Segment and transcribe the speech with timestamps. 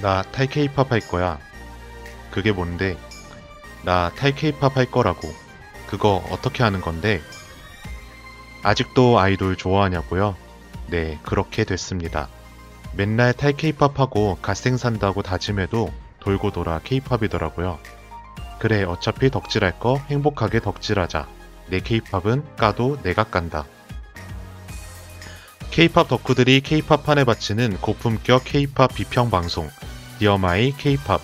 [0.00, 1.38] 나 타이 케이팝 할 거야.
[2.30, 2.96] 그게 뭔데?
[3.82, 5.32] 나 타이 케이팝 할 거라고.
[5.86, 7.20] 그거 어떻게 하는 건데?
[8.62, 10.36] 아직도 아이돌 좋아하냐고요?
[10.88, 12.28] 네, 그렇게 됐습니다.
[12.92, 17.78] 맨날 타이 케이팝 하고 갓생 산다고 다짐해도 돌고 돌아 케이팝이더라고요.
[18.58, 21.28] 그래, 어차피 덕질할 거 행복하게 덕질하자.
[21.68, 23.64] 내 케이팝은 까도 내가 깐다.
[25.70, 29.68] 케이팝 덕후들이 케이팝 판에 바치는 고품격 케이팝 비평 방송
[30.18, 31.20] Dear My 케이팝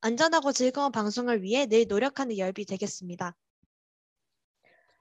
[0.02, 3.34] 안전하고 즐거운 방송을 위해 늘 노력하는 열비 되겠습니다.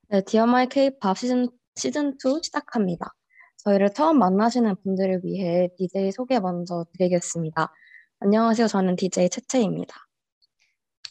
[0.09, 3.13] 네, Dear My 케이팝 시즌, 시즌 2 시작합니다.
[3.57, 7.73] 저희를 처음 만나시는 분들을 위해 DJ 소개 먼저 드리겠습니다.
[8.19, 8.67] 안녕하세요.
[8.67, 9.95] 저는 DJ 채채입니다.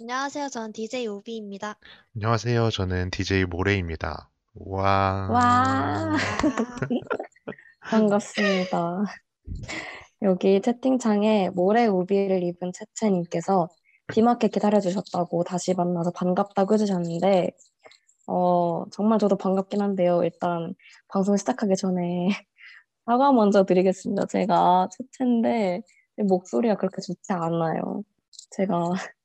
[0.00, 0.48] 안녕하세요.
[0.48, 1.78] 저는 DJ 우비입니다.
[2.16, 2.70] 안녕하세요.
[2.70, 4.30] 저는 DJ 모레입니다.
[4.54, 5.28] 와.
[5.30, 6.16] 와,
[7.80, 9.04] 반갑습니다.
[10.22, 13.68] 여기 채팅창에 모래 우비를 입은 채채님께서
[14.08, 17.50] 비맞게 기다려주셨다고 다시 만나서 반갑다고 해주셨는데,
[18.26, 20.22] 어, 정말 저도 반갑긴 한데요.
[20.24, 20.74] 일단
[21.08, 22.28] 방송 시작하기 전에
[23.06, 24.26] 사과 먼저 드리겠습니다.
[24.26, 25.82] 제가 채채인데
[26.28, 28.02] 목소리가 그렇게 좋지 않아요.
[28.50, 28.90] 제가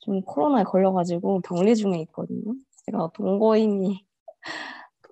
[0.00, 2.54] 좀 코로나에 걸려가지고 격리 중에 있거든요.
[2.86, 4.05] 제가 동거인이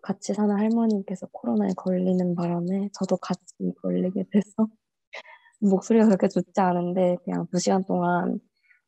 [0.02, 3.42] 같이 사는 할머님께서 코로나에 걸리는 바람에 저도 같이
[3.82, 4.68] 걸리게 돼서
[5.60, 8.38] 목소리가 그렇게 좋지 않은데 그냥 두 시간 동안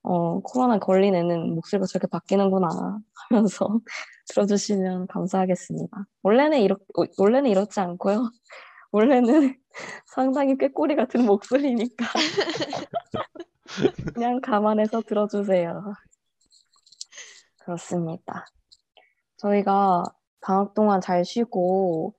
[0.02, 2.68] 어, 코로나 걸린 애는 목소리가 저렇게 바뀌는구나
[3.28, 3.80] 하면서
[4.28, 6.06] 들어주시면 감사하겠습니다.
[6.22, 6.76] 원래는 이렇
[7.18, 8.30] 원래는 이렇지 않고요.
[8.92, 9.56] 원래는
[10.06, 12.06] 상당히 꾀꼬리 같은 목소리니까
[14.14, 15.92] 그냥 감안해서 들어주세요.
[17.58, 18.46] 그렇습니다.
[19.38, 20.04] 저희가
[20.46, 22.14] 방학 동안 잘 쉬고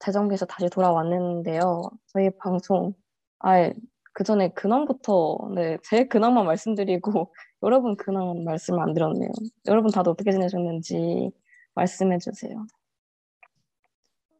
[0.00, 1.90] 재정비해서 다시 돌아왔는데요.
[2.08, 2.92] 저희 방송,
[3.38, 3.70] 아,
[4.12, 9.30] 그 전에 근황부터, 네, 제 근황만 말씀드리고 여러분 근황 말씀 안 드렸네요.
[9.68, 11.30] 여러분 다들 어떻게 지내셨는지
[11.74, 12.66] 말씀해 주세요.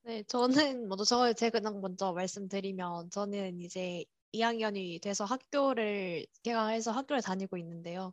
[0.05, 4.05] 네, 저는 먼저 저제 근황 먼저 말씀드리면 저는 이제
[4.35, 8.13] 2학년이 돼서 학교를 개강해서 학교를 다니고 있는데요.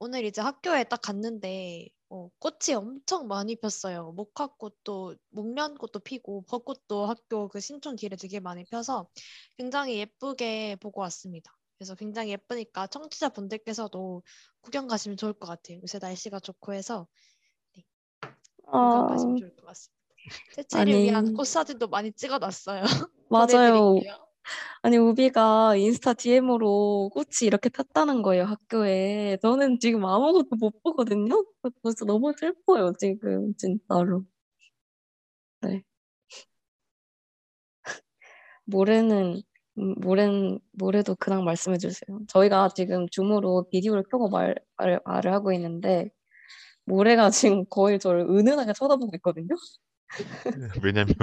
[0.00, 4.12] 오늘 이제 학교에 딱 갔는데 어, 꽃이 엄청 많이 폈어요.
[4.12, 9.08] 목화꽃도 목련꽃도 피고 벚꽃도 학교 그 신촌 길에 되게 많이 펴서
[9.56, 11.56] 굉장히 예쁘게 보고 왔습니다.
[11.78, 14.22] 그래서 굉장히 예쁘니까 청취자 분들께서도
[14.60, 15.78] 구경 가시면 좋을 것 같아요.
[15.82, 17.06] 요새 날씨가 좋고 해서
[17.76, 17.84] 네,
[18.56, 20.00] 구경 가시면 좋을 것 같습니다.
[20.56, 21.02] 채채를.
[21.02, 22.82] 위한 꽃 사진도 많이 찍어놨어요.
[23.30, 23.82] 맞아요.
[23.84, 24.29] 보내드릴게요.
[24.82, 29.38] 아니, 우비가 인스타 DM으로 꽃이 이렇게 폈다는 거예요, 학교에.
[29.42, 31.44] 저는 지금 아무것도 못 보거든요?
[31.82, 34.24] 그래서 너무 슬퍼요, 지금, 진짜로.
[35.62, 35.82] 네.
[38.64, 39.42] 모레는,
[39.78, 42.18] 음, 모레는, 모레도 근황 말씀해 주세요.
[42.28, 46.10] 저희가 지금 줌으로 비디오를 켜고 말, 말, 말을 하고 있는데,
[46.84, 49.54] 모레가 지금 거의 저를 은은하게 쳐다보고 있거든요?
[50.82, 51.14] 왜냐면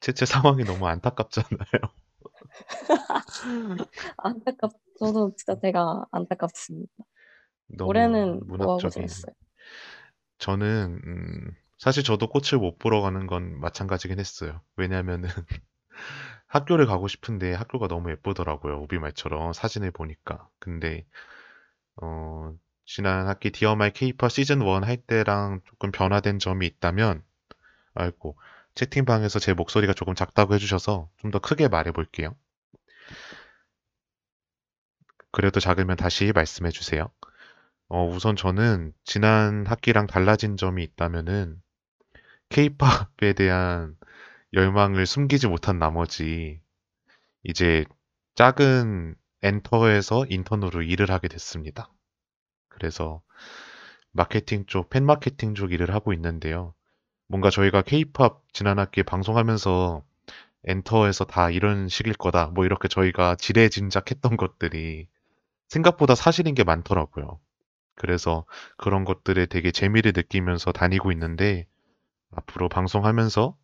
[0.00, 2.00] 채채 상황이 너무 안타깝잖아요.
[4.18, 6.92] 안타깝, 저도 진짜 제가 안타깝습니다.
[7.82, 8.88] 올해는 뭐 문학적인.
[8.92, 9.34] 지냈어요?
[10.38, 14.60] 저는 음, 사실 저도 꽃을 못 보러 가는 건 마찬가지긴 했어요.
[14.76, 15.28] 왜냐면은
[16.48, 18.80] 학교를 가고 싶은데 학교가 너무 예쁘더라고요.
[18.82, 20.48] 우비 말처럼 사진을 보니까.
[20.58, 21.06] 근데
[22.02, 22.54] 어,
[22.86, 27.24] 지난 학기 Dear My 케이팝 시즌 1 할 때랑 조금 변화된 점이 있다면
[27.94, 28.38] 아이고
[28.76, 32.36] 채팅방에서 제 목소리가 조금 작다고 해주셔서 좀 더 크게 말해 볼게요.
[35.32, 37.10] 그래도 작으면 다시 말씀해 주세요.
[37.88, 41.60] 어, 우선 저는 지난 학기랑 달라진 점이 있다면은
[42.48, 43.96] 케이팝에 대한
[44.52, 46.60] 열망을 숨기지 못한 나머지
[47.42, 47.84] 이제
[48.34, 51.90] 작은 엔터에서 인턴으로 일을 하게 됐습니다.
[52.68, 53.22] 그래서
[54.12, 56.74] 마케팅 쪽, 팬 마케팅 쪽 일을 하고 있는데요.
[57.28, 60.04] 뭔가 저희가 케이팝 지난 학기에 방송하면서
[60.64, 62.48] 엔터에서 다 이런 식일 거다.
[62.48, 65.08] 뭐 이렇게 저희가 지레짐작했던 것들이
[65.68, 67.40] 생각보다 사실인 게 많더라고요.
[67.94, 68.44] 그래서
[68.76, 71.66] 그런 것들에 되게 재미를 느끼면서 다니고 있는데
[72.30, 73.56] 앞으로 방송하면서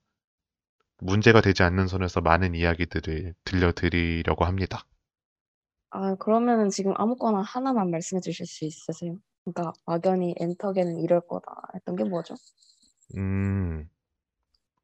[0.98, 4.87] 문제가 되지 않는 선에서 많은 이야기들을 들려드리려고 합니다.
[5.90, 9.16] 아, 그러면은 지금 아무거나 하나만 말씀해 주실 수 있으세요?
[9.44, 12.34] 그러니까 막연히 엔터계는 이럴 거다 했던 게 뭐죠?
[13.16, 13.88] 음,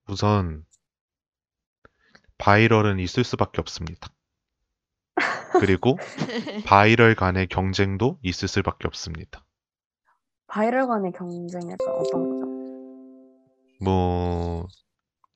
[0.09, 0.65] 우선
[2.43, 4.09] 바이럴은 있을 수밖에 없습니다.
[5.61, 5.97] 그리고
[6.67, 9.45] 바이럴 간의 경쟁도 있을 수밖에 없습니다.
[10.49, 12.47] 바이럴 간의 경쟁 약간 어떤 거죠?
[13.85, 14.67] 뭐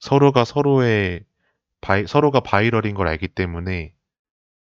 [0.00, 1.25] 서로가 서로의
[1.81, 3.94] 바이, 서로가 viral인 걸 알기 때문에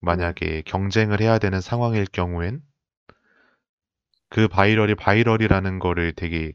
[0.00, 2.60] 만약에 경쟁을 해야 되는 상황일 경우엔
[4.28, 6.52] 그 viral이 viral이라는 거를 되게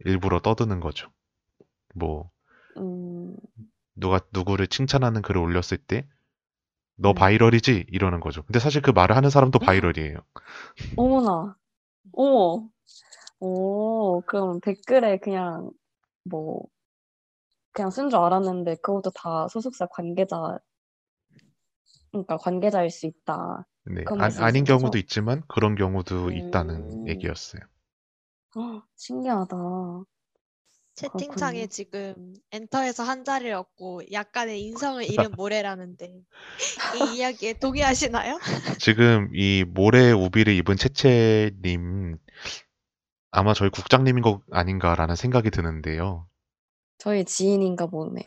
[0.00, 1.10] 일부러 떠드는 거죠.
[1.94, 2.30] 뭐
[2.76, 3.34] 음,
[3.94, 7.14] 누가 누구를 칭찬하는 글을 올렸을 때너 음.
[7.14, 7.86] viral이지?
[7.90, 8.42] 이러는 거죠.
[8.44, 9.66] 근데 사실 그 말을 하는 사람도 아.
[9.66, 10.18] viral이에요.
[10.96, 11.56] 어머나,
[12.12, 12.68] 어머,
[13.40, 15.70] 오, 그럼 댓글에 그냥
[16.24, 16.64] 뭐
[17.72, 20.58] 그냥 쓴 줄 알았는데 그것도 다 소속사 관계자,
[22.10, 23.66] 그러니까 관계자일 수 있다.
[23.86, 24.04] 네.
[24.06, 24.30] 아,
[24.64, 24.78] 거죠?
[24.78, 26.32] 경우도 있지만 그런 경우도 음.
[26.32, 27.62] 있다는 얘기였어요.
[28.56, 29.56] 헉, 신기하다.
[30.94, 31.66] 채팅창에 그렇군요.
[31.66, 38.38] 지금 엔터에서 한 자리를 얻고 약간의 인성을 잃은 모래라는데 이 이야기에 동의하시나요?
[38.80, 42.18] 지금 이 모래 우비를 입은 채채님
[43.32, 46.28] 아마 저희 국장님인 거 아닌가라는 생각이 드는데요.
[46.98, 48.24] 저희 지인인가 보네요.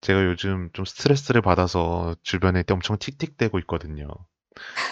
[0.00, 4.08] 제가 요즘 좀 스트레스를 받아서 주변에 엄청 틱틱대고 있거든요.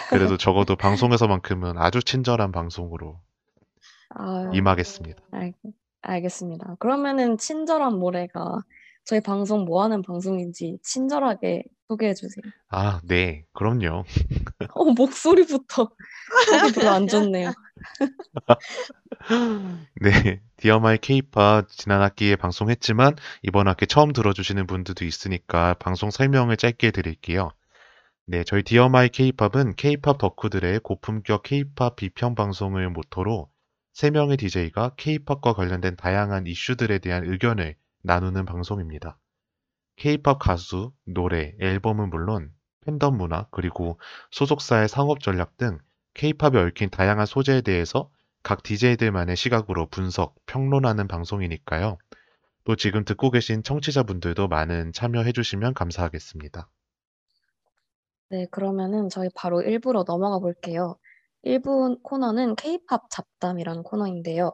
[0.09, 3.19] 그래도 적어도 방송에서만큼은 아주 친절한 방송으로
[4.15, 5.21] 아, 임하겠습니다.
[5.31, 5.53] 알,
[6.07, 6.75] 알겠습니다.
[6.79, 8.63] 그러면은 친절한 모래가
[9.03, 12.43] 저희 방송 뭐 하는 방송인지 친절하게 소개해 주세요.
[12.69, 14.03] 아, 네, 그럼요.
[14.73, 15.89] 어, 목소리부터
[16.49, 17.53] 속이 별로 안 좋네요.
[20.01, 26.57] 네, Dear My 케이팝 지난 학기에 방송했지만 이번 학기 처음 들어주시는 분들도 있으니까 방송 설명을
[26.57, 27.51] 짧게 드릴게요.
[28.25, 33.47] 네, 저희 Dear My 케이팝은 케이팝 덕후들의 고품격 케이팝 비평 방송을 모토로
[33.97, 39.17] 3명의 DJ가 케이팝과 관련된 다양한 이슈들에 대한 의견을 나누는 방송입니다.
[39.95, 42.51] 케이팝 가수, 노래, 앨범은 물론
[42.85, 43.99] 팬덤 문화, 그리고
[44.29, 45.79] 소속사의 상업 전략 등
[46.13, 48.11] 케이팝에 얽힌 다양한 소재에 대해서
[48.43, 51.97] 각 DJ들만의 시각으로 분석, 평론하는 방송이니까요.
[52.65, 56.69] 또 지금 듣고 계신 청취자분들도 많은 참여해 주시면 감사하겠습니다.
[58.29, 60.97] 네, 그러면은 저희 바로 1부로 넘어가 볼게요.
[61.43, 64.51] 1부 코너는 K-팝 잡담이라는 코너인데요.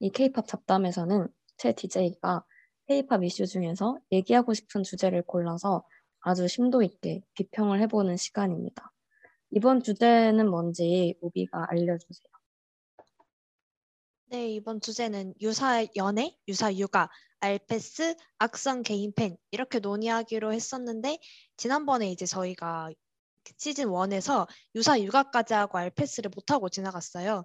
[0.00, 2.44] 이 K-팝 잡담에서는 제 DJ가
[2.86, 5.84] K-팝 이슈 중에서 얘기하고 싶은 주제를 골라서
[6.20, 8.92] 아주 심도 있게 비평을 해보는 시간입니다.
[9.50, 12.28] 이번 주제는 뭔지 우비가 알려주세요.
[14.26, 17.08] 네, 이번 주제는 유사 연애, 유사 육아,
[17.40, 21.18] 알패스, 악성 개인 팬 이렇게 논의하기로 했었는데
[21.56, 22.90] 지난번에 이제 저희가
[23.56, 27.44] 시즌 1에서 유사 육아까지 하고 알페스를 못하고 지나갔어요.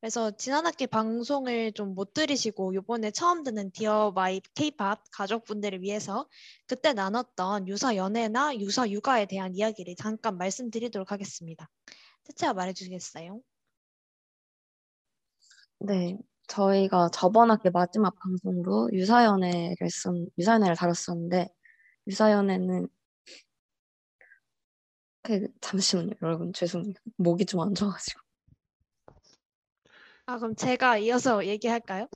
[0.00, 6.28] 그래서 지난 학기 방송을 좀 못 들으시고 이번에 처음 듣는 Dear My 케이팝 가족분들을 위해서
[6.66, 11.70] 그때 나눴던 유사 연애나 유사 육아에 대한 이야기를 잠깐 말씀드리도록 하겠습니다.
[12.24, 13.40] 채채가 말해주시겠어요?
[15.80, 16.18] 네,
[16.48, 21.48] 저희가 저번 학기 마지막 방송으로 유사연애를 썼, 유사연애를 다뤘었는데
[22.08, 22.88] 유사연애는
[25.24, 26.94] 그 잠시만요, 여러분 죄송해요.
[27.16, 28.20] 목이 좀 안 좋아가지고.
[30.26, 32.08] 아 그럼 제가 이어서 얘기할까요?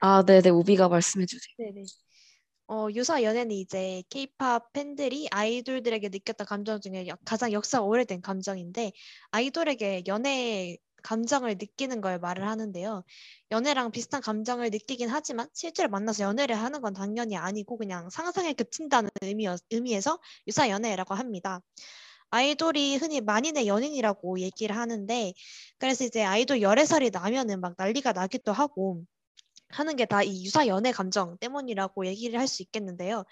[0.00, 1.54] 아, 네네, 우비가 말씀해 주세요.
[1.58, 1.84] 네네.
[2.68, 8.92] 어, 유사 연애는 이제 케이팝 팬들이 아이돌들에게 느꼈던 감정 중에 역- 가장 역사 오래된 감정인데
[9.32, 13.04] 아이돌에게 연애 감정을 느끼는 걸 말을 하는데요.
[13.52, 19.10] 연애랑 비슷한 감정을 느끼긴 하지만 실제로 만나서 연애를 하는 건 당연히 아니고 그냥 상상에 그친다는
[19.22, 20.18] 의미, 의미에서
[20.48, 21.60] 유사 연애라고 합니다.
[22.30, 25.32] 아이돌이 흔히 만인의 연인이라고 얘기를 하는데
[25.78, 29.04] 그래서 이제 아이돌 열애설이 나면은 막 난리가 나기도 하고
[29.70, 33.24] 하는 게 다 이 유사 연애 감정 때문이라고 얘기를 할 수 있겠는데요.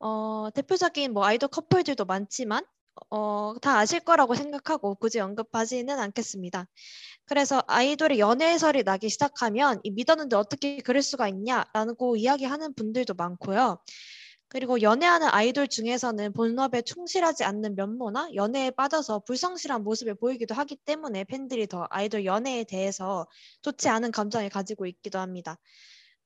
[0.00, 2.64] 어, 대표적인 뭐 아이돌 커플들도 많지만
[3.10, 6.66] 어, 다 아실 거라고 생각하고 굳이 언급하지는 않겠습니다.
[7.26, 13.78] 그래서 아이돌의 연애설이 나기 시작하면 이 믿었는데 어떻게 그럴 수가 있냐라고 이야기하는 분들도 많고요.
[14.48, 21.24] 그리고 연애하는 아이돌 중에서는 본업에 충실하지 않는 면모나 연애에 빠져서 불성실한 모습을 보이기도 하기 때문에
[21.24, 23.26] 팬들이 더 아이돌 연애에 대해서
[23.62, 25.58] 좋지 않은 감정을 가지고 있기도 합니다.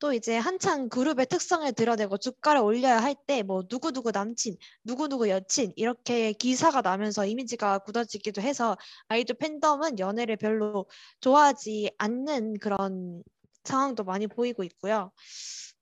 [0.00, 5.73] 또 이제 한창 그룹의 특성을 드러내고 주가를 올려야 할 때 뭐 누구누구 남친, 누구누구 여친
[5.76, 8.76] 이렇게 기사가 나면서 이미지가 굳어지기도 해서
[9.09, 10.87] 아이돌 팬덤은 연애를 별로
[11.21, 13.23] 좋아하지 않는 그런
[13.64, 15.12] 상황도 많이 보이고 있고요.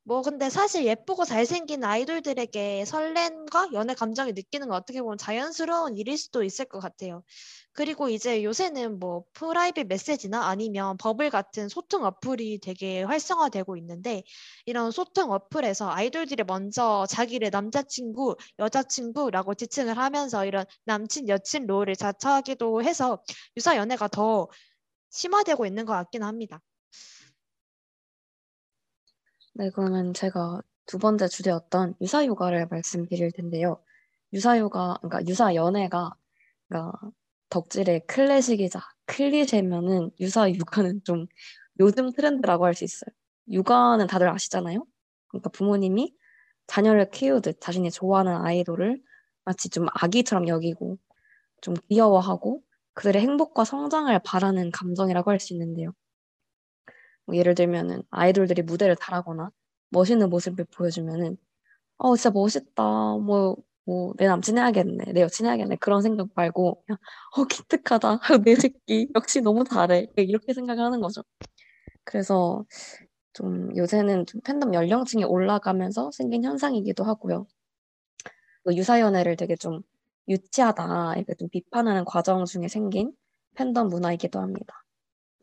[0.08, 6.16] 뭐 근데 사실 예쁘고 잘생긴 아이돌들에게 설렘과 연애 감정을 느끼는 건 어떻게 보면 자연스러운 일일
[6.16, 7.24] 수도 있을 것 같아요.
[7.72, 14.22] 그리고 이제 요새는 뭐 private 메시지나 아니면 버블 같은 소통 어플이 되게 활성화되고 있는데
[14.64, 22.82] 이런 소통 어플에서 아이돌들이 먼저 자기를 남자친구, 여자친구라고 지칭을 하면서 이런 남친, 여친 role을 자처하기도
[22.84, 23.20] 해서
[23.56, 24.46] 유사 연애가 더
[25.10, 26.60] 심화되고 있는 것 같긴 합니다.
[29.58, 33.82] 네, 그러면 제가 두 번째 주제였던 유사휴가를 말씀드릴 텐데요.
[34.32, 36.10] 유사휴가, 그러니까 유사 연애가,
[36.68, 36.92] 그러니까
[37.50, 41.26] 덕질의 클래식이자 클리셰면은 유사 육아는 좀
[41.80, 43.10] 요즘 트렌드라고 할 수 있어요.
[43.50, 44.84] 육아는 다들 아시잖아요.
[45.28, 46.14] 그러니까 부모님이
[46.66, 49.00] 자녀를 키우듯 자신이 좋아하는 아이돌을
[49.44, 50.98] 마치 좀 아기처럼 여기고
[51.62, 52.62] 좀 귀여워하고
[52.94, 55.92] 그들의 행복과 성장을 바라는 감정이라고 할 수 있는데요.
[57.26, 59.50] 뭐 예를 들면은 아이돌들이 무대를 달하거나
[59.90, 61.36] 멋있는 모습을 보여주면은
[61.98, 62.82] 어 진짜 멋있다.
[63.18, 63.56] 뭐
[63.86, 65.12] 뭐 내 남친 해야겠네.
[65.14, 65.76] 내 여친 해야겠네.
[65.76, 66.98] 그런 생각 말고 그냥
[67.36, 68.20] 어 기특하다.
[68.44, 69.08] 내 새끼.
[69.14, 70.08] 역시 너무 잘해.
[70.16, 71.22] 이렇게 생각하는 거죠.
[72.04, 72.64] 그래서
[73.34, 77.46] 좀 요새는 좀 팬덤 연령층이 올라가면서 생긴 현상이기도 하고요.
[78.64, 79.82] 그 유사연애를 되게 좀
[80.28, 81.14] 유치하다.
[81.16, 83.12] 이렇게 좀 비판하는 과정 중에 생긴
[83.54, 84.84] 팬덤 문화이기도 합니다.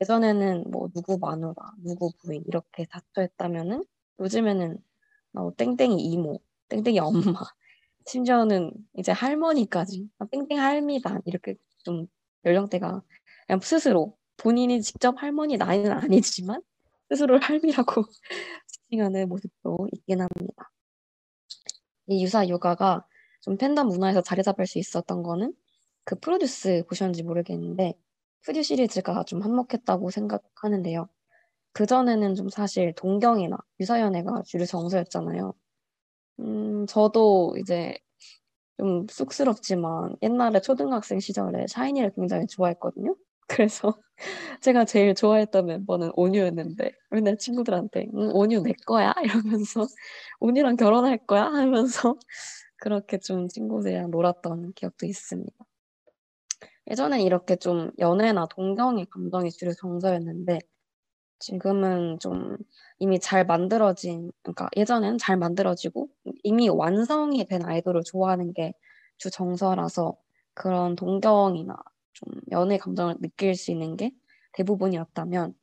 [0.01, 3.83] 예전에는 뭐 누구 마누라, 누구 부인 이렇게 닫혀있다면은
[4.19, 4.77] 요즘에는
[5.31, 7.13] 뭐 땡땡이 이모, 땡땡이 엄마,
[8.05, 12.07] 심지어는 이제 할머니까지 아, 땡땡 할미다 이렇게 좀
[12.45, 13.01] 연령대가
[13.47, 16.61] 그냥 스스로 본인이 직접 할머니 나이는 아니지만
[17.09, 18.03] 스스로를 할미라고
[18.67, 20.71] 지칭하는 모습도 있긴 합니다.
[22.07, 23.05] 이 유사 요가가
[23.41, 25.53] 좀 팬덤 문화에서 자리 잡을 수 있었던 거는
[26.03, 27.93] 그 프로듀스 보셨는지 모르겠는데
[28.43, 31.07] 푸듀 시리즈가 좀 한몫했다고 생각하는데요.
[31.73, 35.53] 그전에는 좀 사실 동경이나 유사연애가 주류 정서였잖아요.
[36.39, 37.97] 음, 저도 이제
[38.77, 43.15] 좀 쑥스럽지만 옛날에 초등학생 시절에 샤이니를 굉장히 좋아했거든요.
[43.47, 43.95] 그래서
[44.61, 49.87] 제가 제일 좋아했던 멤버는 온유였는데 맨날 친구들한테 응, 온유 내 거야 이러면서
[50.39, 52.17] 온유랑 결혼할 거야 하면서
[52.77, 55.53] 그렇게 좀 친구들이랑 놀았던 기억도 있습니다.
[56.89, 60.59] 예전엔 이렇게 좀 연애나 동경의 감정이 주류 정서였는데
[61.39, 62.57] 지금은 좀
[62.99, 66.09] 이미 잘 만들어진 그러니까 예전엔 잘 만들어지고
[66.43, 68.73] 이미 완성이 된 아이돌을 좋아하는 게
[69.19, 70.17] 주 정서라서
[70.53, 71.75] 그런 동경이나
[72.13, 74.11] 좀 연애 감정을 느낄 수 있는 게
[74.53, 75.53] 대부분이었다면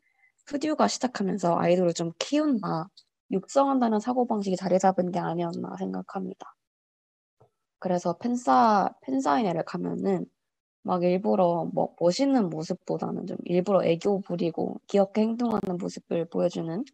[0.46, 2.88] 푸듀가 시작하면서 아이돌을 좀 키운다,
[3.32, 6.56] 육성한다는 사고방식이 자리 잡은 게 아니었나 생각합니다.
[7.78, 10.26] 그래서 팬사, 팬사인회를 가면은
[10.82, 16.84] 막 일부러 뭐 멋있는 모습보다는 좀 일부러 애교 부리고 귀엽게 행동하는 모습을 보여주는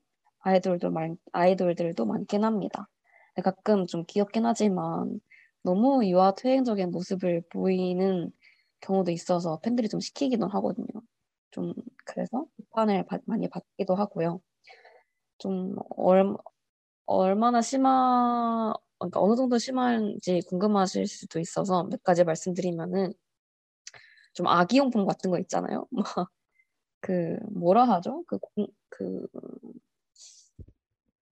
[0.40, 2.88] 아이돌도 많, 아이돌들도 많긴 합니다.
[3.44, 5.20] 가끔 좀 귀엽긴 하지만
[5.62, 8.32] 너무 유아투행적인 모습을 보이는
[8.80, 10.86] 경우도 있어서 팬들이 좀 시키기도 하거든요.
[11.50, 11.74] 좀
[12.04, 14.40] 그래서 비판을 받, 많이 받기도 하고요.
[15.38, 16.36] 좀 얼,
[17.06, 23.12] 얼마나 심한 그러니까 어느 정도 심한지 궁금하실 수도 있어서 몇 가지 말씀드리면은
[24.36, 25.88] 좀 아기용품 같은 거 있잖아요.
[27.00, 28.24] 그 뭐라 하죠?
[28.28, 29.26] 그 공, 그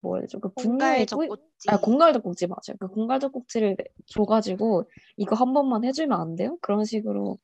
[0.00, 0.40] 뭐라죠?
[0.40, 1.70] 그 분유에 젖꼭지.
[1.70, 2.76] 아 공갈 젖꼭지 맞아요.
[2.80, 3.76] 그 공갈 젖꼭지를
[4.06, 6.56] 줘가지고 이거 한 번만 해주면 안 돼요?
[6.62, 7.38] 그런 식으로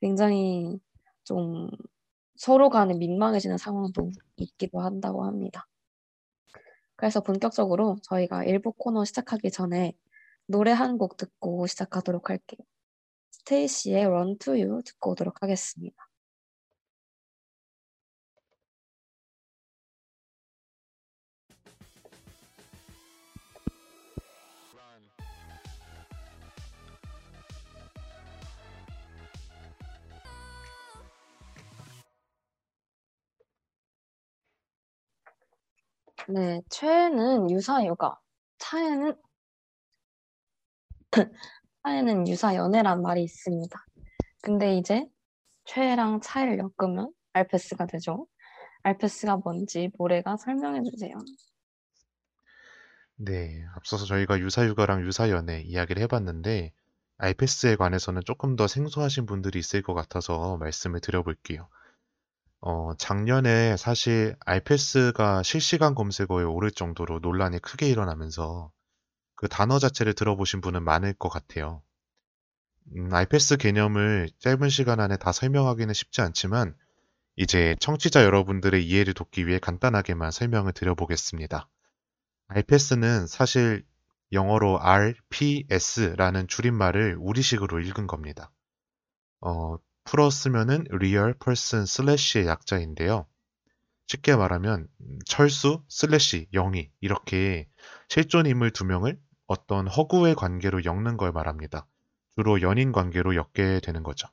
[0.00, 0.80] 굉장히
[1.24, 1.68] 좀
[2.36, 5.68] 서로 간에 민망해지는 상황도 있기도 한다고 합니다.
[6.96, 9.94] 그래서 본격적으로 저희가 일부 코너 시작하기 전에
[10.46, 12.60] 노래 한 곡 듣고 시작하도록 할게요.
[13.42, 15.96] 스테이시의 Run to You 듣고 오도록 하겠습니다.
[36.28, 38.16] 네, 최애는 유사 요가,
[38.58, 39.16] 차에는
[41.84, 43.86] 차에는 유사 연애란 말이 있습니다.
[44.42, 45.06] 근데 이제
[45.64, 48.26] 최애랑 차이를 엮으면 알페스가 되죠.
[48.82, 51.16] 알페스가 뭔지 모래가 설명해 주세요.
[53.16, 56.72] 네, 앞서서 저희가 유사육아랑 유사연애 이야기를 해봤는데,
[57.18, 61.68] 아이패스에 관해서는 조금 더 생소하신 분들이 있을 것 같아서 말씀을 드려볼게요.
[62.60, 68.72] 어, 작년에 사실 아이패스가 실시간 검색어에 오를 정도로 논란이 크게 일어나면서
[69.34, 71.82] 그 단어 자체를 들어보신 분은 많을 것 같아요.
[72.96, 76.74] 음, 아이패스 개념을 짧은 시간 안에 다 설명하기는 쉽지 않지만,
[77.36, 81.68] 이제 청취자 여러분들의 이해를 돕기 위해 간단하게만 설명을 드려보겠습니다.
[82.48, 83.84] iPass는 사실
[84.32, 88.50] 영어로 RPS라는 줄임말을 우리식으로 읽은 겁니다.
[89.40, 93.26] 어, 풀어 쓰면은 Real Person Slash의 약자인데요.
[94.06, 97.68] 쉽게 말하면 음, 철수 slash 영희 이렇게
[98.12, 101.86] 실존 인물 두 명을 어떤 허구의 관계로 엮는 걸 말합니다.
[102.36, 104.28] 주로 연인 관계로 엮게 되는 거죠.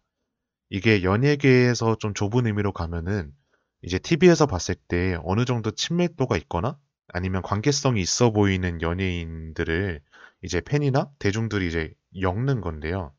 [0.70, 3.32] 이게 연예계에서 좀 좁은 의미로 가면은
[3.82, 10.02] 이제 TV에서 봤을 때 어느 정도 친밀도가 있거나 아니면 관계성이 있어 보이는 연예인들을
[10.42, 13.14] 이제 팬이나 대중들이 이제 엮는 건데요.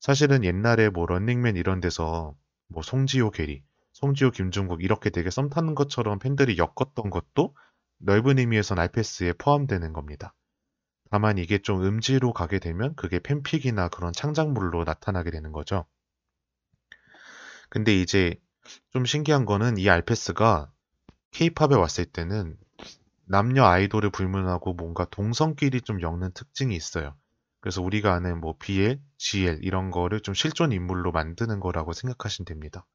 [0.00, 2.34] 사실은 옛날에 뭐 런닝맨 이런 데서
[2.66, 7.54] 뭐 송지효 게리, 송지효 김종국 이렇게 되게 썸 타는 것처럼 팬들이 엮었던 것도
[8.04, 10.34] 넓은 의미에선 알패스에 포함되는 겁니다.
[11.10, 15.86] 다만 이게 좀 음지로 가게 되면 그게 팬픽이나 그런 창작물로 나타나게 되는 거죠.
[17.70, 18.34] 근데 이제
[18.90, 20.70] 좀 신기한 거는 이 알패스가
[21.30, 22.56] 케이팝에 왔을 때는
[23.26, 27.16] 남녀 아이돌을 불문하고 뭔가 동성끼리 좀 엮는 특징이 있어요.
[27.60, 32.86] 그래서 우리가 아는 뭐 BL, GL 이런 거를 좀 실존 인물로 만드는 거라고 생각하시면 됩니다.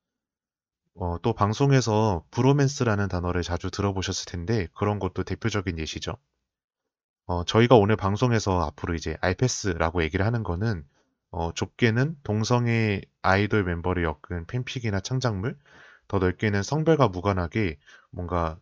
[1.01, 6.18] 어, 또 방송에서 브로맨스라는 단어를 자주 들어보셨을 텐데 그런 것도 대표적인 예시죠.
[7.25, 10.86] 어, 저희가 오늘 방송에서 앞으로 이제 알패스라고 얘기를 하는 거는
[11.32, 15.58] 어, 좁게는 동성애 아이돌 멤버를 엮은 팬픽이나 창작물,
[16.10, 17.77] 더 넓게는 성별과 무관하게
[18.12, 18.60] 뭔가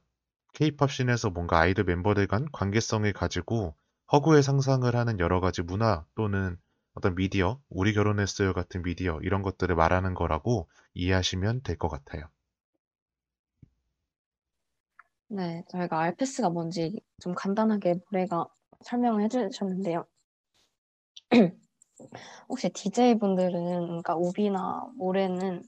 [0.53, 3.75] 케이팝 scene에서 뭔가 아이돌 멤버들 간 관계성을 가지고
[4.11, 6.59] 허구의 상상을 하는 여러 가지 문화 또는
[6.97, 12.25] 어떤 미디어, 우리 결혼했어요 같은 미디어 이런 것들을 말하는 거라고 이해하시면 될 것 같아요.
[15.29, 18.47] 네, 저희가 알페스가 뭔지 좀 간단하게 모래가
[18.83, 20.05] 설명을 해주셨는데요.
[22.49, 25.63] 혹시 DJ분들은, 그러니까 우비나 모래는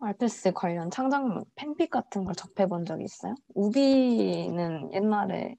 [0.00, 3.34] 알패스 관련 창작물, 팬픽 같은 걸 접해본 적 있어요?
[3.54, 5.56] 우비는 옛날에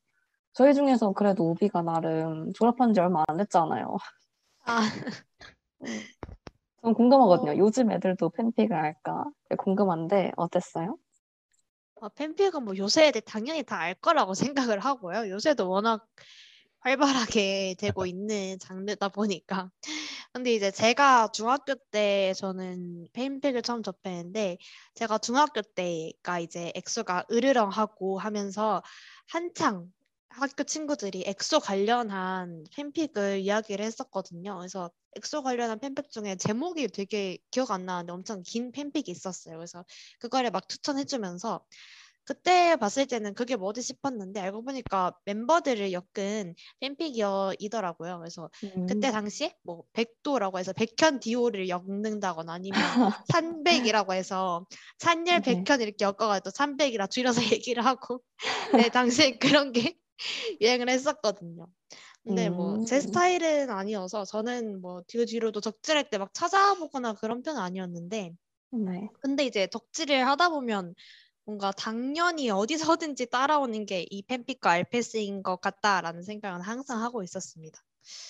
[0.54, 3.97] 저희 중에서 그래도 우비가 나름 졸업한 지 얼마 안 됐잖아요.
[4.65, 4.89] 아,
[6.82, 7.52] 좀 궁금하거든요.
[7.52, 7.58] 어.
[7.58, 9.26] 요즘 애들도 팬픽을 할까?
[9.58, 10.97] 궁금한데 어땠어요?
[11.95, 14.34] 어, 팬픽은 뭐 요새 애들 당연히 다 알 거라고
[14.74, 15.30] 생각을 하고요.
[15.30, 16.08] 요새도 워낙
[16.80, 19.69] 활발하게 되고 있는 장르다 보니까.
[20.34, 24.58] 근데 이제 제가 중학교 때 저는 팬픽을 처음 접했는데
[24.95, 28.82] 제가 중학교 때가 이제 엑소가 으르렁하고 하면서
[29.30, 29.91] 한창
[30.34, 34.58] 학교 친구들이 엑소 관련한 팬픽을 이야기를 했었거든요.
[34.58, 39.58] 그래서 엑소 관련한 팬픽 중에 제목이 되게 기억 안 나는데 엄청 긴 팬픽이 있었어요.
[39.58, 39.86] 그래서
[40.20, 41.65] 그거를 막 추천해주면서
[42.24, 48.20] 그때 봤을 때는 그게 뭐지 싶었는데 알고 보니까 멤버들을 엮은 팬픽이더라고요.
[48.20, 52.80] 그래서 음, 그때 당시에 뭐 백도라고 해서 백현 디오를 엮는다거나 아니면
[53.28, 54.65] 산백이라고 해서
[55.00, 55.63] 찬열 네.
[55.63, 58.22] 백현 이렇게 엮어가지고 산백이라 줄여서 얘기를 하고
[58.74, 59.98] 네 당시에 그런 게
[60.62, 61.67] 유행을 했었거든요.
[62.25, 63.01] 근데 뭐제 음.
[63.01, 68.34] 스타일은 아니어서 저는 뭐 뒤로 뒤로도 덕질할 때 막 찾아보거나 그런 편은 아니었는데
[68.71, 69.10] 네.
[69.21, 70.95] 근데 이제 덕질을 하다 보면
[71.45, 77.81] 뭔가 당연히 어디서든지 따라오는 게 이 팬픽과 알패스인 것 같다라는 생각은 항상 하고 있었습니다.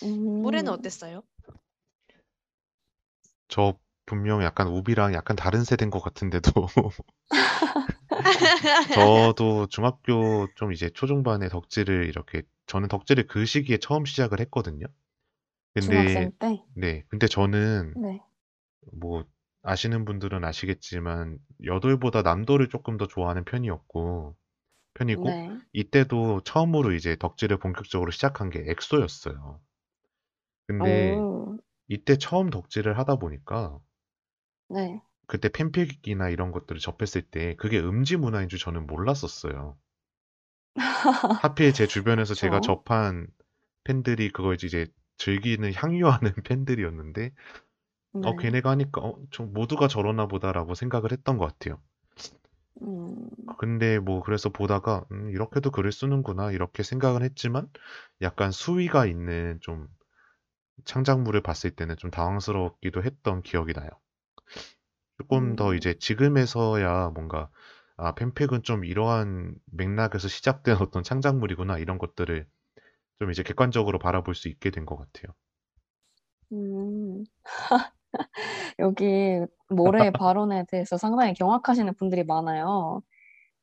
[0.03, 1.23] 음, 어땠어요?
[3.47, 3.77] 저
[4.07, 6.51] 분명 약간 우비랑 약간 다른 세대인 것 같은데도
[8.93, 14.87] 저도 중학교 좀 이제 초중반에 덕질을 이렇게 저는 덕질을 그 시기에 처음 시작을 했거든요.
[15.73, 16.63] 근데 중학생 때?
[16.75, 18.21] 네, 근데 저는 네.
[18.93, 19.25] 뭐
[19.63, 24.35] 아시는 분들은 아시겠지만 여돌보다 남돌을 조금 더 좋아하는 편이었고
[24.95, 25.61] 편이고 네.
[25.73, 29.61] 이때도 처음으로 이제 덕질을 본격적으로 시작한 게 엑소였어요.
[30.67, 31.57] 근데 오,
[31.89, 33.79] 이때 처음 덕질을 하다 보니까
[34.67, 35.01] 네.
[35.31, 39.77] 그때 팬픽이나 이런 것들을 접했을 때 그게 음지 문화인 줄 저는 몰랐었어요.
[41.39, 42.61] 하필 제 주변에서 제가 그쵸.
[42.61, 43.27] 접한
[43.83, 47.31] 팬들이 그걸 이제 즐기는 향유하는 팬들이었는데
[48.21, 48.37] 어 네.
[48.37, 51.81] 걔네가 하니까 어, 저 모두가 저러나 보다라고 생각을 했던 것 같아요.
[52.81, 57.69] 음, 근데 뭐 그래서 보다가 음, 이렇게도 글을 쓰는구나 이렇게 생각은 했지만
[58.21, 59.87] 약간 수위가 있는 좀
[60.85, 63.89] 창작물을 봤을 때는 좀 당황스럽기도 했던 기억이 나요.
[65.21, 67.49] 조금 더 음, 이제 지금에서야 뭔가
[67.97, 72.47] 아, 팬픽은 좀 이러한 맥락에서 시작된 어떤 창작물이구나 이런 것들을
[73.19, 75.33] 좀 이제 객관적으로 바라볼 수 있게 된 것 같아요.
[76.51, 77.23] 음.
[78.79, 83.01] 여기 모래의 발언에 대해서 상당히 경악하시는 분들이 많아요.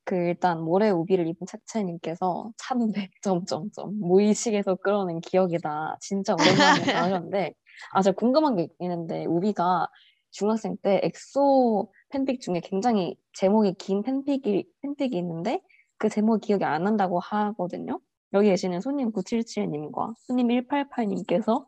[0.05, 5.97] 그 일단 모래 우비를 입은 채채님께서 찬백 점점점 무의식에서 끌어낸 기억이다.
[6.01, 7.53] 진짜 오랜만에 나오셨는데
[7.93, 9.87] 아 제가 궁금한 게 있는데 우비가
[10.31, 15.61] 중학생 때 엑소 팬픽 중에 굉장히 제목이 긴 팬픽이 팬픽이 있는데
[15.97, 17.99] 그 제목 기억이 안 난다고 하거든요.
[18.33, 21.65] 여기 계시는 손님 977님과 손님 188님께서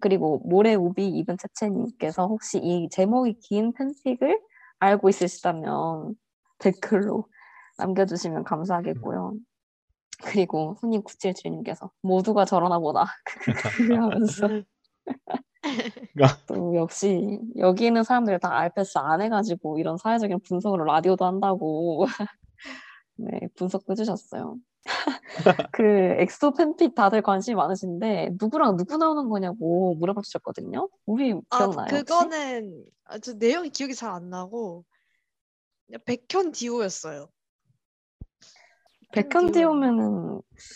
[0.00, 4.40] 그리고 모래 우비 입은 채채님께서 혹시 이 제목이 긴 팬픽을
[4.78, 6.14] 알고 있으시다면
[6.58, 7.26] 댓글로
[7.78, 9.34] 남겨주시면 감사하겠고요.
[10.24, 13.06] 그리고 손님 977님께서 모두가 저러나 보다
[13.96, 14.48] 하면서
[16.46, 22.06] 또 역시 여기 있는 사람들 다 알페스 안 해가지고 이런 사회적인 분석으로 라디오도 한다고
[23.16, 24.56] 네 분석도 해주셨어요.
[25.72, 25.82] 그
[26.18, 30.88] 엑소 팬픽 다들 관심이 많으신데 누구랑 누구 나오는 거냐고 물어봐 주셨거든요.
[31.06, 31.88] 우리 아, 기억나요?
[31.90, 32.04] 혹시?
[32.04, 34.84] 그거는 아, 저 내용이 기억이 잘 안 나고
[36.04, 37.28] 백현 디오였어요.
[39.12, 39.52] 백현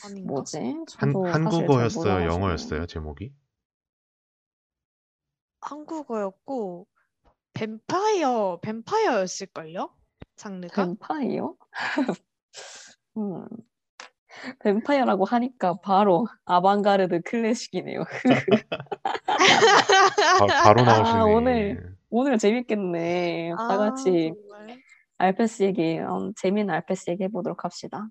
[0.05, 0.33] 아닌가?
[0.33, 0.59] 뭐지?
[0.97, 2.27] 한, 한국어였어요?
[2.27, 2.87] 영어였어요?
[2.87, 3.33] 제목이?
[5.63, 6.87] 한국어였고
[7.55, 9.91] 뱀파이어 뱀파이어였을걸요?
[10.37, 10.87] 장르가?
[10.87, 11.55] 뱀파이어?
[13.17, 13.47] 음.
[14.61, 18.05] 뱀파이어라고 하니까 바로 아방가르드 클래식이네요.
[20.39, 21.19] 바, 바로 나오시네.
[21.19, 21.97] 아, 오늘.
[22.11, 23.53] 오늘 재밌겠네.
[23.57, 24.67] 다 같이 아?
[25.19, 28.09] 알페스 얘기, 음, 재미있는 알페스 얘기 해보도록 합시다.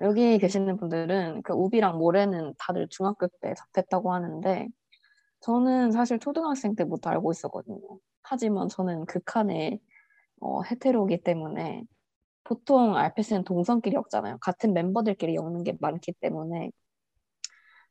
[0.00, 4.68] 여기 계시는 분들은 그 우비랑 모래는 다들 중학교 때 접했다고 하는데
[5.40, 7.80] 저는 사실 초등학생 때부터 알고 있었거든요.
[8.22, 9.80] 하지만 저는 극한의
[10.40, 11.84] 어, 헤테로기 때문에
[12.44, 14.38] 보통 알페스는 동성끼리 엮잖아요.
[14.40, 16.70] 같은 멤버들끼리 엮는 게 많기 때문에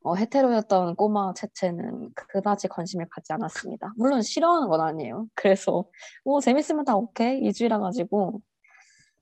[0.03, 3.93] 어, 헤테로였던 꼬마 채채는 그다지 관심을 갖지 않았습니다.
[3.97, 5.27] 물론 싫어하는 건 아니에요.
[5.35, 5.85] 그래서
[6.23, 8.41] 뭐 재밌으면 다 오케이 이주이라 가지고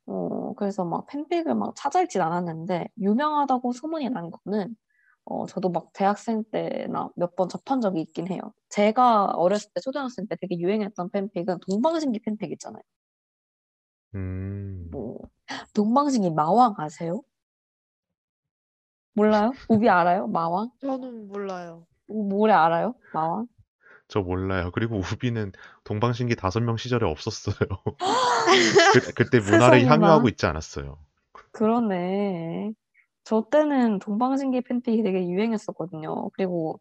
[0.06, 4.76] 어 그래서 막 팬픽을 막 찾아 읽진 않았는데 유명하다고 소문이 난 거는
[5.26, 8.40] 어 저도 막 대학생 때나 몇 번 접한 적이 있긴 해요.
[8.70, 12.82] 제가 어렸을 때 초등학생 때 되게 유행했던 팬픽은 동방신기 팬픽 있잖아요.
[14.16, 15.20] 음, 뭐
[15.74, 17.22] 동방신기 마왕 아세요?
[19.14, 19.54] 몰라요?
[19.70, 20.28] 우비 알아요?
[20.28, 20.70] 마왕?
[20.82, 21.86] 저는 몰라요.
[22.08, 22.96] 모래 알아요?
[23.14, 23.48] 마왕?
[24.08, 24.72] 저 몰라요.
[24.74, 27.56] 그리고 우비는 동방신기 다섯 명 시절에 없었어요.
[28.94, 29.92] 그, 그때 문화를 세상에나.
[29.92, 31.00] 향유하고 있지 않았어요.
[31.52, 32.74] 그러네.
[33.26, 36.30] 저 때는 동방신기 팬픽이 되게 유행했었거든요.
[36.32, 36.80] 그리고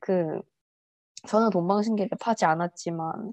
[0.00, 0.40] 그
[1.28, 3.32] 저는 동방신기를 파지 않았지만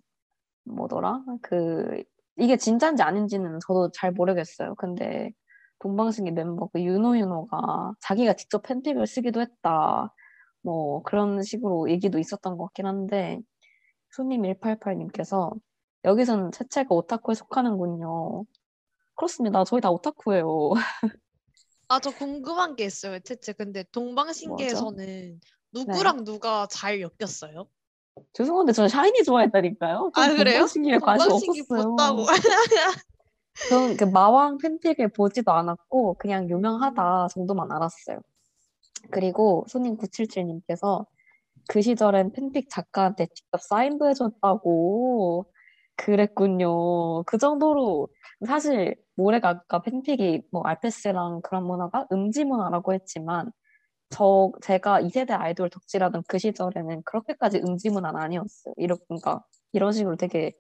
[0.66, 1.24] 뭐더라?
[1.42, 2.04] 그
[2.38, 4.76] 이게 진짜인지 아닌지는 저도 잘 모르겠어요.
[4.76, 5.32] 근데
[5.80, 10.14] 동방신기 멤버 그 윤호 윤호가 자기가 직접 팬픽을 쓰기도 했다.
[10.62, 13.40] 뭐 그런 식으로 얘기도 있었던 것 같긴 한데
[14.12, 15.54] 손님 188님께서
[16.06, 18.46] 여기서는 채채가 오타쿠에 속하는군요.
[19.16, 19.64] 그렇습니다.
[19.66, 20.74] 저희 다 오타쿠예요.
[21.90, 23.54] 아, 저 궁금한 게 있어요, 채채.
[23.54, 25.40] 근데 동방신기에서는
[25.74, 27.68] 누구랑 누가 잘 엮였어요?
[28.34, 30.12] 죄송한데 저는 샤이니 좋아했다니까요.
[30.14, 30.54] 아, 그래요?
[30.54, 31.96] 동방신기에 관심 동방신기 없었어요.
[31.96, 32.26] 봤다고.
[33.70, 38.22] 저는 그 마왕 팬픽을 보지도 않았고 그냥 유명하다 정도만 알았어요.
[39.10, 41.06] 그리고 손님 977님께서
[41.68, 45.52] 그 시절엔 팬픽 작가한테 직접 사인도 해줬다고
[46.00, 47.24] 그랬군요.
[47.24, 48.08] 그 정도로
[48.48, 53.52] 사실 모래가 아까 팬픽이 뭐 알페스랑 그런 문화가 음지 문화라고 했지만
[54.10, 58.74] 저 제가 2세대 아이돌 덕질하던 그 시절에는 그렇게까지 음지 문화는 아니었어요.
[58.78, 60.54] 이런 그러니까 이런 식으로 되게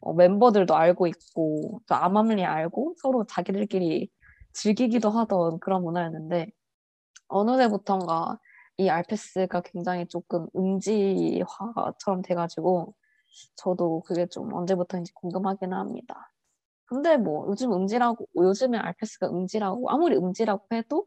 [0.00, 4.10] 어, 멤버들도 알고 있고 또 암암리 알고 서로 자기들끼리
[4.54, 6.48] 즐기기도 하던 그런 문화였는데
[7.28, 8.38] 어느 때부턴가
[8.78, 12.94] 이 알페스가 굉장히 조금 음지화처럼 돼가지고
[13.56, 16.32] 저도 그게 좀 언제부터인지 궁금하긴 합니다.
[16.86, 21.06] 근데 뭐 요즘 음지라고 요즘에 알페스가 음지라고 아무리 음지라고 해도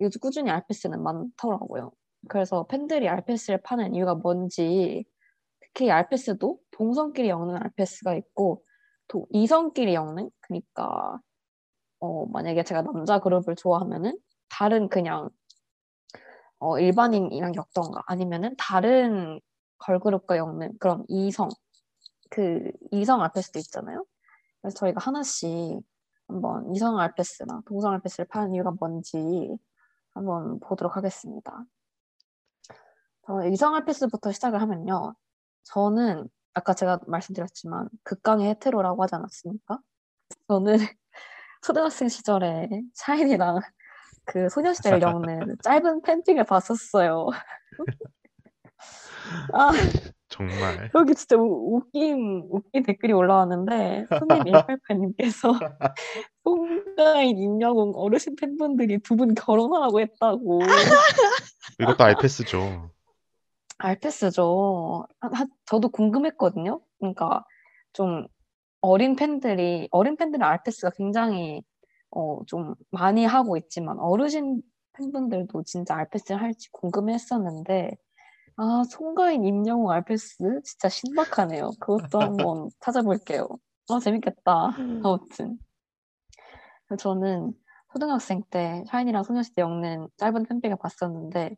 [0.00, 1.92] 요즘 꾸준히 알페스는 많더라고요.
[2.28, 5.04] 그래서 팬들이 알페스를 파는 이유가 뭔지
[5.60, 8.64] 특히 알페스도 동성끼리 엮는 알페스가 있고
[9.08, 11.20] 또 이성끼리 엮는 그러니까
[12.00, 14.18] 어 만약에 제가 남자 그룹을 좋아하면은
[14.50, 15.30] 다른 그냥
[16.58, 19.40] 어 일반인이랑 엮던가 아니면은 다른
[19.82, 21.48] 걸그룹과 엮는 그런 이성
[22.30, 24.04] 그 이성 알페스도 있잖아요.
[24.60, 25.50] 그래서 저희가 하나씩
[26.28, 29.56] 한번 이성 알페스나 동성 알페스를 파는 이유가 뭔지
[30.14, 31.64] 한번 보도록 하겠습니다.
[33.26, 35.14] 저 이성 알페스부터 시작을 하면요.
[35.64, 39.78] 저는 아까 제가 말씀드렸지만 극강의 헤테로라고 하지 않았습니까?
[40.48, 40.76] 저는
[41.62, 43.60] 초등학생 시절에 샤인이랑
[44.24, 47.28] 그 소녀시대를 엮는 짧은 팬픽을 봤었어요.
[49.52, 49.70] 아,
[50.28, 50.90] 정말.
[50.94, 55.52] 여기 진짜 우- 웃긴, 웃긴 댓글이 올라왔는데, 손님 188님께서
[56.44, 60.60] 송가인, 임영웅 어르신 팬분들이 두 분 결혼하라고 했다고.
[61.80, 62.90] 이것도 알패스죠.
[63.78, 65.06] 알패스죠.
[65.20, 66.80] 아, 하- 저도 궁금했거든요.
[66.98, 67.44] 그러니까
[67.92, 68.26] 좀
[68.80, 71.62] 어린 팬들이, 어린 팬들은 알패스가 굉장히
[72.10, 74.60] 어, 좀 많이 하고 있지만 어르신
[74.94, 77.92] 팬분들도 진짜 알패스를 할지 궁금했었는데
[78.64, 81.70] 아, 송가인, 임영웅 알패스 진짜 신박하네요.
[81.80, 83.48] 그것도 한번 찾아볼게요.
[83.90, 84.76] 아, 재밌겠다.
[85.02, 85.58] 아무튼.
[86.96, 87.54] 저는
[87.92, 91.56] 초등학생 때 샤이니랑 소녀시대 엮는 짧은 팬픽을 봤었는데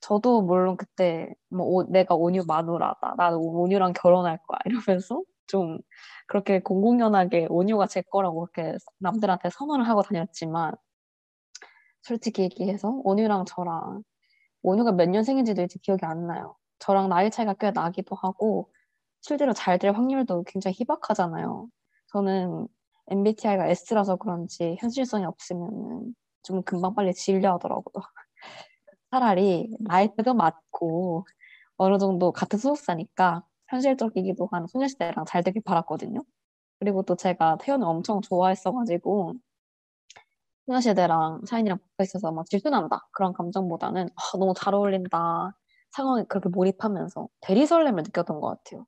[0.00, 3.14] 저도 물론 그때 뭐 오- 내가 온유 마누라다.
[3.18, 4.58] 나도 온유랑 결혼할 거야.
[5.00, 5.80] 이러면서 좀
[6.28, 10.72] 그렇게 공공연하게 온유가 제 거라고 그렇게 남들한테 선언을 하고 다녔지만
[12.00, 14.02] 솔직히 얘기해서 온유랑 저랑
[14.62, 16.56] 온유가 몇 년생인지도 이제 기억이 안 나요.
[16.78, 18.70] 저랑 나이 차이가 꽤 나기도 하고
[19.20, 21.68] 실제로 잘 될 확률도 굉장히 희박하잖아요.
[22.12, 22.68] 저는
[23.08, 27.94] MBTI가 S라서 그런지 현실성이 없으면 좀 금방 빨리 질려 하더라고요.
[29.10, 31.26] 차라리 나이대도 맞고
[31.78, 36.22] 어느 정도 같은 소속사니까 현실적이기도 한 소녀시대랑 잘 되길 바랐거든요.
[36.80, 39.34] 그리고 또 제가 태연을 엄청 좋아했어가지고
[40.66, 45.56] 소녀시대랑 샤이니랑 붙어 있어서 막 질투난다 그런 감정보다는 아, 너무 잘 어울린다
[45.92, 48.86] 상황에 그렇게 몰입하면서 대리 설렘을 느꼈던 것 같아요.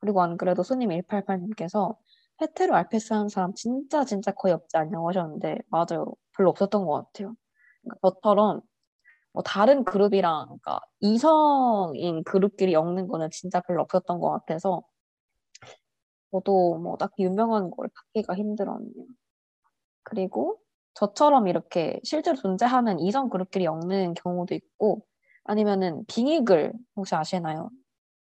[0.00, 1.96] 그리고 안 그래도 손님 188님께서
[2.42, 6.14] 헤테로 알패스 하는 사람 진짜 진짜 거의 없지 않냐고 하셨는데 맞아요.
[6.36, 7.34] 별로 없었던 것 같아요.
[7.82, 8.60] 그러니까 저처럼
[9.32, 14.82] 뭐 다른 그룹이랑 그러니까 이성인 그룹끼리 엮는 거는 진짜 별로 없었던 것 같아서
[16.32, 19.06] 저도 뭐 딱히 유명한 걸 받기가 힘들었네요.
[20.04, 20.58] 그리고
[20.96, 25.06] 저처럼 이렇게 실제로 존재하는 이성 그룹끼리 엮는 경우도 있고
[25.44, 27.70] 아니면은 빙의글 혹시 아시나요?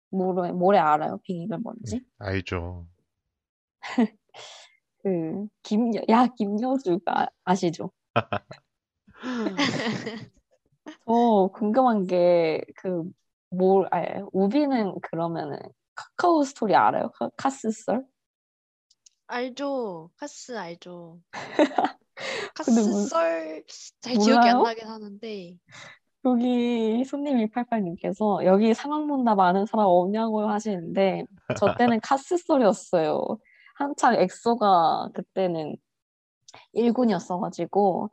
[0.10, 1.18] 모래, 모래 알아요?
[1.24, 2.02] 빙의글 뭔지?
[2.20, 2.86] 알죠.
[5.02, 7.92] 그 김여 야 김여주가 아시죠?
[11.06, 14.02] 저 궁금한 게그뭘 아,
[14.34, 15.58] 우비는 그러면은
[15.96, 17.12] 카카오 스토리 알아요?
[17.12, 18.06] 카, 카스 썰?
[19.28, 20.10] 알죠.
[20.18, 21.22] 카스 알죠.
[22.66, 23.64] 근데 뭐- 카스 썰 잘
[24.02, 24.64] 기억이 안 몰라요?
[24.64, 25.58] 나긴 하는데
[26.26, 31.26] 여기 손님 188님께서 여기 상황 문답 아는 사람 없냐고 하시는데
[31.58, 33.22] 저 때는 카스썰이었어요.
[33.76, 35.76] 한창 엑소가 그때는
[36.76, 38.10] 1군이었어가지고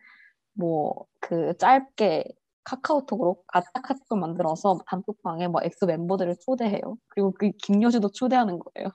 [0.54, 2.24] 뭐 그 짧게
[2.64, 6.96] 카카오톡으로 카톡을 만들어서 단톡방에 뭐 엑소 멤버들을 초대해요.
[7.08, 8.88] 그리고 그 김여주도 초대하는 거예요.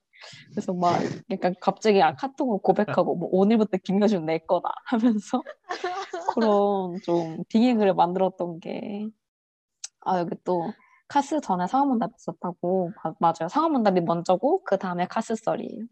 [0.52, 1.00] 그래서 막
[1.32, 5.42] 약간 갑자기 아, 카톡으로 고백하고 뭐 오늘부터 김여주는 내 거다 하면서
[6.36, 9.10] 그런 좀 빙의글을 만들었던 게
[10.02, 10.74] 아 여기 또
[11.08, 13.50] 카스 전에 상황문답 있었다고 마- 맞아요.
[13.50, 15.86] 상황문답이 먼저고 그 다음에 카스 썰이에요.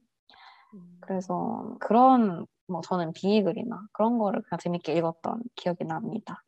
[0.74, 6.44] 음, 그래서 그런 뭐 저는 빙의글이나 그런 거를 그냥 재밌게 읽었던 기억이 납니다.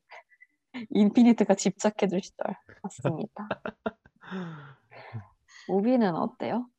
[0.92, 3.48] 인피니트가 집착해줄 시절 맞습니다.
[5.68, 6.70] 우비는 어때요?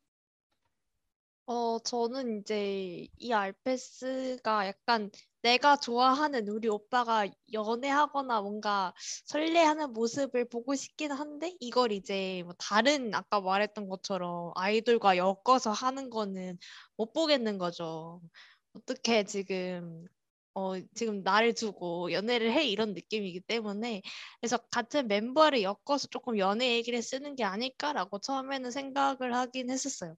[1.46, 5.10] 어, 저는 이제 이 알페스가 약간
[5.42, 13.12] 내가 좋아하는 우리 오빠가 연애하거나 뭔가 설레하는 모습을 보고 싶긴 한데 이걸 이제 뭐 다른
[13.14, 16.56] 아까 말했던 것처럼 아이돌과 엮어서 하는 거는
[16.96, 18.20] 못 보겠는 거죠.
[18.74, 20.04] 어떻게 지금
[20.54, 24.02] 어, 지금 나를 두고 연애를 해 이런 느낌이기 때문에
[24.40, 30.16] 그래서 같은 멤버를 엮어서 조금 연애 얘기를 쓰는 게 아닐까라고 처음에는 생각을 하긴 했었어요.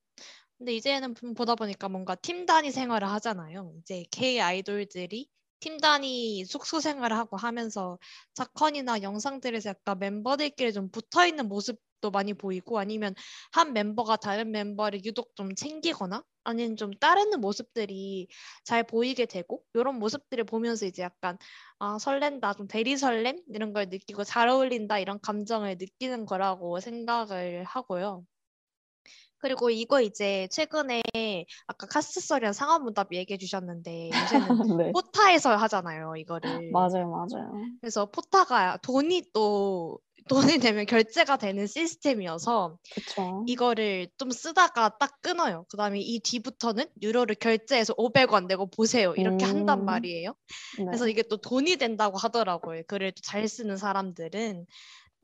[0.59, 3.75] 근데 이제는 좀 보다 보니까 뭔가 팀 단위 생활을 하잖아요.
[3.81, 5.29] 이제 K 아이돌들이
[5.62, 7.98] 팀 단위 숙소 생활을 하고 하면서
[8.35, 13.14] 사건이나 영상들에서 약간 멤버들끼리 좀 붙어 있는 모습도 많이 보이고 아니면
[13.53, 18.27] 한 멤버가 다른 멤버를 유독 좀 챙기거나 아니면 좀 따르는 모습들이
[18.64, 21.38] 잘 보이게 되고 이런 모습들을 보면서 이제 약간
[21.79, 27.64] 아 설렌다 좀 대리 설렘 이런 걸 느끼고 잘 어울린다 이런 감정을 느끼는 거라고 생각을
[27.64, 28.25] 하고요.
[29.42, 31.02] 그리고 이거 이제 최근에
[31.66, 34.20] 아까 카스썰이랑 상황문답 얘기해 주셨는데 요새는
[34.81, 34.92] 네.
[34.92, 36.70] 포타에서 하잖아요 이거를.
[36.72, 37.52] 맞아요, 맞아요.
[37.81, 43.44] 그래서 포타가 돈이 또 돈이 되면 결제가 되는 시스템이어서 그쵸.
[43.48, 45.66] 이거를 좀 쓰다가 딱 끊어요.
[45.68, 49.14] 그다음에 이 뒤부터는 유로를 결제해서 500원 내고 보세요.
[49.16, 49.85] 이렇게 한단 음.
[49.85, 50.35] 말이에요.
[50.78, 50.85] 네.
[50.85, 52.83] 그래서 이게 또 돈이 된다고 하더라고요.
[52.87, 54.66] 글을 또잘 쓰는 사람들은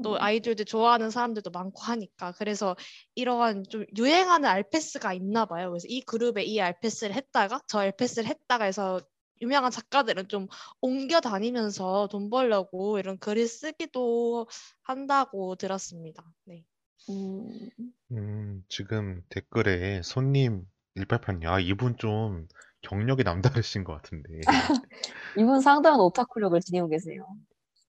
[0.03, 0.17] 또 음.
[0.21, 2.77] 아이돌들 좋아하는 사람들도 많고 하니까 그래서
[3.15, 5.71] 이러한 좀 유행하는 알패스가 있나 봐요.
[5.71, 9.01] 그래서 이 그룹에 이 알패스를 했다가 저 알패스를 했다가 해서
[9.41, 10.49] 유명한 작가들은 좀
[10.81, 14.49] 옮겨 다니면서 돈 벌려고 이런 글을 쓰기도
[14.83, 16.25] 한다고 들었습니다.
[16.45, 16.65] 네.
[17.11, 17.71] 음,
[18.11, 22.47] 음, 지금 댓글에 손님 188님, 아, 이분 좀
[22.83, 24.41] 경력이 남다르신 것 같은데.
[25.39, 27.27] 이분 상당한 오타쿠력을 지니고 계세요.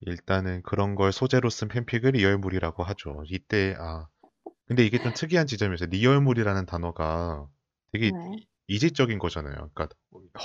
[0.00, 3.22] 일단은 그런 걸 소재로 쓴 팬픽을 리얼물이라고 하죠.
[3.26, 4.08] 이때, 아,
[4.66, 5.88] 근데 이게 좀 특이한 지점이었어요.
[5.90, 7.48] 리얼물이라는 단어가
[7.92, 8.46] 되게 네.
[8.68, 9.54] 이질적인 거잖아요.
[9.74, 9.88] 그러니까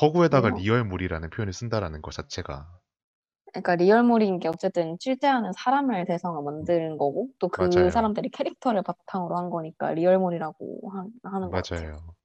[0.02, 0.52] 허구에다가 그래요?
[0.52, 2.68] 리얼물이라는 표현을 쓴다라는 것 자체가.
[3.54, 7.90] 그러니까 리얼물인 게 어쨌든 실제하는 사람을 대상으로 만든 거고 또 그 맞아요.
[7.90, 10.92] 사람들이 캐릭터를 바탕으로 한 거니까 리얼물이라고
[11.24, 11.64] 하, 같아요.
[11.80, 12.16] 맞아요.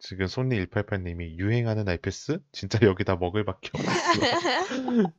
[0.00, 2.40] 지금 손님 188님이 유행하는 아이패스?
[2.52, 3.90] 진짜 여기다 먹을 밖에 없어.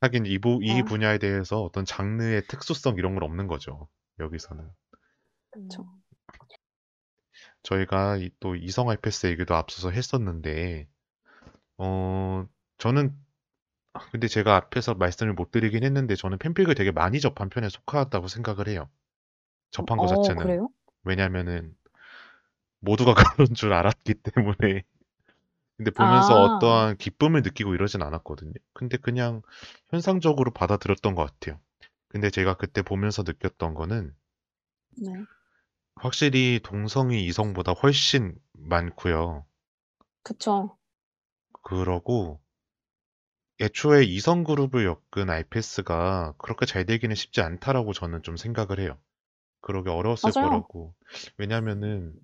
[0.00, 0.84] 하긴 이, 부, 이 아.
[0.84, 3.88] 분야에 대해서 어떤 장르의 특수성 이런 건 없는 거죠.
[4.18, 4.64] 여기서는.
[5.50, 5.86] 그쵸.
[7.62, 10.88] 저희가 이- 또 이성 아이패스 얘기도 앞서서 했었는데,
[11.78, 12.46] 어,
[12.78, 13.14] 저는,
[13.92, 18.28] 아, 근데 제가 앞에서 말씀을 못 드리긴 했는데, 저는 팬픽을 되게 많이 접한 편에 속하다고
[18.28, 18.88] 생각을 해요.
[19.70, 20.42] 접한 것 어, 자체는.
[20.42, 20.68] 그래요?
[21.04, 21.74] 왜냐면은,
[22.80, 24.82] 모두가 그런 줄 알았기 때문에.
[25.76, 26.54] 근데 보면서 아.
[26.58, 28.52] 어떠한 기쁨을 느끼고 이러진 않았거든요.
[28.74, 29.42] 근데 그냥
[29.90, 31.60] 현상적으로 받아들였던 것 같아요.
[32.08, 34.14] 근데 제가 그때 보면서 느꼈던 거는,
[34.96, 35.26] 네.
[35.94, 39.46] 확실히 동성이 이성보다 훨씬 많고요.
[40.22, 40.78] 그쵸.
[41.62, 42.40] 그러고
[43.60, 48.98] 애초에 이성 그룹을 엮은 아이패스가 그렇게 잘 되기는 쉽지 않다라고 저는 좀 생각을 해요.
[49.62, 50.48] 그러기 어려웠을 맞아요.
[50.50, 50.94] 거라고.
[51.38, 52.14] 왜냐면은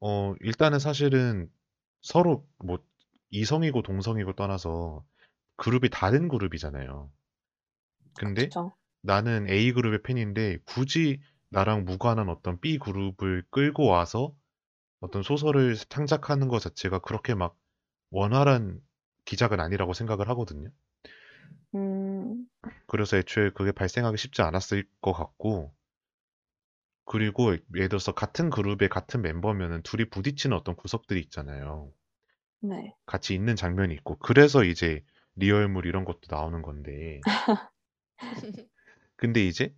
[0.00, 1.50] 어 일단은 사실은
[2.02, 2.78] 서로 뭐
[3.30, 5.04] 이성이고 동성이고 떠나서
[5.56, 7.10] 그룹이 다른 그룹이잖아요.
[8.14, 8.72] 근데 그쵸.
[9.02, 14.34] 나는 A 그룹의 팬인데 굳이 나랑 무관한 어떤 B 그룹을 끌고 와서
[15.00, 17.56] 어떤 소설을 창작하는 것 자체가 그렇게 막
[18.10, 18.80] 원활한
[19.26, 20.70] 기작은 아니라고 생각을 하거든요.
[21.74, 22.46] 음,
[22.86, 25.72] 그래서 애초에 그게 발생하기 쉽지 않았을 것 같고,
[27.10, 31.90] 그리고 예를 들어서 같은 그룹의 같은 멤버면은 둘이 부딪히는 어떤 구석들이 있잖아요.
[32.60, 32.94] 네.
[33.04, 35.02] 같이 있는 장면이 있고, 그래서 이제
[35.34, 37.20] 리얼물 이런 것도 나오는 건데,
[39.16, 39.74] 근데 이제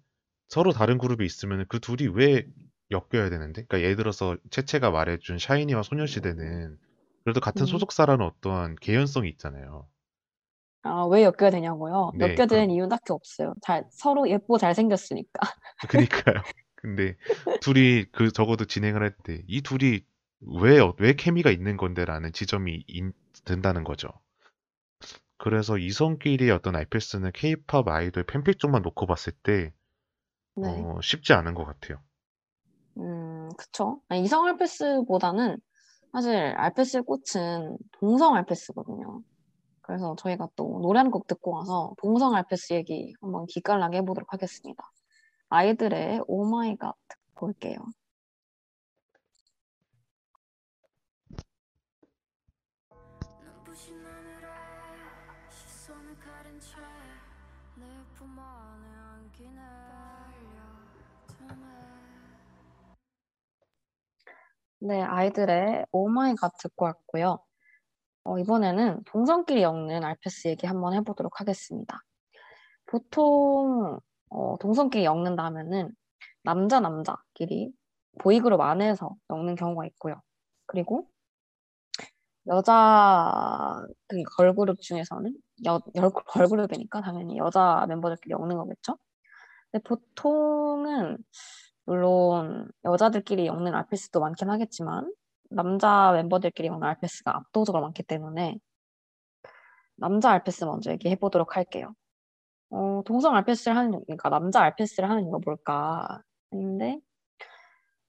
[0.48, 2.46] 서로 다른 그룹이 있으면 그 둘이 왜
[2.90, 3.64] 엮여야 되는데?
[3.64, 6.76] 그러니까 예를 들어서 채채가 말해준 샤이니와 소녀시대는
[7.24, 7.66] 그래도 같은 음.
[7.66, 9.88] 소속사라는 어떠한 개연성이 있잖아요.
[10.82, 12.12] 아, 왜 엮여야 되냐고요?
[12.16, 13.54] 네, 엮여야 되는 그럼- 이유는 딱히 없어요.
[13.62, 15.40] 잘, 서로 예쁘고 잘생겼으니까.
[15.88, 16.42] 그니까요.
[16.82, 17.16] 근데
[17.60, 20.00] 둘이 그 적어도 진행을 할 때 이 둘이
[20.40, 23.12] 왜, 어- 왜 케미가 있는 건데라는 지점이 인-
[23.44, 24.08] 든다는 거죠.
[25.36, 29.72] 그래서 이성끼리의 어떤 아이패스는 케이팝 아이돌 팬픽 쪽만 놓고 봤을 때
[30.56, 30.68] 네.
[30.68, 32.02] 어, 쉽지 않은 것 같아요.
[32.98, 34.00] 음, 그쵸.
[34.08, 35.56] 아니, 이성 알페스보다는
[36.12, 39.22] 사실 알페스의 꽃은 동성 알페스거든요.
[39.82, 44.82] 그래서 저희가 또 노래 한 곡 듣고 와서 동성 알페스 얘기 한번 기깔나게 해보도록 하겠습니다.
[45.52, 47.76] 아이들의 Oh my god 듣고 올게요.
[64.78, 67.44] 네, 아이들의 Oh my god 듣고 왔고요.
[68.24, 72.00] 어, 이번에는 동성끼리 엮는 알페스 얘기 한번 해보도록 하겠습니다.
[72.86, 74.00] 보통
[74.32, 75.90] 어, 동성끼리 엮는다 하면은
[76.44, 77.72] 남자 남자끼리
[78.20, 80.20] 보이그룹 안에서 엮는 경우가 있고요.
[80.66, 81.08] 그리고
[82.48, 85.34] 여자 그 걸그룹 중에서는
[85.66, 88.96] 여, 여, 걸그룹이니까 당연히 여자 멤버들끼리 엮는 거겠죠.
[89.70, 91.18] 근데 보통은
[91.84, 95.12] 물론 여자들끼리 엮는 알패스도 많긴 하겠지만
[95.50, 98.58] 남자 멤버들끼리 엮는 알패스가 압도적으로 많기 때문에
[99.96, 101.94] 남자 알패스 먼저 얘기해 보도록 할게요.
[102.72, 107.00] 어, 동성 알패스를 하는 그러니까 남자 알패스를 하는 이유가 뭘까 했는데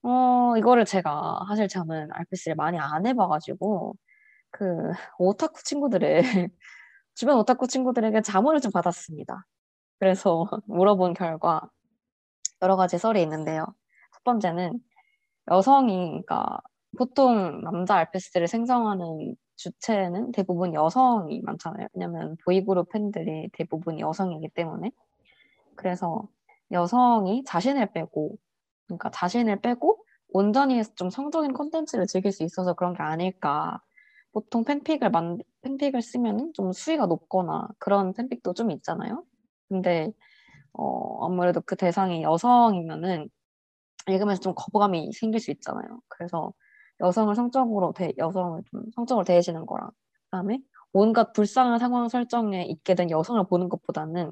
[0.01, 3.95] 어, 이거를 제가 사실 저는 알패스를 많이 안 해봐가지고
[4.51, 6.21] 그 오타쿠 친구들의
[7.15, 9.45] 주변 오타쿠 친구들에게 자문을 좀 받았습니다.
[9.99, 11.61] 그래서 물어본 결과
[12.61, 13.65] 여러 가지 썰이 있는데요.
[14.13, 14.79] 첫 번째는
[15.51, 16.59] 여성이 그러니까
[16.97, 21.87] 보통 남자 알패스를 생성하는 주체는 대부분 여성이 많잖아요.
[21.93, 24.91] 왜냐면 보이그룹 팬들이 대부분 여성이기 때문에
[25.75, 26.27] 그래서
[26.71, 28.37] 여성이 자신을 빼고
[28.87, 33.81] 그러니까 자신을 빼고 온전히 좀 성적인 콘텐츠를 즐길 수 있어서 그런 게 아닐까.
[34.31, 39.23] 보통 팬픽을 만 팬픽을 쓰면은 좀 수위가 높거나 그런 팬픽도 좀 있잖아요.
[39.69, 40.11] 근데
[40.73, 43.29] 어 아무래도 그 대상이 여성이면은
[44.07, 46.01] 읽으면서 좀 거부감이 생길 수 있잖아요.
[46.09, 46.53] 그래서
[47.03, 49.91] 여성을 성적으로 대, 여성을 좀 성적으로 대해지는 거랑
[50.31, 50.61] 그다음에
[50.93, 54.31] 온갖 불쌍한 상황 설정에 있게 된 여성을 보는 것보다는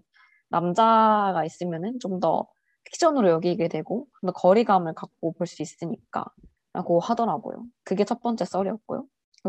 [0.49, 2.47] 남자가 있으면은 좀 더
[2.86, 6.26] 픽션으로 여기게 되고 좀 더 거리감을 갖고 볼 수 있으니까
[6.74, 7.65] 라고 하더라고요.
[7.84, 9.05] 그게 첫 번째 썰이었고요.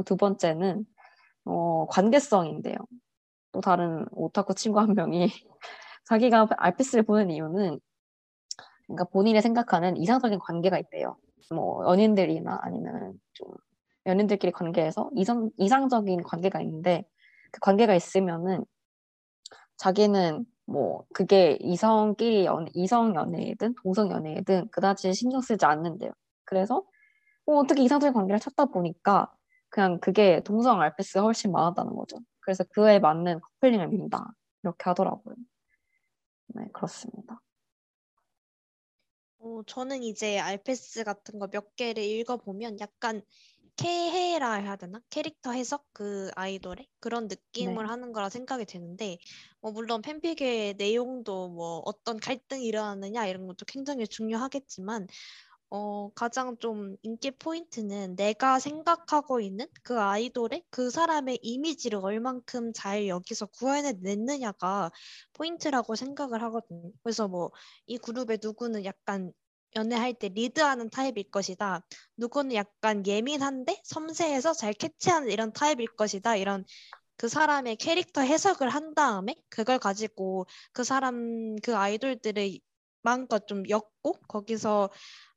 [0.07, 0.85] 두 번째는
[1.47, 2.77] 어, 관계성인데요.
[3.53, 5.29] 또 다른 오타쿠 친구 한 명이
[6.07, 7.81] 자기가 알피스를 보는 이유는
[8.87, 11.17] 그러니까 본인이 생각하는 이상적인 관계가 있대요.
[11.53, 13.49] 뭐 연인들이나 아니면 좀
[14.07, 17.05] 연인들끼리 관계에서 이성, 이상적인 관계가 있는데
[17.53, 18.65] 그 관계가 있으면은
[19.77, 26.13] 자기는 뭐 그게 이성끼리 연, 이성 연애든 동성 연애든 그다지 신경 쓰지 않는데요.
[26.45, 26.85] 그래서
[27.47, 29.33] 뭐 어떻게 이상적인 관계를 찾다 보니까
[29.69, 32.19] 그냥 그게 동성 알피스가 훨씬 많았다는 거죠.
[32.41, 34.33] 그래서 그에 맞는 커플링을 민다
[34.63, 35.35] 이렇게 하더라고요.
[36.55, 37.41] 네 그렇습니다.
[39.43, 43.23] 어, 저는 이제 알페스 같은 거 몇 개를 읽어보면 약간
[43.77, 45.01] 캐해라 해야 되나?
[45.11, 47.89] 캐릭터 해석 그 아이돌의 그런 느낌을 네.
[47.91, 49.19] 하는 거라 생각이 되는데
[49.61, 55.09] 뭐 물론 팬픽의 내용도 뭐 어떤 갈등이 일어나느냐 이런 것도 굉장히 중요하겠지만
[55.75, 63.09] 어, 가장 좀 인기 포인트는 내가 생각하고 있는 그 아이돌의 그 사람의 이미지를 얼만큼 잘
[63.09, 64.91] 여기서 구현해냈느냐가
[65.33, 66.91] 포인트라고 생각을 하거든요.
[67.03, 67.51] 그래서 뭐
[67.87, 69.33] 이 그룹의 누구는 약간
[69.77, 71.83] 연애할 때 리드하는 타입일 것이다.
[72.17, 76.37] 누구는 약간 예민한데 섬세해서 잘 캐치하는 이런 타입일 것이다.
[76.37, 76.65] 이런
[77.17, 82.61] 그 사람의 캐릭터 해석을 한 다음에 그걸 가지고 그 사람 그 아이돌들의
[83.03, 84.91] 마음껏 좀 엮고 거기서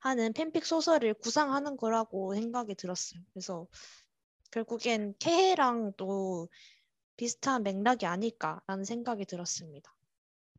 [0.06, 3.24] 하는 팬픽 소설을 구상하는 거라고 생각이 들었어요.
[3.34, 3.66] 그래서
[4.52, 6.48] 결국엔 케헤랑 또
[7.18, 9.92] 비슷한 맥락이 아닐까라는 생각이 들었습니다.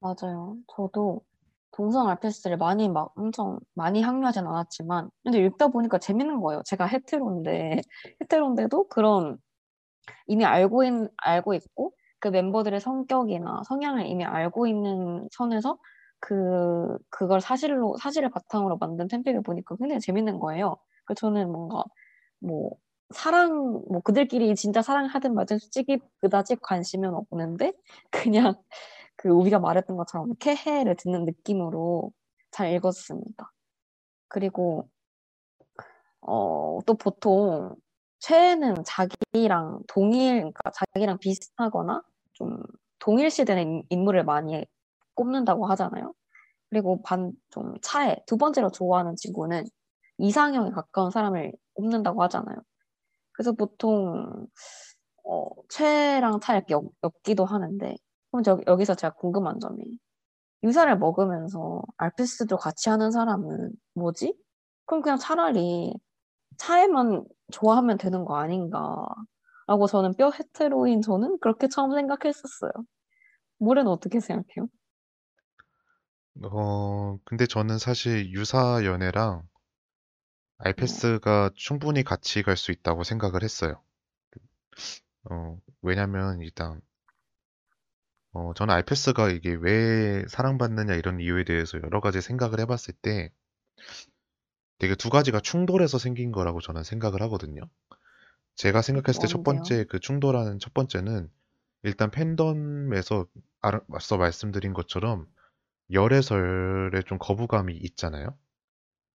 [0.00, 0.56] 맞아요.
[0.74, 1.20] 저도
[1.70, 6.62] 동성 알피스를 많이 막 엄청 많이 항류하진 않았지만 근데 읽다 보니까 재밌는 거예요.
[6.64, 7.80] 제가 헤테로인데
[8.22, 9.38] 헤테로인데도 그런
[10.26, 15.78] 이미 알고 있, 알고 있고 그 멤버들의 성격이나 성향을 이미 알고 있는 선에서
[16.26, 20.76] 그 그걸 사실로 사실을 바탕으로 만든 팬픽을 보니까 굉장히 재밌는 거예요.
[21.06, 21.84] 그래서 저는 뭔가
[22.40, 22.72] 뭐
[23.14, 27.74] 사랑 뭐 그들끼리 진짜 사랑하든 말든 솔직히 그다지 관심은 없는데
[28.12, 28.54] 그냥
[29.16, 32.12] 그 우리가 말했던 것처럼 캐해를 듣는 느낌으로
[32.52, 33.52] 잘 읽었습니다.
[34.28, 34.88] 그리고
[36.22, 37.74] 어, 또 보통
[38.20, 42.02] 최애는 자기랑 동일, 그러니까 자기랑 비슷하거나
[42.34, 42.58] 좀
[43.00, 44.64] 동일시되는 인- 인물을 많이
[45.16, 46.14] 꼽는다고 하잖아요.
[46.70, 49.64] 그리고 반, 좀 차에 두 번째로 좋아하는 친구는
[50.18, 52.56] 이상형에 가까운 사람을 꼽는다고 하잖아요.
[53.32, 54.46] 그래서 보통
[55.24, 57.96] 어, 최애랑 차에 이렇게 엮, 엮기도 하는데
[58.30, 59.84] 그럼 저, 여기서 제가 궁금한 점이
[60.64, 64.34] 유사를 먹으면서 알피스도 같이 하는 사람은 뭐지?
[64.86, 65.94] 그럼 그냥 차라리
[66.58, 69.06] 차에만 좋아하면 되는 거 아닌가?
[69.68, 72.72] 라고 저는 뼈 헤테로인 저는 그렇게 처음 생각했었어요.
[73.58, 74.68] 모래는 어떻게 생각해요?
[76.44, 79.46] 어, 근데 저는 사실 유사 연애랑
[80.58, 83.82] 알페스가 충분히 같이 갈 수 있다고 생각을 했어요.
[85.24, 86.80] 어, 왜냐면 일단
[88.32, 93.30] 어, 저는 알페스가 이게 왜 사랑받느냐 이런 이유에 대해서 여러 가지 생각을 해봤을 때
[94.78, 97.62] 되게 두 가지가 충돌해서 생긴 거라고 저는 생각을 하거든요.
[98.56, 99.44] 제가 생각했을 때 첫 뭔데요?
[99.44, 101.30] 번째 그 충돌하는 첫 번째는
[101.84, 103.26] 일단 팬덤에서
[103.62, 105.26] 아- 앞서 말씀드린 것처럼
[105.90, 108.38] 열애설에 좀 거부감이 있잖아요.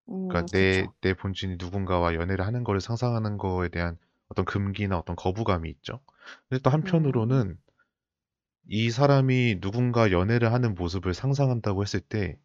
[0.08, 0.94] 음, 그러니까 내, 그쵸.
[1.00, 3.98] 내 본진이 누군가와 연애를 하는 거를 상상하는 거에 대한
[4.28, 6.00] 어떤 금기나 어떤 거부감이 있죠.
[6.48, 7.58] 근데 또 한편으로는
[8.66, 12.38] 이 사람이 누군가 연애를 하는 모습을 상상한다고 했을 때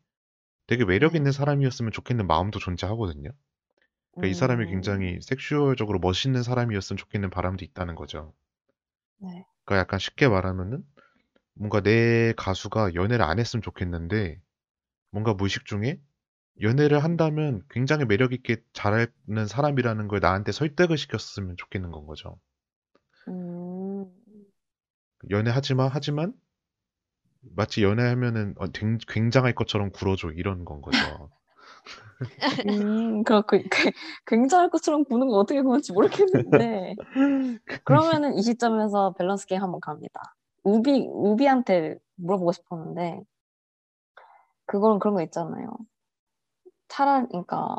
[0.68, 1.18] 되게 매력 네.
[1.18, 3.32] 있는 사람이었으면 좋겠는 마음도 존재하거든요.
[4.20, 8.34] 그러니까 이 사람이 음, 굉장히 섹슈얼적으로 멋있는 사람이었으면 좋겠는 바람도 있다는 거죠.
[9.18, 9.48] 네.
[9.66, 10.84] 그러니까 약간 쉽게 말하면은
[11.58, 14.40] 뭔가 내 가수가 연애를 안 했으면 좋겠는데
[15.12, 16.00] 뭔가 무의식 중에
[16.62, 22.40] 연애를 한다면 굉장히 매력 있게 잘하는 사람이라는 걸 나한테 설득을 시켰으면 좋겠는 건 거죠.
[23.28, 24.06] 음,
[25.30, 26.34] 연애하지 마 하지만
[27.56, 31.30] 마치 연애하면은 어, 굉- 굉장할 것처럼 굴어줘 이런 건 거죠.
[32.68, 33.92] 음, 그렇고 그-
[34.26, 36.96] 굉장할 것처럼 보는 거 어떻게 보는지 모르겠는데
[37.84, 40.36] 그러면은 이 시점에서 밸런스 게임 한번 갑니다.
[40.68, 43.22] 우비 우비한테 물어보고 싶었는데
[44.66, 45.78] 그거는 그런 거 있잖아요.
[46.90, 47.78] 차라리 그러니까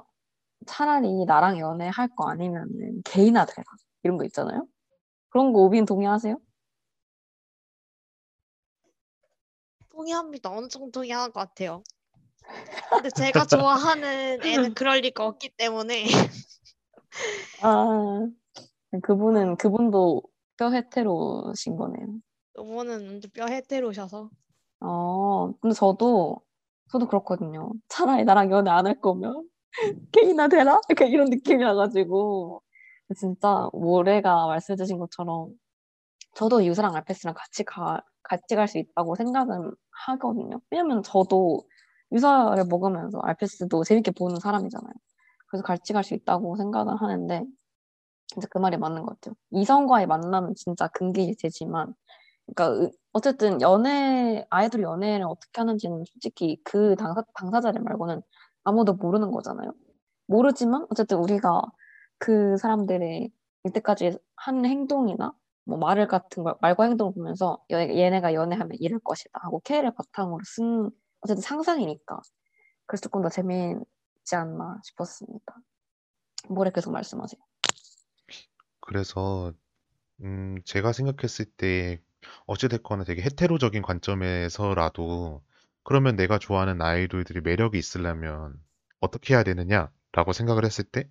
[0.66, 3.64] 차라리 나랑 연애할 거 아니면은 개인화 되라
[4.02, 4.66] 이런 거 있잖아요.
[5.28, 6.38] 그런 거 우비는 동의하세요?
[9.90, 10.50] 동의합니다.
[10.68, 11.82] 정도 동의하는 것 같아요.
[12.90, 16.06] 근데 제가 좋아하는 애는 그럴 리가 없기 때문에
[17.60, 18.26] 아,
[19.02, 20.22] 그분은 그분도
[20.56, 22.06] 뼈 헤테로신 거네요.
[22.62, 24.30] 이번은 완전 뼈 헤테로셔서
[24.80, 26.40] 어, 근데 저도
[26.90, 27.70] 저도 그렇거든요.
[27.88, 29.48] 차라리 나랑 연애 안 할 거면
[30.12, 30.80] 게이나 되라?
[30.90, 32.62] 약간 이런 느낌이라가지고
[33.18, 35.50] 진짜 모래가 말씀해주신 것처럼
[36.36, 39.72] 저도 유사랑 알페스랑 같이 가 같이 갈 수 있다고 생각은
[40.08, 40.60] 하거든요.
[40.70, 41.64] 왜냐면 저도
[42.12, 44.92] 유사를 먹으면서 알페스도 재밌게 보는 사람이잖아요.
[45.48, 47.44] 그래서 같이 갈 수 있다고 생각은 하는데
[48.28, 49.34] 진짜 그 말이 맞는 것 같아요.
[49.52, 51.94] 이성과의 만남은 진짜 금기일제지만
[52.54, 58.22] 그러니까 으- 어쨌든 연애 아이돌 연애를 어떻게 하는지는 솔직히 그 당사 당사자들 말고는
[58.64, 59.72] 아무도 모르는 거잖아요.
[60.26, 61.62] 모르지만 어쨌든 우리가
[62.18, 63.30] 그 사람들의
[63.64, 65.32] 이때까지 한 행동이나
[65.64, 70.40] 뭐 말을 같은 걸 말과 행동을 보면서 여- 얘네가 연애하면 이럴 것이다 하고 K를 바탕으로
[70.44, 70.90] 쓴
[71.20, 72.20] 어쨌든 상상이니까
[72.86, 75.56] 그래서 조금 더 재미있지 않나 싶었습니다.
[76.48, 77.40] 뭐래 계속 말씀하세요.
[78.80, 79.52] 그래서
[80.22, 82.02] 음, 제가 생각했을 때
[82.46, 85.42] 어찌됐거나 되게 헤테로적인 관점에서라도
[85.84, 88.54] 그러면 내가 좋아하는 아이돌들이 매력이 있으려면
[89.00, 91.08] 어떻게 해야 되느냐라고 생각을 했을 때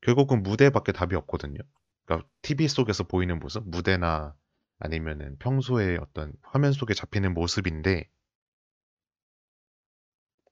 [0.00, 1.60] 결국은 무대밖에 답이 없거든요.
[2.04, 4.34] 그러니까 TV 속에서 보이는 모습, 무대나
[4.78, 8.10] 아니면은 평소에 어떤 화면 속에 잡히는 모습인데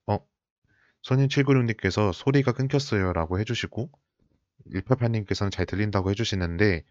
[0.07, 0.19] 어,
[1.03, 3.91] 선인 796님께서 소리가 끊겼어요라고 해주시고
[4.73, 6.85] 188님께서는 잘 들린다고 해주시는데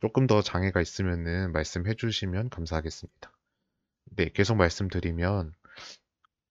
[0.00, 3.32] 조금 더 장애가 있으면은 말씀해 주시면 감사하겠습니다.
[4.16, 5.52] 네, 계속 말씀드리면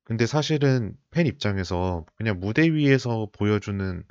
[0.04, 4.04] 근데 사실은 팬 입장에서 그냥 무대 위에서 보여주는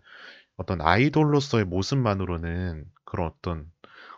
[0.57, 3.73] 어떤 아이돌로서의 모습만으로는 그런 어떤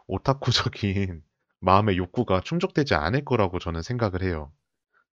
[0.06, 1.22] 오타쿠적인
[1.60, 4.52] 마음의 욕구가 충족되지 않을 거라고 저는 생각을 해요.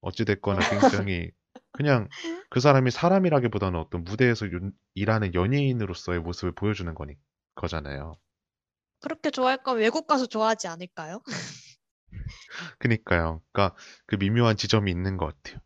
[0.01, 1.31] 어찌됐거나 굉장히
[1.73, 2.09] 그냥
[2.49, 7.15] 그 사람이 사람이라기보다는 어떤 무대에서 연- 일하는 연예인으로서의 모습을 보여주는 거니
[7.55, 8.13] 거잖아요.
[9.01, 11.21] 그렇게 좋아할 거면 외국 가서 좋아하지 않을까요?
[12.79, 13.41] 그니까요.
[13.51, 13.75] 그러니까
[14.05, 15.61] 그 미묘한 지점이 있는 것 같아요.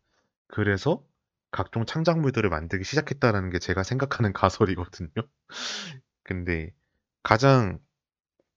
[0.48, 1.04] 그래서
[1.50, 5.10] 각종 창작물들을 만들기 시작했다라는 게 제가 생각하는 가설이거든요.
[6.22, 6.72] 근데
[7.22, 7.78] 가장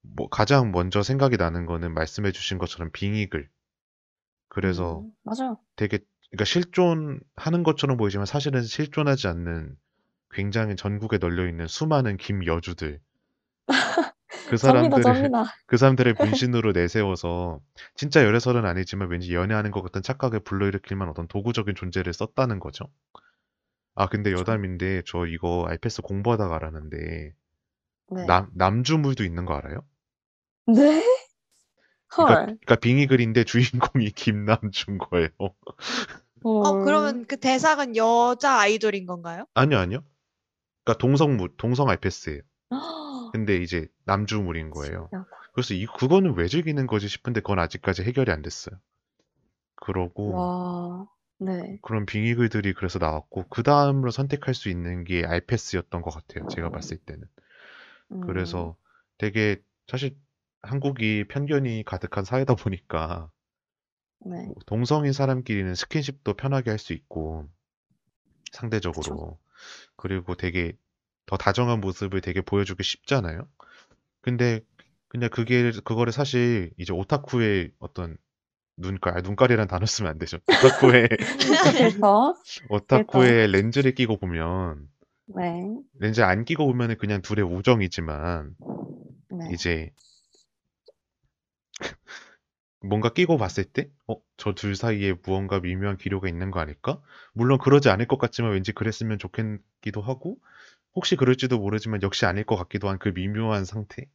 [0.02, 3.48] 뭐 가장 먼저 생각이 나는 거는 말씀해 주신 것처럼 빙의글.
[4.48, 5.58] 그래서 음, 맞아요.
[5.76, 5.98] 되게
[6.30, 9.76] 그러니까 실존하는 것처럼 보이지만 사실은 실존하지 않는
[10.30, 13.00] 굉장히 전국에 널려 있는 수많은 김여주들.
[14.50, 15.44] 그 접니다, 사람들을 접니다.
[15.66, 17.60] 그 사람들을 분신으로 내세워서
[17.94, 22.84] 진짜 열애설은 아니지만 왠지 연애하는 것 같은 착각을 불러일으킬 만한 어떤 도구적인 존재를 썼다는 거죠.
[23.94, 24.32] 아, 근데.
[24.32, 27.34] 여담인데 저 이거 알패스 공부하다가 알았는데
[28.12, 28.26] 네.
[28.26, 29.84] 남, 남주물도 있는 거 알아요?
[30.66, 31.04] 네?
[32.08, 32.44] 그러니까, 헐.
[32.46, 35.28] 그러니까 빙의글인데 주인공이 김남준 거예요.
[36.42, 39.46] 어, 그러면 그 대상은 여자 아이돌인 건가요?
[39.54, 40.04] 아니요, 아니요.
[40.84, 42.40] 그러니까 동성물, 동성 알패스예요.
[43.32, 43.32] 헐.
[43.32, 45.08] 근데 이제 남주물인 거예요.
[45.52, 48.76] 그래서 이 그거는 왜 즐기는 거지 싶은데 그건 아직까지 해결이 안 됐어요.
[49.76, 51.08] 그러고 와,
[51.38, 51.78] 네.
[51.82, 56.46] 그런 빙의글들이 그래서 나왔고 그 다음으로 선택할 수 있는 게 알패스였던 것 같아요.
[56.48, 57.24] 제가 봤을 때는.
[58.12, 58.76] 음, 그래서
[59.18, 60.16] 되게 사실
[60.62, 63.30] 한국이 편견이 가득한 사회다 보니까
[64.26, 64.48] 네.
[64.66, 67.48] 동성인 사람끼리는 스킨십도 편하게 할 수 있고
[68.52, 69.38] 상대적으로
[69.96, 70.76] 그리고 되게
[71.30, 73.48] 더 다정한 모습을 되게 보여주기 쉽잖아요.
[74.22, 74.60] 근데
[75.08, 78.16] 그냥 그게 그거를 사실 이제 오타쿠의 어떤
[78.76, 80.38] 눈깔 아, 눈깔이란 단어 쓰면 안 되죠.
[80.48, 81.08] 오타쿠의
[81.78, 82.34] 그래서,
[82.70, 84.88] 오타쿠의 렌즈를 끼고 보면
[85.26, 85.82] 네.
[86.00, 88.56] 렌즈 안 끼고 보면은 그냥 둘의 우정이지만
[89.30, 89.50] 네.
[89.52, 89.92] 이제
[92.82, 97.00] 뭔가 끼고 봤을 때, 어, 저 둘 사이에 무언가 미묘한 기류가 있는 거 아닐까?
[97.32, 100.38] 물론 그러지 않을 것 같지만 왠지 그랬으면 좋겠기도 하고,
[100.94, 104.06] 혹시 그럴지도 모르지만 역시 아닐 것 같기도 한 그 미묘한 상태.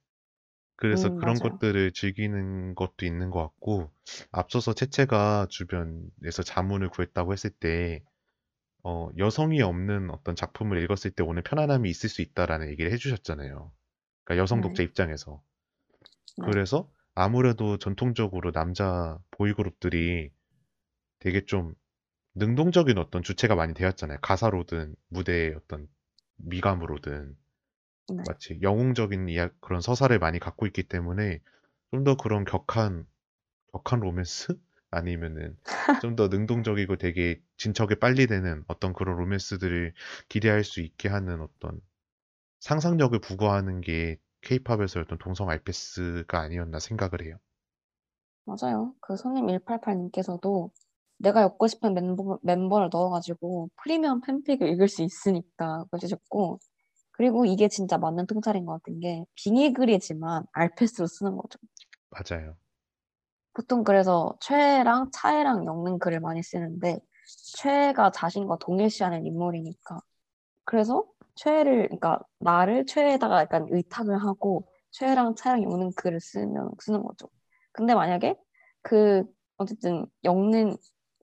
[0.78, 1.40] 그래서 음, 그런 맞아요.
[1.40, 3.92] 것들을 즐기는 것도 있는 것 같고,
[4.32, 8.04] 앞서서 채채가 주변에서 자문을 구했다고 했을 때,
[8.84, 13.74] 어, 여성이 없는 어떤 작품을 읽었을 때 오는 편안함이 있을 수 있다라는 얘기를 해주셨잖아요.
[14.26, 14.86] 그러니까 여성 독자 네.
[14.86, 15.44] 입장에서.
[16.38, 16.48] 네.
[16.48, 20.32] 그래서 아무래도 전통적으로 남자 보이그룹들이
[21.20, 21.74] 되게 좀
[22.36, 24.20] 능동적인 어떤 주체가 많이 되었잖아요.
[24.22, 25.88] 가사로든 무대의 어떤
[26.38, 27.36] 미감으로든
[28.10, 28.24] 네.
[28.28, 31.40] 마치 영웅적인 이야 그런 서사를 많이 갖고 있기 때문에
[31.92, 33.06] 좀 더 그런 격한
[33.74, 34.58] 격한 로맨스
[34.92, 35.58] 아니면은
[36.02, 39.94] 좀 더 능동적이고 되게 진척에 빨리 되는 어떤 그런 로맨스들을
[40.30, 41.82] 기대할 수 있게 하는 어떤
[42.62, 47.38] 상상력을 부과하는 게 케이팝에서 어떤 동성 알패스가 아니었나 생각을 해요.
[48.46, 48.94] 맞아요.
[49.02, 50.72] 그 손님 188님께서도
[51.18, 56.60] 내가 엮고 싶은 멤버, 멤버를 넣어가지고 프리미엄 팬픽을 읽을 수 있으니까 그러셨고
[57.12, 61.60] 그리고 이게 진짜 맞는 통찰인 것 같은 게 빙의글이지만 알패스로 쓰는 거죠.
[62.10, 62.56] 맞아요.
[63.54, 67.00] 보통 그래서 최랑 차애랑 엮는 글을 많이 쓰는데
[67.56, 70.00] 최가 자신과 동일시하는 인물이니까
[70.66, 71.06] 그래서
[71.36, 77.30] 최를 그러니까 나를 최에다가 약간 의탁을 하고 최랑 차랑 엮는 글을 쓰면 쓰는 거죠.
[77.72, 78.36] 근데 만약에
[78.82, 79.24] 그
[79.58, 80.76] 어쨌든 엮는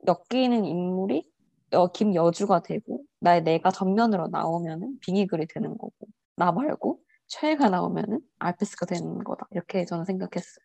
[0.06, 1.30] 엮이는 인물이
[1.72, 5.92] 여, 김여주가 되고 나의 내가 전면으로 나오면은 빙의글이 되는 거고
[6.36, 10.64] 나 말고 최애가 나오면은 알페스가 되는 거다 이렇게 저는 생각했어요.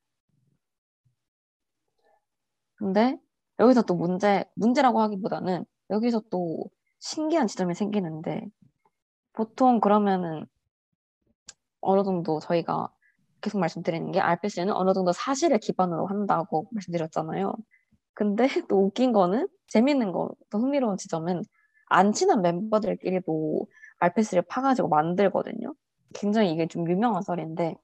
[2.76, 3.18] 근데
[3.60, 6.70] 여기서 또 문제 문제라고 하기보다는 여기서 또
[7.00, 8.46] 신기한 지점이 생기는데
[9.34, 10.46] 보통 그러면은
[11.82, 12.90] 어느 정도 저희가
[13.42, 17.54] 계속 말씀드리는 게 알페스는 어느 정도 사실을 기반으로 한다고 말씀드렸잖아요.
[18.18, 21.44] 근데 또 웃긴 거는 재밌는 거, 또 흥미로운 지점은
[21.86, 23.68] 안 친한 멤버들끼리도
[24.00, 25.76] 알페스를 파가지고 만들거든요.
[26.16, 27.76] 굉장히 이게 좀 유명한 썰인데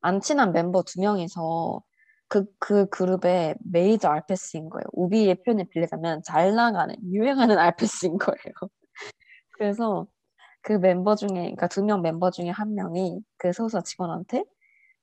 [0.00, 1.82] 안 친한 멤버 두 명이서
[2.28, 4.84] 그, 그 그룹의 메이저 알페스인 거예요.
[4.92, 8.54] 우비의 표현을 빌리자면 잘 나가는, 유행하는 알페스인 거예요.
[9.52, 10.06] 그래서
[10.62, 14.44] 그 멤버 중에, 그러니까 두 명 멤버 중에 한 명이 그 소속사 직원한테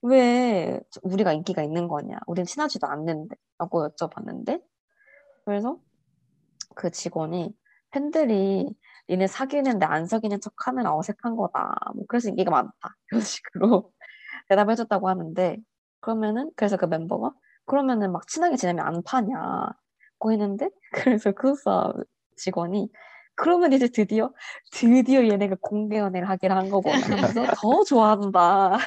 [0.01, 2.17] 왜 우리가 인기가 있는 거냐?
[2.27, 4.61] 우린 친하지도 않는데 라고 여쭤봤는데
[5.45, 5.77] 그래서
[6.75, 7.53] 그 직원이
[7.91, 8.69] 팬들이
[9.09, 11.75] 니네 사귀는데 안 사귀는 척 하면 어색한 거다.
[11.95, 12.71] 뭐 그래서 인기가 많다.
[13.11, 13.91] 이런 식으로
[14.47, 15.57] 대답해 줬다고 하는데
[15.99, 17.33] 그러면은 그래서 그 멤버가
[17.65, 19.69] 그러면은 막 친하게 지내면 안 파냐
[20.19, 20.69] 고 했는데
[21.19, 21.55] 그래서 그
[22.35, 22.89] 직원이
[23.35, 24.31] 그러면 이제 드디어
[24.71, 28.77] 드디어 얘네가 공개 연애를 하기를 한 거구나 하면서 더 좋아한다.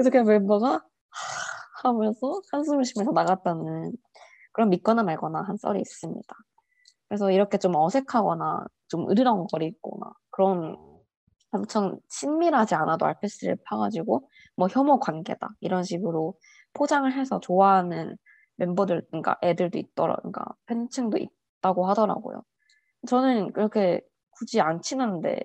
[0.00, 3.92] 그래서 그냥 멤버가 하- 하면서 한숨을 쉬면서 나갔다는
[4.52, 6.36] 그런 믿거나 말거나 한 썰이 있습니다.
[7.06, 10.78] 그래서 이렇게 좀 어색하거나 좀 으르렁거리거나 그런
[11.50, 14.26] 엄청 친밀하지 않아도 알페스를 파가지고
[14.56, 16.32] 뭐 혐오 관계다 이런 식으로
[16.72, 18.16] 포장을 해서 좋아하는
[18.56, 22.42] 멤버들, 그러니까 애들도 있더라, 그러니까 팬층도 있다고 하더라고요.
[23.06, 25.42] 저는 그렇게 굳이 안 친한데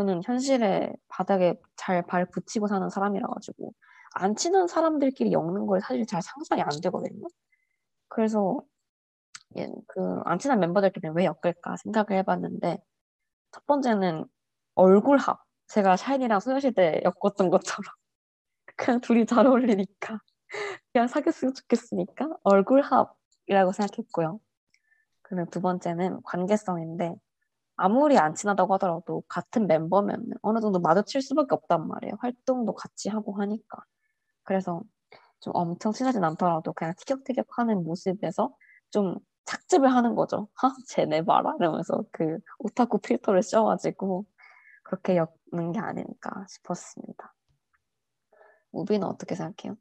[0.00, 3.74] 저는 현실에 바닥에 잘 발 붙이고 사는 사람이라 가지고
[4.14, 7.26] 안 친한 사람들끼리 엮는 걸 사실 잘 상상이 안 되거든요.
[8.08, 8.62] 그래서
[9.88, 12.78] 그안 친한 멤버들끼리 왜 엮을까 생각을 해봤는데
[13.52, 14.24] 첫 번째는
[14.74, 15.40] 얼굴 합.
[15.68, 17.92] 제가 샤이니랑 소녀시대 엮었던 것처럼
[18.76, 20.20] 그냥 둘이 잘 어울리니까
[20.92, 24.40] 그냥 사귀었으면 좋겠으니까 얼굴 합이라고 생각했고요.
[25.22, 27.16] 그리고 두 번째는 관계성인데
[27.80, 32.14] 아무리 안 친하다고 하더라도 같은 멤버면 어느 정도 마주칠 수밖에 없단 말이에요.
[32.20, 33.78] 활동도 같이 하고 하니까.
[34.42, 34.82] 그래서
[35.40, 38.54] 좀 엄청 친하진 않더라도 그냥 티격태격 하는 모습에서
[38.90, 39.16] 좀
[39.46, 40.48] 착즙을 하는 거죠.
[40.54, 44.26] 하, 쟤네 봐라 이러면서 그 오타쿠 필터를 씌워가지고
[44.82, 47.34] 그렇게 엮는 게 아닐까 싶었습니다.
[48.72, 49.78] 우비는 어떻게 생각해요?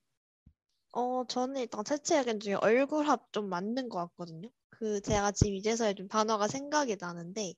[0.93, 4.49] 어, 저는 일단 채채 의견 중에 얼굴합 좀 맞는 것 같거든요.
[4.79, 7.53] 그 제가 지금 이제서야 좀 단어가 생각이 나는데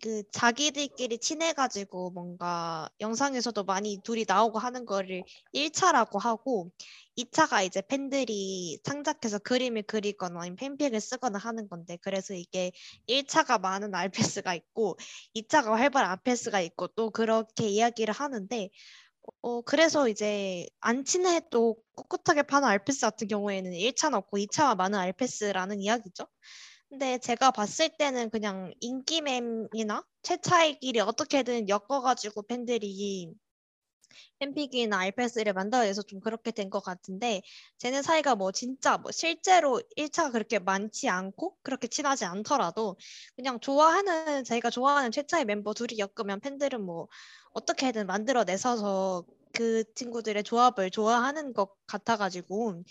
[0.00, 6.70] 그 자기들끼리 친해가지고 뭔가 영상에서도 많이 둘이 나오고 하는 거를 1차라고 하고
[7.16, 12.72] 2차가 이제 팬들이 창작해서 그림을 그리거나 아니면 팬픽을 쓰거나 하는 건데 그래서 이게
[13.08, 14.96] 1차가 많은 알페스가 있고
[15.34, 18.70] 2차가 활발한 알페스가 있고 또 그렇게 이야기를 하는데
[19.42, 25.80] 어 그래서 이제 안 친해도 꿋꿋하게 파는 알페스 같은 경우에는 1차는 없고 2차가 많은 알페스라는
[25.80, 26.26] 이야기죠.
[26.88, 33.32] 근데 제가 봤을 때는 그냥 인기mem이나 최차이끼리 어떻게든 엮어가지고 팬들이
[34.38, 37.42] 팬픽이나 알패스를 만들어내서 좀 그렇게 된 것 같은데
[37.78, 42.96] 쟤네 사이가 뭐 진짜 뭐 실제로 1차가 그렇게 많지 않고 그렇게 친하지 않더라도
[43.36, 47.08] 그냥 좋아하는 자기가 좋아하는 최차의 멤버 둘이 엮으면 팬들은 뭐
[47.52, 52.84] 어떻게든 만들어내서서 그 친구들의 조합을 좋아하는 것 같아가지고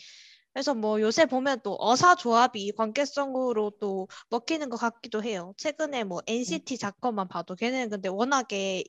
[0.53, 5.53] 그래서 뭐 요새 보면 또 어사 조합이 관계성으로 또 먹히는 것 같기도 해요.
[5.57, 8.83] 최근에 뭐 NCT 사건만 봐도 걔는 근데 워낙에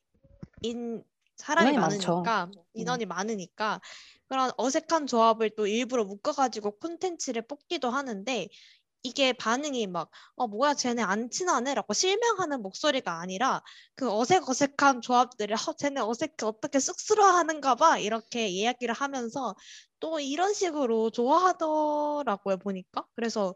[0.63, 1.03] 인
[1.41, 2.23] 사람이 인원이 많죠.
[2.23, 3.81] 많으니까 인원이 많으니까
[4.29, 8.49] 그런 어색한 조합을 또 일부러 묶어가지고 콘텐츠를 뽑기도 하는데
[9.03, 11.75] 이게 반응이 막, 어, 뭐야, 쟤네 안 친하네?
[11.75, 13.63] 라고 실명하는 목소리가 아니라
[13.95, 17.99] 그 어색어색한 조합들을, 어, 쟤네 어색해, 어떻게 쑥스러워 하는가 봐.
[17.99, 19.55] 이렇게 이야기를 하면서
[20.01, 23.07] 또 이런 식으로 좋아하더라고요, 보니까.
[23.17, 23.55] 그래서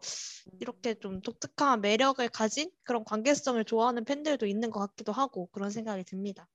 [0.59, 6.03] 이렇게 좀 독특한 매력을 가진 그런 관계성을 좋아하는 팬들도 있는 것 같기도 하고 그런 생각이
[6.05, 6.47] 듭니다.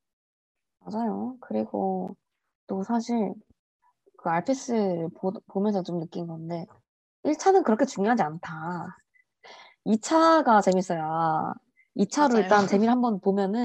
[0.81, 1.37] 맞아요.
[1.41, 2.16] 그리고
[2.66, 3.35] 또 사실
[4.16, 6.66] 그 알페스를 보, 보면서 좀 느낀 건데
[7.24, 8.97] 1차는 그렇게 중요하지 않다.
[9.85, 11.53] 2차가 재밌어야
[11.95, 12.43] 2차로 맞아요.
[12.43, 13.64] 일단 재미를 한번 보면은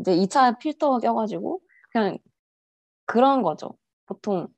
[0.00, 1.60] 이제 2차 필터가 껴가지고
[1.92, 2.18] 그냥
[3.06, 3.76] 그런 거죠.
[4.06, 4.48] 보통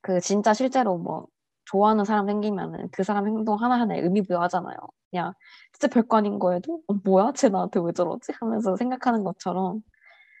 [0.00, 1.26] 그 진짜 실제로 뭐
[1.64, 4.76] 좋아하는 사람 생기면은 그 사람 행동 하나하나에 의미 부여하잖아요.
[5.10, 5.34] 그냥
[5.72, 7.32] 진짜 별거 아닌 거에도 어, 뭐야?
[7.32, 8.32] 쟤 나한테 왜 저러지?
[8.40, 9.82] 하면서 생각하는 것처럼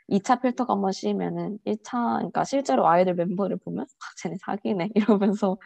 [0.08, 5.58] 2차 필터가 한번 씌우면은 1차 그러니까 실제로 아이들 멤버를 보면 아, 쟤네 사귀네 이러면서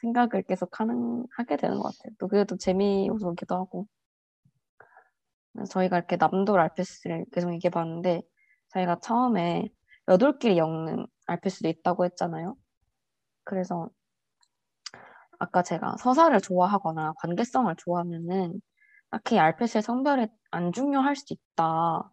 [0.00, 2.14] 생각을 계속 하는 하게 되는 것 같아요.
[2.18, 3.86] 또 그게 또 재미 요소기도 하고.
[5.68, 8.22] 저희가 이렇게 남돌 알페스를 계속 얘기해 봤는데
[8.68, 9.68] 저희가 처음에
[10.08, 12.56] 여돌끼리 엮는 알페스도 있다고 했잖아요.
[13.44, 13.90] 그래서
[15.38, 18.60] 아까 제가 서사를 좋아하거나 관계성을 좋아하면은
[19.10, 22.10] 딱히 알페스의 성별이 안 중요할 수도 있다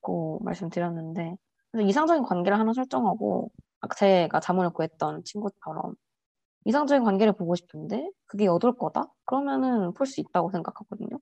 [0.00, 1.36] 고 말씀드렸는데
[1.80, 3.50] 이상적인 관계를 하나 설정하고
[3.98, 5.94] 제가 자문을 구했던 친구처럼
[6.64, 9.06] 이상적인 관계를 보고 싶은데 그게 여돌 거다?
[9.24, 11.18] 그러면은 볼수 있다고 생각하거든요.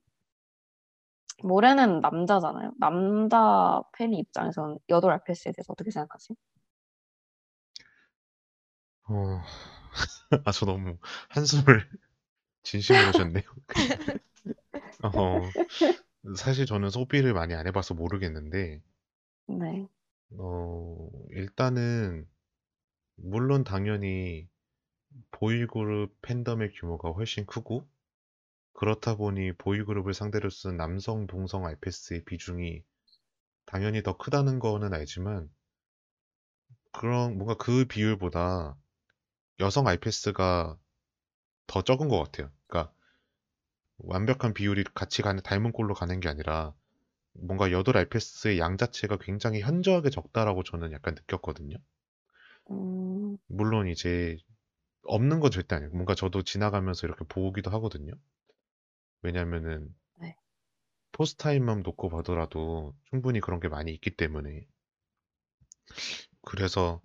[1.43, 2.73] 모래는 남자잖아요.
[2.79, 6.37] 남자 팬이 입장에서는 여돌 알페스에 대해서 어떻게 생각하세요?
[9.09, 9.43] 어,
[10.45, 10.97] 아, 저 너무
[11.29, 11.65] 한숨을
[12.63, 13.43] 진심으로 쉬었네요.
[15.05, 15.51] 어,
[16.37, 18.83] 사실 저는 소비를 많이 안 해 봐서 모르겠는데,
[19.47, 19.89] 네.
[20.39, 22.29] 어, 일단은,
[23.17, 24.49] 물론 당연히
[25.33, 27.89] 보이그룹 팬덤의 규모가 훨씬 크고,
[28.75, 32.85] 그렇다 보니 보이그룹을 상대로 쓴 남성, 동성 알페스의 비중이
[33.67, 35.51] 당연히 더 크다는 거는 알지만,
[36.93, 38.77] 그런, 뭔가 그 비율보다
[39.61, 40.79] 여성 알페스가
[41.69, 42.53] 더 적은 것 같아요.
[43.99, 46.75] 완벽한 비율이 같이 가는 닮은 꼴로 가는 게 아니라
[47.35, 51.77] 뭔가 여덟 알페스의 양 자체가 굉장히 현저하게 적다라고 저는 약간 느꼈거든요.
[52.71, 54.37] 음, 물론 이제
[55.05, 55.93] 없는 건 절대 아니에요.
[55.93, 58.13] 뭔가 저도 지나가면서 이렇게 보기도 하거든요.
[59.23, 60.37] 왜냐면은 네.
[61.13, 64.67] 포스타임만 놓고 보더라도 충분히 그런 게 많이 있기 때문에.
[66.43, 67.01] 그래서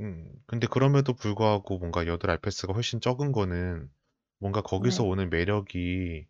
[0.00, 3.90] 음, 근데 그럼에도 불구하고 뭔가 여덟 알페스가 훨씬 적은 거는
[4.38, 5.04] 뭔가 거기서 네.
[5.04, 6.26] 오는 매력이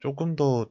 [0.00, 0.66] 조금 더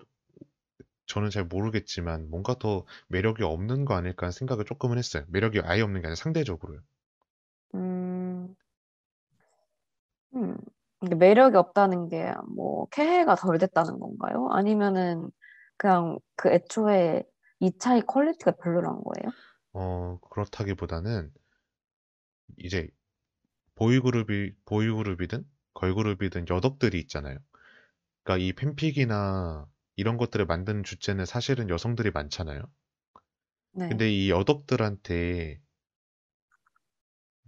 [1.08, 5.26] 저는 잘 모르겠지만 뭔가 더 매력이 없는 거 아닐까 하는 생각을 조금은 했어요.
[5.28, 6.80] 매력이 아예 없는 게 아니라 상대적으로요.
[7.76, 8.56] 음,
[10.36, 10.56] 음.
[11.00, 14.48] 근데 매력이 없다는 게 뭐 캐해가 덜 됐다는 건가요?
[14.52, 15.32] 아니면은
[15.78, 17.24] 그냥 그 애초에
[17.62, 19.34] 이 차의 quality가 별로란 거예요?
[19.74, 21.34] 어, 그렇다기보다는
[22.58, 22.90] 이제
[23.76, 25.46] 보이그룹이 보이그룹이든
[25.80, 27.38] 걸그룹이든 여덕들이 있잖아요.
[28.24, 29.66] 그러니까 이 팬픽이나
[29.96, 32.62] 이런 것들을 만드는 주체는 사실은 여성들이 많잖아요.
[33.72, 33.90] 네.
[33.90, 35.60] 근데 이 여덕들한테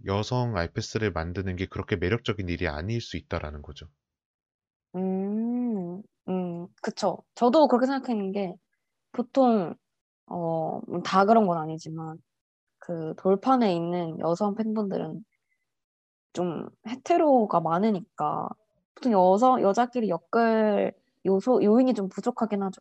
[0.06, 3.88] 여성 알페스를 만드는 게 그렇게 매력적인 일이 아닐 수 있다라는 거죠.
[4.94, 7.18] 음, 음, 그쵸.
[7.34, 8.54] 저도 그렇게 생각하는 게
[9.12, 9.74] 보통
[10.26, 12.18] 어, 다 그런 건 아니지만
[12.78, 15.24] 그 돌판에 있는 여성 팬분들은
[16.32, 18.48] 좀 헤테로가 많으니까
[18.94, 20.92] 보통 여성 여자끼리 엮을
[21.26, 22.80] 요소 요인이 좀 부족하긴 하죠.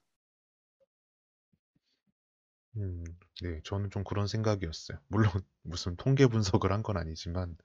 [2.78, 3.04] 음,
[3.42, 5.00] 네, 저는 좀 그런 생각이었어요.
[5.08, 5.32] 물론
[5.64, 7.58] 무슨 통계 분석을 한 건 아니지만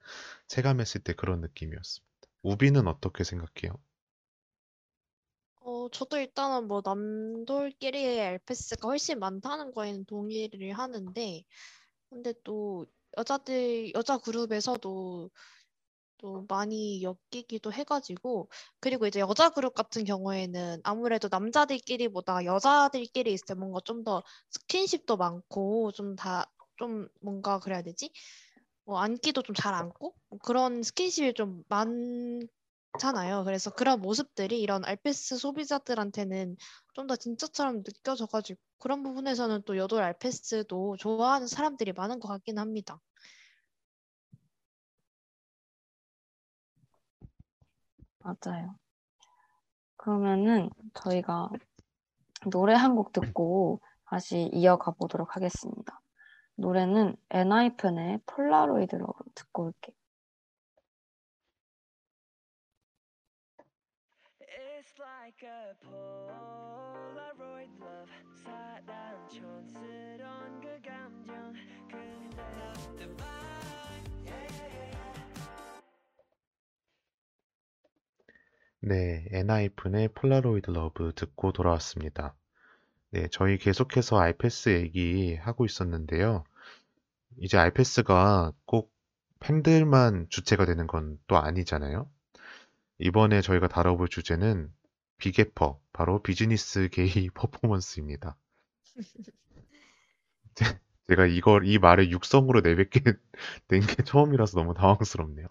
[0.49, 2.07] 체감했을 때 그런 느낌이었습니다.
[2.43, 3.79] 우비는 어떻게 생각해요?
[5.61, 11.43] 어, 저도 일단은 뭐 남돌끼리의 알패스가 훨씬 많다는 거에는 동의를 하는데,
[12.11, 12.87] 근데 또
[13.19, 15.31] 여자들, 여자 그룹에서도
[16.19, 18.49] 또 많이 엮이기도 해가지고,
[18.81, 25.17] 그리고 이제 여자 그룹 같은 경우에는 아무래도 남자들끼리보다 여자들끼리 있을 때 뭔가 좀 더 스킨십도
[25.17, 28.11] 많고, 좀 다, 좀 뭔가 그래야 되지?
[28.85, 33.45] 뭐 안기도 좀 잘 안고, 뭐 그런 스킨십이 좀 많잖아요.
[33.45, 36.57] 그래서 그런 모습들이 이런 알패스 소비자들한테는
[36.95, 43.01] 좀 더 진짜처럼 느껴져가지고, 그런 부분에서는 또 여돌 알패스도 좋아하는 사람들이 많은 것 같긴 합니다.
[48.27, 48.77] 맞아요.
[49.97, 51.51] 그러면은 저희가
[52.51, 56.01] 노래 한 곡 듣고 다시 이어가 보도록 하겠습니다.
[56.57, 59.97] 노래는 엔하이픈의 Polaroid로 듣고 올게요.
[64.99, 68.11] Like a Polaroid love
[68.43, 70.06] 사랑 촌스
[78.87, 82.35] 네, 엔하이픈의 Polaroid Love 듣고 돌아왔습니다.
[83.11, 86.45] 네, 저희 계속해서 알페스 얘기하고 있었는데요.
[87.39, 88.93] 이제 알페스가 꼭
[89.41, 92.11] 팬들만 주체가 되는 건 또 아니잖아요.
[93.01, 94.73] 이번에 저희가 다뤄볼 주제는
[95.19, 98.37] 비게퍼, 바로 비즈니스 게이 퍼포먼스입니다.
[101.09, 103.01] 제가 이걸 이 말을 육성으로 내뱉게
[103.69, 105.47] 된 게 처음이라서 너무 당황스럽네요.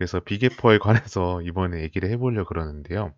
[0.00, 3.14] 그래서 비계퍼에 관해서 이번에 얘기를 해보려 그러는데요.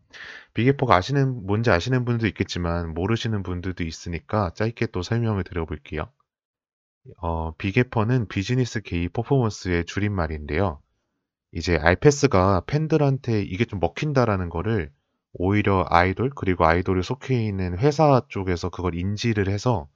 [0.55, 6.11] 비계퍼가 아시는 뭔지 아시는 분도 있겠지만 모르시는 분들도 있으니까 짧게 또 설명을 드려볼게요.
[7.23, 10.81] 어, 비계퍼는 비즈니스 게이 퍼포먼스의 줄임말인데요.
[11.53, 14.93] 이제 알패스가 팬들한테 이게 좀 먹힌다라는 거를
[15.35, 19.89] 오히려 아이돌 그리고 아이돌이 속해 있는 회사 쪽에서 그걸 인지를 해서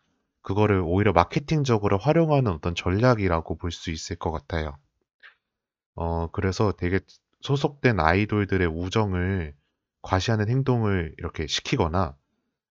[0.43, 4.79] 그거를 오히려 마케팅적으로 활용하는 어떤 전략이라고 볼 수 있을 것 같아요.
[5.97, 7.01] 어, 그래서 되게
[7.41, 9.55] 소속된 아이돌들의 우정을
[10.03, 12.17] 과시하는 행동을 이렇게 시키거나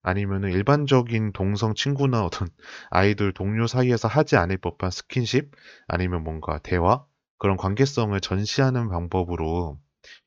[0.02, 2.48] 아니면은 일반적인 동성 친구나 어떤
[2.90, 5.50] 아이돌 동료 사이에서 하지 않을 법한 스킨십
[5.88, 7.04] 아니면 뭔가 대화
[7.38, 9.78] 그런 관계성을 전시하는 방법으로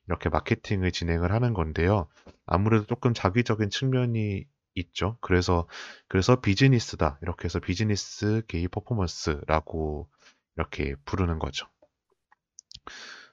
[0.06, 2.08] 이렇게 마케팅을 진행을 하는 건데요.
[2.44, 4.44] 아무래도 조금 자기적인 측면이
[4.74, 5.16] 있죠.
[5.20, 5.66] 그래서
[6.08, 10.08] 그래서 비즈니스다 이렇게 해서 비즈니스 게이 퍼포먼스라고
[10.56, 11.66] 이렇게 부르는 거죠.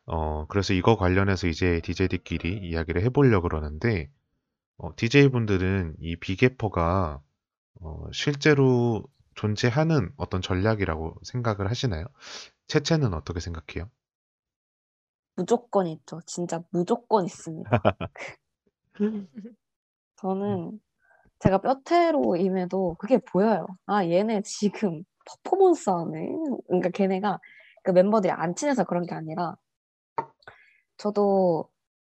[0.06, 4.10] 어, 그래서 이거 관련해서 이제 DJ들끼리 이야기를 해보려고 그러는데,
[4.78, 7.22] 어, DJ분들은 이 비계퍼가
[7.82, 9.04] 어, 실제로
[9.36, 12.06] 존재하는 어떤 전략이라고 생각을 하시나요?
[12.68, 13.90] 채채는 어떻게 생각해요?
[15.36, 16.20] 무조건 있죠.
[16.26, 17.70] 진짜 무조건 있습니다.
[20.16, 20.82] 저는
[21.40, 23.68] 제가 뼈태로 임해도 그게 보여요.
[23.86, 26.30] 아, 얘네 지금 퍼포먼스 하네.
[26.66, 27.40] 그러니까 걔네가
[27.88, 29.56] 그 멤버들이 안 친해서 그런 게 아니라
[30.98, 31.70] 저도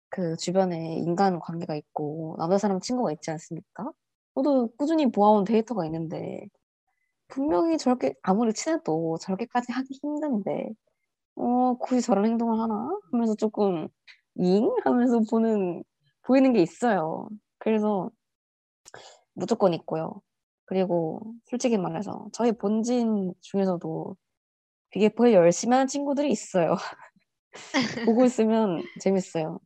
[0.10, 3.92] 그 주변에 인간 관계가 있고 남자 사람 친구가 있지 않습니까?
[4.34, 6.48] 저도 꾸준히 모아온 데이터가 있는데
[7.28, 10.70] 분명히 저렇게 아무리 친해도 저렇게까지 하기 힘든데
[11.36, 13.88] 어 굳이 저런 행동을 하나 하면서 조금
[14.36, 15.84] 잉 하면서 보는
[16.24, 17.30] 보이는 게 있어요.
[17.60, 18.10] 그래서
[19.34, 20.22] 무조건 있고요.
[20.66, 24.18] 그리고 솔직히 말해서 저희 본진 중에서도
[24.92, 26.76] 비계포에 열심히 하는 친구들이 있어요.
[28.06, 29.60] 보고 있으면 재밌어요.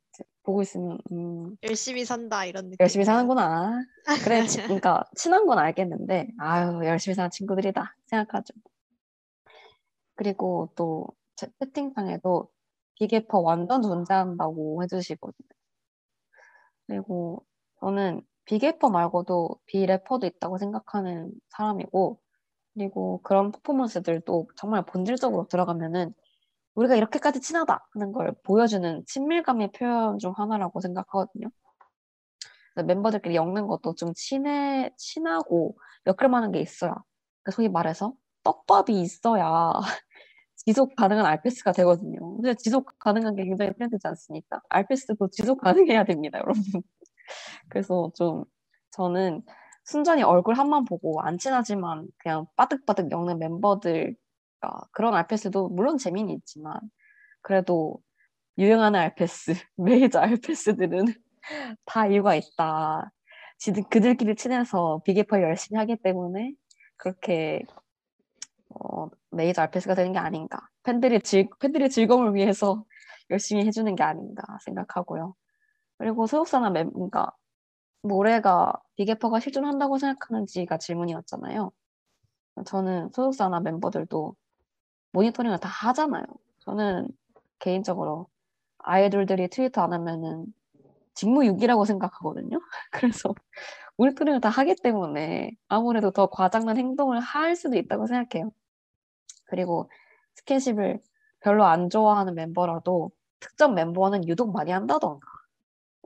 [0.43, 2.77] 보고 있으면 음, 열심히 산다 이런 느낌.
[2.79, 3.83] 열심히 사는구나.
[4.23, 8.53] 그래, 치- 그러니까 친한 건 알겠는데 아유 열심히 사는 친구들이다 생각하죠.
[10.15, 12.49] 그리고 또제 채팅창에도
[12.95, 15.47] 비계퍼 완전 존재한다고 해주시거든요.
[16.87, 17.45] 그리고
[17.79, 22.19] 저는 비계퍼 말고도 비래퍼도 있다고 생각하는 사람이고
[22.73, 26.13] 그리고 그런 퍼포먼스들도 정말 본질적으로 들어가면은
[26.75, 31.49] 우리가 이렇게까지 친하다 하는 걸 보여주는 친밀감의 표현 중 하나라고 생각하거든요.
[32.85, 36.91] 멤버들끼리 엮는 것도 좀 친해, 친하고 엮을만한 게 있어야.
[37.43, 38.13] 그러니까 소위 말해서
[38.43, 39.73] 떡밥이 있어야
[40.55, 42.35] 지속 가능한 알패스가 되거든요.
[42.37, 44.61] 근데 지속 가능한 게 굉장히 필요되지 않습니까?
[44.69, 46.61] 알패스도 지속 가능해야 됩니다, 여러분.
[47.69, 48.45] 그래서 좀
[48.91, 49.43] 저는
[49.83, 54.15] 순전히 얼굴 한번 보고 안 친하지만 그냥 빠득빠득 엮는 멤버들
[54.91, 56.79] 그런 알패스도 물론 재미는 있지만
[57.41, 57.99] 그래도
[58.57, 61.05] 유행하는 알패스, 메이저 알패스들은
[61.85, 63.11] 다 이유가 있다.
[63.57, 66.53] 지들 그들끼리 친해서 비계퍼 열심히 하기 때문에
[66.97, 67.63] 그렇게
[68.69, 70.59] 어, 메이저 알패스가 되는 게 아닌가.
[70.83, 72.83] 팬들의 즐 팬들의 즐거움을 위해서
[73.29, 75.35] 열심히 해주는 게 아닌가 생각하고요.
[75.97, 77.31] 그리고 소속사나 멤, 그러니까
[78.03, 81.71] 모래가 비계퍼가 실존한다고 생각하는지가 질문이었잖아요.
[82.65, 84.35] 저는 소속사나 멤버들도
[85.13, 86.23] 모니터링을 다 하잖아요.
[86.59, 87.07] 저는
[87.59, 88.27] 개인적으로
[88.79, 90.47] 아이돌들이 트위터 안 하면은
[91.15, 92.59] 직무유기라고 생각하거든요.
[92.91, 93.35] 그래서
[93.97, 98.51] 모니터링을 다 하기 때문에 아무래도 더 과장난 행동을 할 수도 있다고 생각해요.
[99.45, 99.91] 그리고
[100.35, 101.01] 스킨십을
[101.41, 105.27] 별로 안 좋아하는 멤버라도 특정 멤버는 유독 많이 한다던가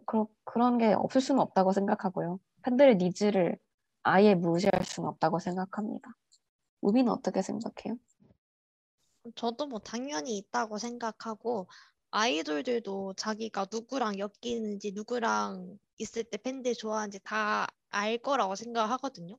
[0.06, 2.40] 그런 그런 게 없을 수는 없다고 생각하고요.
[2.64, 3.58] 팬들의 needs를
[4.04, 6.10] 아예 무시할 수는 없다고 생각합니다.
[6.82, 7.98] 우비는 어떻게 생각해요?
[9.36, 11.68] 저도 뭐 당연히 있다고 생각하고
[12.12, 19.38] 아이돌들도 자기가 누구랑 엮이는지 누구랑 있을 때 팬들이 좋아하는지 다 알 거라고 생각하거든요.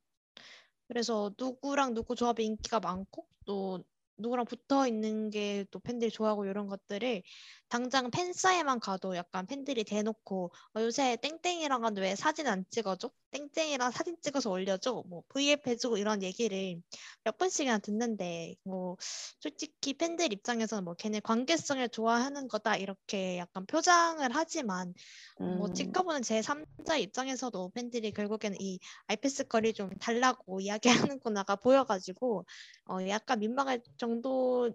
[0.89, 3.85] 그래서 누구랑 누구 조합이 인기가 많고 또
[4.17, 7.23] 누구랑 붙어 있는 게 또 팬들이 좋아하고 이런 것들을
[7.69, 13.11] 당장 팬사에만 가도 약간 팬들이 대놓고 어, 요새 땡땡이랑 가는데 왜 사진 안 찍어줘?
[13.33, 15.05] 땡땡이랑 사진 찍어서 올려줘?
[15.09, 16.81] 뭐 V앱 해주고 이런 얘기를
[17.25, 24.29] 몇 번씩이나 듣는데 뭐 솔직히 팬들 입장에서는 뭐 걔네 관계성을 좋아하는 거다 이렇게 약간 표장을
[24.33, 24.95] 하지만
[25.39, 30.61] 뭐 음, 찍어보는 제 3자 입장에서도 팬들이 결국에는 이 알패스 거리 좀 달라고
[31.21, 32.45] 이야기하는구나가 보여가지고
[32.91, 34.73] 어 약간 민망할 정도로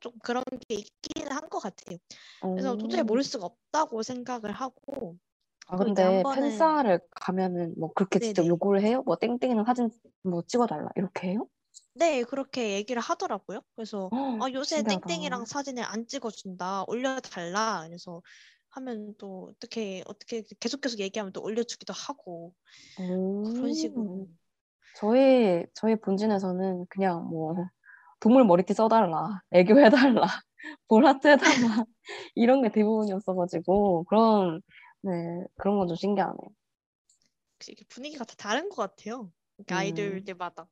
[0.00, 1.98] 좀 그런 게 있기는 한 것 같아요.
[2.54, 3.04] 그래서 도저히 오.
[3.04, 5.18] 모를 수가 없다고 생각을 하고
[5.66, 8.46] 아, 근데 한 번은 팬사를 가면은 뭐 그렇게 직접 네네.
[8.46, 9.02] 요구를 해요?
[9.06, 9.88] 뭐 땡땡이는 사진
[10.22, 11.48] 뭐 찍어달라 이렇게 해요?
[11.94, 13.60] 네, 그렇게 얘기를 하더라고요.
[13.76, 14.98] 그래서 아, 요새 신기하다.
[15.06, 16.84] 땡땡이랑 사진을 안 찍어준다.
[16.86, 17.84] 올려달라.
[17.86, 18.22] 그래서
[18.70, 22.54] 하면 또 어떻게 어떻게 계속 계속 얘기하면 또 올려주기도 하고
[23.54, 23.74] 그런 오.
[23.74, 24.28] 식으로.
[24.94, 27.54] 저희 저희 본진에서는 그냥 뭐
[28.22, 30.22] 동물 머리띠 써달라, 애교 해달라,
[30.88, 31.38] 볼하트 해달라
[32.36, 34.62] 이런 게 대부분이었어가지고 그런
[35.02, 35.12] 네
[35.56, 36.38] 그런 건 좀 신기하네요.
[37.68, 39.32] 이게 분위기가 다 다른 것 같아요.
[39.56, 39.78] 그러니까 음.
[39.78, 40.68] 아이돌들마다.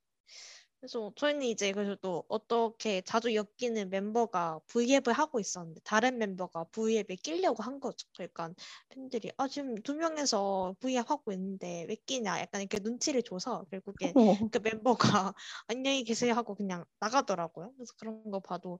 [0.81, 7.17] 그래서 저희는 이제 그래서 또 어떻게 자주 엮이는 멤버가 V앱을 하고 있었는데 다른 멤버가 V앱에
[7.17, 8.09] 끼려고 한 거죠.
[8.15, 8.51] 그러니까
[8.89, 14.15] 팬들이 아 지금 두 명에서 V앱 하고 있는데 왜 끼냐 약간 이렇게 눈치를 줘서 결국에
[14.17, 14.97] 어머, 그 멤버가
[15.69, 17.73] 안녕히 계세요 하고 그냥 나가더라고요.
[17.77, 18.79] 그래서 그런 거 봐도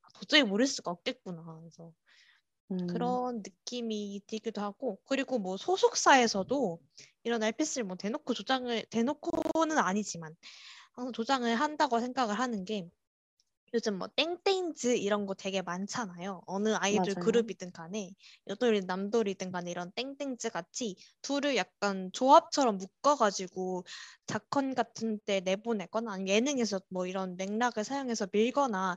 [0.00, 1.44] 아, 도저히 모를 수가 없겠구나.
[1.60, 1.92] 그래서
[2.70, 6.80] 음, 그런 느낌이 들기도 하고 그리고 뭐 소속사에서도
[7.24, 10.34] 이런 RPS를 뭐 대놓고 조장을 대놓고는 아니지만
[10.92, 12.90] 항상 조장을 한다고 생각을 하는 게
[13.74, 16.42] 요즘 뭐 땡땡즈 이런 거 되게 많잖아요.
[16.46, 17.16] 어느 아이돌 맞아요.
[17.16, 18.12] 그룹이든 간에
[18.48, 23.84] 여돌이 남돌이든 간에 이런 땡땡즈 같이 둘을 약간 조합처럼 묶어가지고
[24.26, 28.96] 작건 같은 때 내보내거나 아니면 예능에서 뭐 이런 맥락을 사용해서 밀거나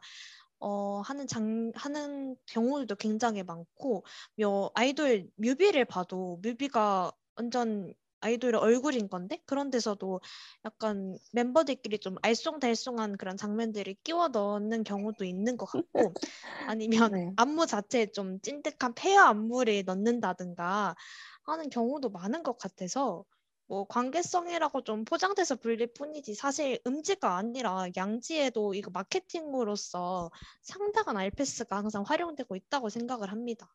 [0.60, 4.06] 어, 하는 장, 하는 경우들도 굉장히 많고,
[4.40, 7.94] 뭐, 아이돌 뮤비를 봐도 뮤비가 완전
[8.26, 10.22] 아이돌의 얼굴인 건데, 그런 데서도
[10.66, 16.14] 약간 멤버들끼리 좀 알쏭달쏭한 그런 장면들을 끼워 넣는 경우도 있는 것 같고,
[16.70, 17.32] 아니면 네.
[17.36, 20.96] 안무 자체에 좀 찐득한 페어 안무를 넣는다든가
[21.44, 23.24] 하는 경우도 많은 것 같아서,
[23.68, 30.30] 뭐 관계성이라고 좀 포장돼서 불릴 뿐이지 사실 음지가 아니라 양지에도 이거 마케팅으로서
[30.62, 33.74] 상당한 알패스가 항상 활용되고 있다고 생각을 합니다.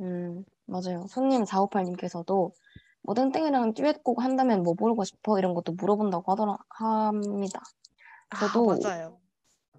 [0.00, 1.06] 음, 맞아요.
[1.08, 2.52] 손님 458님께서도
[3.08, 5.38] 뭐 땡땡이랑 듀엣곡 한다면 뭐 부르고 싶어?
[5.38, 7.62] 이런 것도 물어본다고 하더라 합니다.
[8.38, 9.18] 저도 아, 맞아요.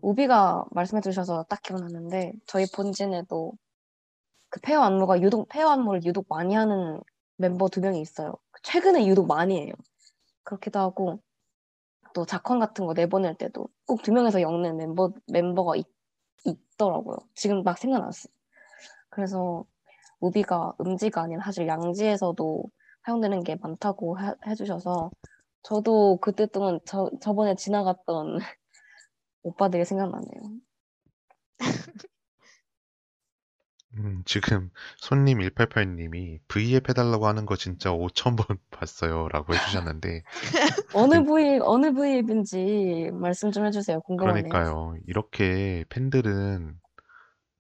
[0.02, 3.54] 우비가 말씀해 주셔서 딱 기억났는데 저희 본진에도
[4.50, 7.00] 그 페어 안무가 유독 페어 안무를 유독 많이 하는
[7.38, 8.34] 멤버 두 명이 있어요.
[8.64, 9.74] 최근에 유독 많이 해요.
[10.42, 11.20] 그렇기도 하고
[12.16, 15.86] 또 작건 같은 거 내보낼 때도 꼭 두 명에서 엮는 멤버 멤버가 있,
[16.46, 17.18] 있더라고요.
[17.36, 18.34] 지금 막 생각났어요.
[19.12, 19.66] 그래서
[20.20, 22.64] 우비가 음지가 아닌 사실 양지에서도
[23.10, 25.10] 사용되는 게 많다고 해, 해주셔서
[25.64, 28.38] 저도 그때 동안 저, 저번에 지나갔던
[29.42, 30.42] 오빠들이 생각나네요.
[33.98, 39.28] 음, 지금 손님 188님이 V앱 해달라고 하는 거 진짜 5,000번 봤어요.
[39.30, 40.24] 라고 해주셨는데,
[40.94, 44.02] 어느 부위 어느 부위인지 말씀 좀 해주세요.
[44.02, 44.44] 궁금하네요.
[44.44, 44.96] 그러니까요.
[45.08, 46.80] 이렇게 팬들은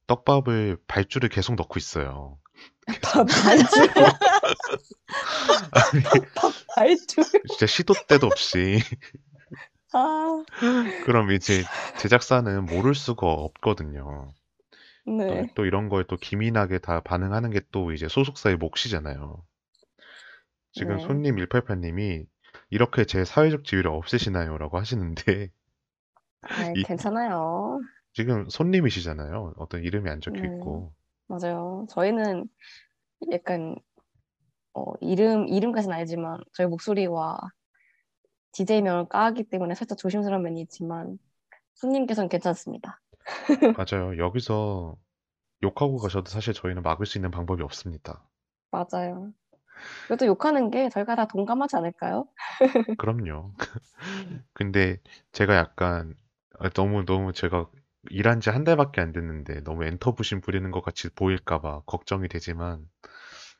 [0.06, 2.38] 떡밥을 발주를 계속 넣고 있어요.
[3.02, 3.88] 밥 발주
[6.36, 8.80] 밥 발주 진짜 시도 때도 없이.
[9.94, 10.44] 아
[11.06, 11.64] 그럼 이제
[12.00, 14.32] 제작사는 모를 수가 없거든요.
[15.06, 15.52] 또, 네.
[15.56, 19.44] 또 이런 거에 또 기민하게 다 반응하는 게 또 이제 소속사의 몫이잖아요.
[20.72, 21.04] 지금 네.
[21.04, 22.26] 손님 188님이
[22.70, 24.58] 이렇게 제 사회적 지위를 없애시나요?
[24.60, 25.50] 라고 하시는데,
[26.42, 27.80] 아 이- 괜찮아요.
[28.14, 29.54] 지금 손님이시잖아요.
[29.58, 30.48] 어떤 이름이 안 적혀 네.
[30.48, 30.94] 있고.
[31.30, 31.86] 맞아요.
[31.90, 32.50] 저희는
[33.32, 33.76] 약간
[34.74, 37.40] 어, 이름 이름까지는 알지만 저희 목소리와
[38.54, 41.20] DJ명을 까기 때문에 살짝 조심스러운 면이 있지만
[41.76, 43.00] 손님께서는 괜찮습니다.
[43.78, 44.18] 맞아요.
[44.18, 44.98] 여기서
[45.64, 48.24] 욕하고 가셔도 사실 저희는 막을 수 있는 방법이 없습니다.
[48.72, 49.32] 맞아요.
[50.08, 52.28] 그래도 욕하는 게 저희가 다 동감하지 않을까요?
[52.98, 53.54] 그럼요.
[54.54, 54.98] 근데
[55.32, 56.16] 제가 약간
[56.60, 57.70] 아, 너무 너무 제가
[58.10, 62.86] 일한 지한 달밖에 안 됐는데 너무 엔터부심 부리는 것 같이 보일까 봐 걱정이 되지만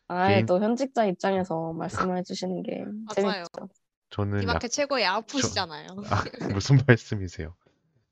[0.08, 3.46] 아예 개인- 또 현직자 입장에서 말씀을 해 주시는 게 맞아요.
[3.46, 3.70] 재밌죠.
[4.10, 5.88] 저는 약, 이마켓 최고의 아웃풋이잖아요.
[6.12, 6.24] 아,
[6.54, 7.56] 무슨 말씀이세요?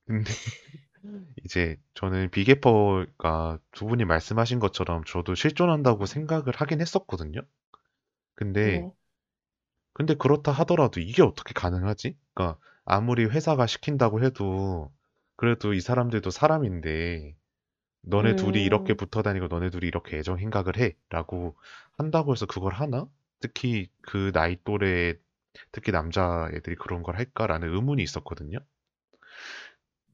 [0.08, 0.32] 근데
[1.46, 7.42] 이제 저는 비계퍼가 두 분이 말씀하신 것처럼 저도 실존한다고 생각을 하긴 했었거든요.
[8.36, 8.92] 근데 네.
[9.94, 12.18] 근데 그렇다 하더라도 이게 어떻게 가능하지?
[12.34, 14.92] 그러니까 아무리 회사가 시킨다고 해도
[15.38, 17.36] 그래도 이 사람들도 사람인데
[18.04, 18.96] 너네 둘이 이렇게 음.
[18.96, 21.58] 붙어 다니고 너네 둘이 이렇게 애정 행각을 해 라고
[21.98, 23.08] 한다고 해서 그걸 하나?
[23.42, 25.16] 특히 그 나이 또래
[25.72, 28.60] 특히 남자애들이 그런 걸 할까라는 의문이 있었거든요.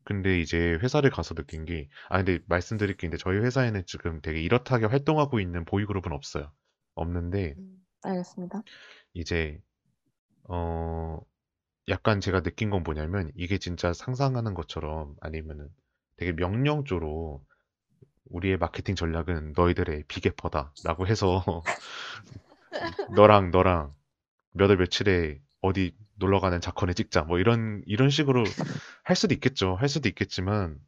[0.06, 4.42] 근데 이제 회사를 가서 느낀 게, 아, 근데 말씀드릴 게 있는데 저희 회사에는 지금 되게
[4.42, 6.52] 이렇하게 활동하고 있는 보이그룹은 없어요.
[6.96, 7.84] 없는데, 음.
[8.04, 8.64] 알겠습니다.
[9.14, 9.60] 이제,
[10.46, 11.20] 어,
[11.90, 15.70] 약간 제가 느낀 건 뭐냐면, 이게 진짜 상상하는 것처럼 아니면은
[16.18, 17.44] 되게 명령조로
[18.32, 21.44] 우리의 마케팅 전략은 너희들의 비계퍼다 라고 해서
[23.16, 23.94] 너랑 너랑
[24.54, 28.44] 몇 월 며칠에 어디 놀러 가는 자커네 찍자 뭐 이런 이런 식으로
[29.04, 29.76] 할 수도 있겠죠.
[29.76, 30.80] 할 수도 있겠지만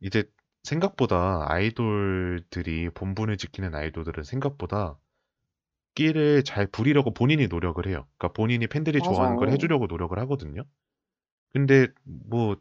[0.00, 0.24] 이제
[0.64, 4.98] 생각보다 아이돌들이 본분을 지키는 아이돌들은 생각보다
[5.98, 8.06] 끼를 잘 부리려고 본인이 노력을 해요.
[8.18, 9.54] 그러니까 본인이 팬들이 좋아하는 걸 맞아요.
[9.54, 10.62] 해주려고 노력을 하거든요.
[11.52, 12.56] 근데 뭐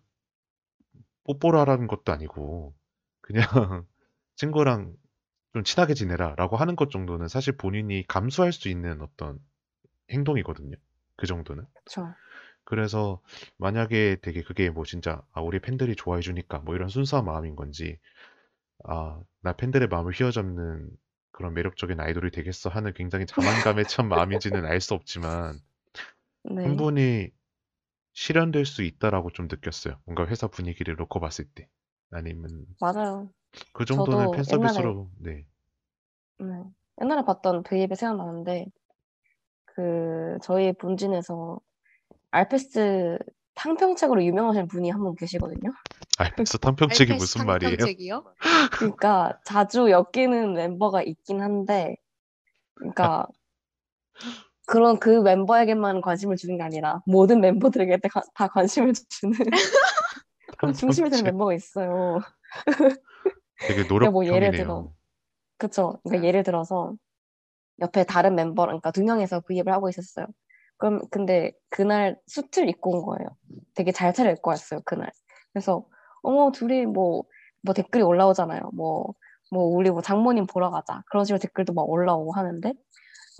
[1.26, 2.74] 뽀뽀를 하라는 것도 아니고
[3.22, 3.44] 그냥
[4.38, 4.96] 친구랑
[5.54, 9.38] 좀 친하게 지내라라고 하는 것 정도는 사실 본인이 감수할 수 있는 어떤
[10.10, 10.76] 행동이거든요.
[11.16, 11.64] 그 정도는.
[11.86, 12.16] 그쵸.
[12.64, 13.22] 그래서
[13.58, 18.00] 만약에 되게 그게 뭐 진짜 아, 우리 팬들이 좋아해 주니까 뭐 이런 순수한 마음인 건지
[18.86, 20.90] 아, 나 팬들의 마음을 휘어잡는
[21.38, 25.60] 그런 매력적인 아이돌이 되겠어 하는 굉장히 자만감에 찬 마음인지는 알 수 없지만
[26.42, 26.64] 네.
[26.64, 27.30] 충분히
[28.14, 30.00] 실현될 수 있다라고 좀 느꼈어요.
[30.06, 31.70] 뭔가 회사 분위기를 놓고 봤을 때.
[32.10, 33.30] 아니면 맞아요.
[33.72, 35.46] 그 정도는 저도 팬 옛날에 서비스로 네.
[36.40, 36.64] 네.
[37.04, 38.66] 옛날에 봤던 V앱이 생각나는데
[39.66, 41.60] 그 저희 본진에서
[42.32, 43.20] 알페스
[43.58, 45.74] 탕평책으로 유명하신 분이 한 분 계시거든요.
[46.20, 47.70] 알펜스 탕평책이 알페스 무슨 말이에요?
[47.78, 48.24] 탕평책이요?
[48.78, 51.98] 그러니까 자주 엮이는 멤버가 있긴 한데,
[52.76, 53.28] 그러니까
[54.68, 59.34] 그런 그 멤버에게만 관심을 주는 게 아니라 모든 멤버들에게 다, 다 관심을 주는
[60.58, 61.24] 그런 중심이 되는.
[61.24, 62.20] 멤버가 있어요.
[63.68, 64.94] 되게 그러니까 뭐 예를 들어, 노력형이네요.
[65.58, 66.00] 그쵸?
[66.04, 66.94] 그러니까 예를 들어서
[67.80, 70.26] 옆에 다른 멤버, 그러니까 두 명이서 V앱을 하고 있었어요.
[70.78, 73.28] 그럼 근데 그날 수트를 입고 온 거예요.
[73.76, 75.12] 되게 잘 차려입고 왔어요, 그날.
[75.54, 75.86] 그래서
[76.22, 78.72] 어머 둘이 뭐뭐 댓글이 올라오잖아요.
[78.74, 79.14] 뭐뭐
[79.52, 81.04] 우리 뭐 장모님 보러 가자.
[81.10, 82.74] 그런 식으로 댓글도 막 올라오고 하는데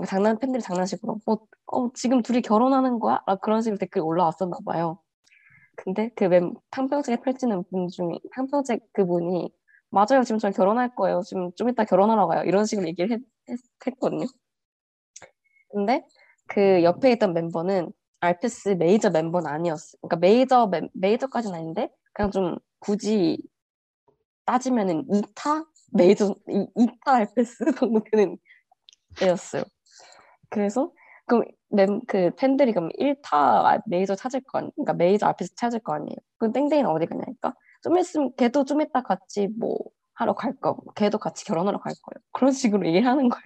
[0.08, 3.22] 장난 팬들이 장난식으로 뭐 어, 지금 둘이 결혼하는 거야?
[3.26, 5.00] 막 그런 식으로 댓글이 올라왔었나 봐요.
[5.76, 9.52] 근데 그 멤, 탕평책에 펼치는 분 중에 탕평책 그분이
[9.90, 10.24] 맞아요.
[10.24, 11.22] 지금 저 결혼할 거예요.
[11.22, 12.44] 지금 좀 이따 결혼하러 가요.
[12.44, 14.26] 이런 식으로 얘기를 했, 했, 했거든요.
[15.72, 16.06] 근데
[16.48, 19.98] 그 옆에 있던 멤버는 알페스 메이저 멤버는 아니었어.
[20.02, 23.38] 그러니까 메이저 멤- 메이저까지는 아닌데 그냥 좀 굳이
[24.46, 28.38] 따지면은 2타 메이저 2, 타 알페스 정도 되는
[29.22, 29.64] 애였어요.
[30.50, 30.92] 그래서
[31.26, 35.94] 그럼 멤, 그 팬들이 그럼 1타 메이저 찾을 거 아니, 그러니까 메이저 알페스 찾을 거
[35.94, 36.16] 아니에요.
[36.38, 37.54] 그럼 땡땡이는 어디 가냐니까.
[37.84, 39.78] 좀 있으면 걔도 좀 이따 같이 뭐
[40.14, 42.24] 하러 갈 거, 걔도 같이 결혼하러 갈 거예요.
[42.32, 43.44] 그런 식으로 얘기를 하는 거예요.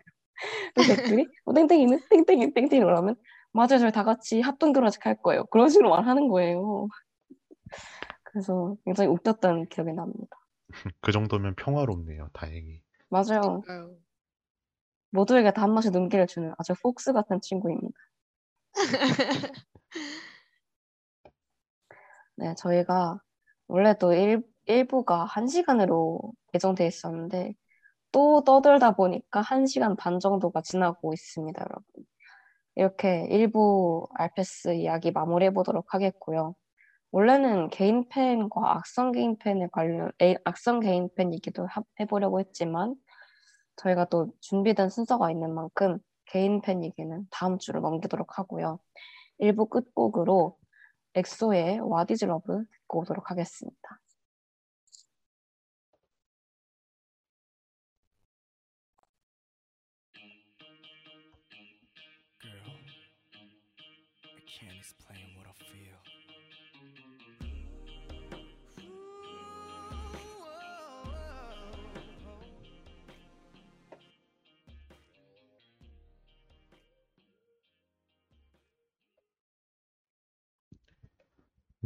[0.76, 3.16] 그 댓글이 어, 땡땡이는 땡땡이 땡땡이 그러면?
[3.52, 3.80] 맞아요.
[3.80, 5.46] 저희 다 같이 합동 결혼식 할 거예요.
[5.46, 6.88] 그런 식으로 말하는 거예요.
[8.24, 10.38] 그래서 굉장히 웃겼던 기억이 납니다.
[11.02, 12.30] 그 정도면 평화롭네요.
[12.34, 12.82] 다행히.
[13.10, 13.62] 맞아요.
[15.12, 18.00] 모두에게 단맛의 눈길을 주는 아주 폭스 같은 친구입니다.
[22.38, 23.20] 네 저희가
[23.68, 24.42] 원래 또 1,
[24.88, 26.22] 부가 1시간으로
[26.54, 27.54] 예정돼 있었는데
[28.12, 31.86] 또 떠들다 보니까 1시간 반 정도가 지나고 있습니다 여러분
[32.76, 36.56] 이렇게 1부 알페스 이야기 마무리해 보도록 하겠고요.
[37.12, 42.96] 원래는 개인 팬과 악성 개인 팬에 관련, 에, 악성 개인 팬 얘기도 하- 해보려고 했지만
[43.76, 48.80] 저희가 또 준비된 순서가 있는 만큼 개인 팬 얘기는 다음 주로 넘기도록 하고요.
[49.42, 50.58] 1부 끝곡으로
[51.16, 54.01] 엑소의 What is Love 듣고 오도록 하겠습니다.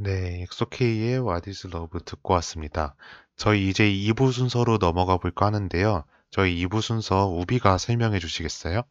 [0.05, 2.95] 네, 엑소케이의 What is Love 듣고 왔습니다.
[3.37, 6.05] 저희 이제 2부 순서로 넘어가 볼까 하는데요.
[6.29, 8.83] 저희 2부 순서 우비가 설명해 주시겠어요?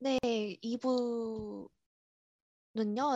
[0.00, 0.18] 네,
[0.62, 1.68] 2부는요,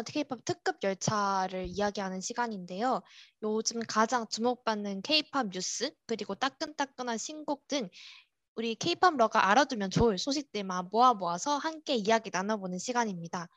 [0.06, 3.02] K-pop 특급 열차를 이야기하는 시간인데요.
[3.42, 7.90] 요즘 가장 주목받는 K-pop 뉴스, 그리고 따끈따끈한 신곡 등
[8.54, 13.48] 우리 K-pop 러가 알아두면 좋을 소식들만 모아 모아서 함께 이야기 나눠보는 시간입니다.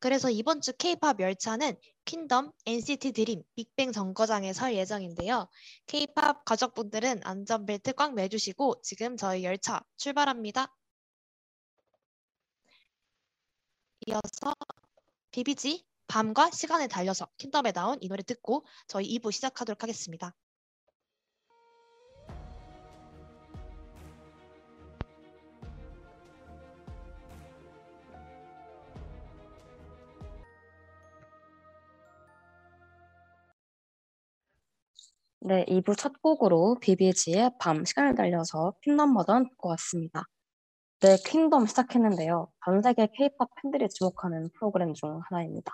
[0.00, 5.48] 그래서 이번 주 K-pop 열차는 퀸덤, NCT 드림, 빅뱅 정거장에 설 예정인데요.
[5.86, 10.72] K-pop 가족분들은 안전벨트 꽉 매주시고 지금 저희 열차 출발합니다.
[14.06, 14.54] 이어서
[15.32, 20.34] 비비지 밤과 시간을 달려서 킹덤에 나온 이 노래 듣고 저희 2부 시작하도록 하겠습니다.
[35.48, 40.24] 네, 2부 첫 곡으로 비비지의 밤 시간을 달려서 핀 넘버던 듣고 왔습니다.
[41.00, 42.52] 네, 퀸덤 시작했는데요.
[42.66, 45.72] 전 세계 K-pop 팬들이 주목하는 프로그램 중 하나입니다.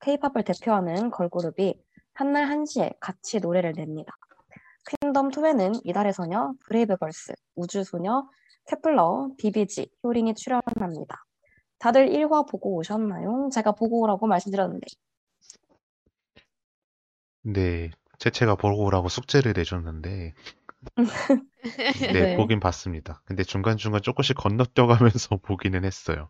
[0.00, 1.74] K-pop을 대표하는 걸그룹이
[2.14, 4.14] 한날 한시에 같이 노래를 냅니다.
[5.02, 8.26] 퀸덤 2에는 이달의 소녀, 브레이브걸스, 우주소녀,
[8.66, 11.22] 케플러, 비비지, 효린이 출연합니다.
[11.78, 13.50] 다들 1화 보고 오셨나요?
[13.52, 14.86] 제가 보고 오라고 말씀드렸는데.
[17.42, 17.90] 네,
[18.22, 20.34] 채채가 보고 오라고 숙제를 내줬는데,
[22.10, 22.26] 네, 네.
[22.26, 23.22] 보긴 봤습니다.
[23.26, 26.28] 근데 중간중간 조금씩 건너뛰어가면서 보기는 했어요.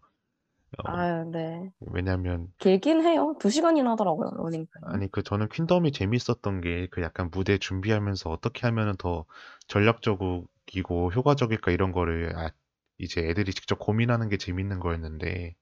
[0.85, 1.73] 어, 아, 네.
[1.81, 3.37] 왜냐면, 길긴 해요.
[3.41, 4.87] 2시간이나 하더라고요, 러닝타임.
[4.93, 9.25] 아니, 그 저는 퀸덤이 재밌었던 게 그 약간 무대 준비하면서 어떻게 하면은 더
[9.69, 12.51] 전략적이고 효과적일까 이런 거를 아,
[12.99, 15.55] 이제 애들이 직접 고민하는 게 재밌는 거였는데,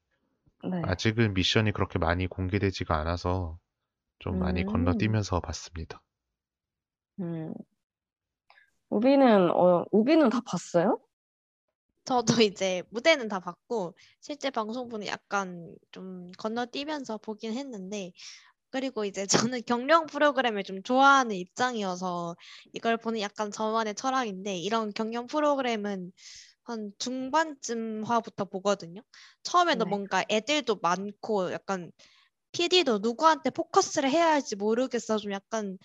[0.62, 0.82] 네.
[0.82, 3.58] 아직은 미션이 그렇게 많이 공개되지가 않아서
[4.20, 4.66] 좀 많이 음.
[4.66, 6.02] 건너뛰면서 봤습니다.
[7.20, 7.54] 음.
[8.88, 11.00] 우비는, 어, 우비는 다 봤어요?
[12.04, 18.12] 저도 이제 무대는 다 봤고 실제 방송분은 약간 좀 건너뛰면서 보긴 했는데
[18.70, 22.36] 그리고 이제 저는 경영 프로그램을 좀 좋아하는 입장이어서
[22.72, 26.12] 이걸 보는 약간 저만의 철학인데 이런 경영 프로그램은
[26.64, 29.02] 한 중반쯤화부터 보거든요.
[29.42, 29.88] 처음에는 네.
[29.88, 31.90] 뭔가 애들도 많고 약간
[32.52, 35.78] PD도 누구한테 포커스를 해야 할지 모르겠어 좀 약간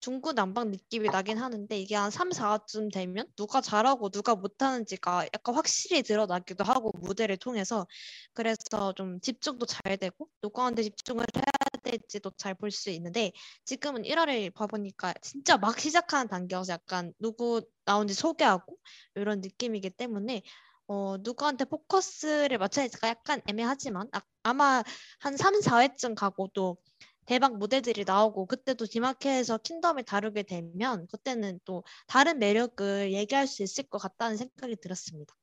[0.00, 5.54] 중구 난방 느낌이 나긴 하는데 이게 한 3, 4쯤 되면 누가 잘하고 누가 못하는지가 약간
[5.54, 7.86] 확실히 드러나기도 하고 무대를 통해서.
[8.32, 11.42] 그래서 좀 집중도 잘 되고 누구한테 집중을 해야
[11.82, 13.32] 될지도 잘 볼 수 있는데
[13.64, 18.76] 지금은 1화를 봐보니까 진짜 막 시작하는 단계여서 약간 누구 나온지 소개하고
[19.16, 20.42] 이런 느낌이기 때문에
[20.88, 24.82] 어, 누구한테 포커스를 맞춰야 될지가 약간 애매하지만 아, 아마
[25.20, 26.78] 한 3, 4회쯤 가고 또
[27.26, 33.84] 대박 무대들이 나오고 그때도 디마켓에서 킹덤을 다루게 되면 그때는 또 다른 매력을 얘기할 수 있을
[33.84, 35.34] 것 같다는 생각이 들었습니다.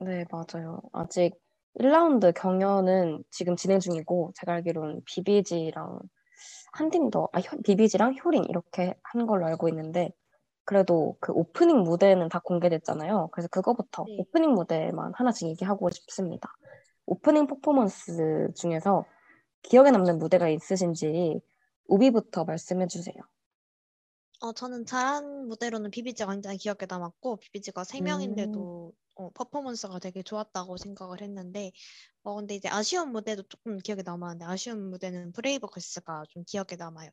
[0.00, 0.80] 네, 맞아요.
[0.92, 1.32] 아직
[1.74, 5.98] 1라운드 경연은 지금 진행 중이고, 제가 알기로는 비비지랑
[6.72, 10.10] 한 팀 더, 아, 효- 비비지랑 효린 이렇게 한 걸로 알고 있는데,
[10.64, 13.30] 그래도 그 오프닝 무대는 다 공개됐잖아요.
[13.32, 14.16] 그래서 그거부터 네.
[14.18, 16.54] 오프닝 무대만 하나씩 얘기하고 싶습니다.
[17.06, 19.04] 오프닝 퍼포먼스 중에서
[19.68, 21.40] 기억에 남는 무대가 있으신지
[21.88, 23.14] 우비부터 말씀해 주세요.
[24.40, 30.76] 어, 저는 잘한 무대로는 비비지가 굉장히 기억에 남았고 비비지가 세 명인데도 어, 퍼포먼스가 되게 좋았다고
[30.76, 31.72] 생각을 했는데
[32.22, 37.10] 어, 근데 이제 아쉬운 무대도 조금 기억에 남았는데 아쉬운 무대는 브레이브 걸스가 좀 기억에 남아요.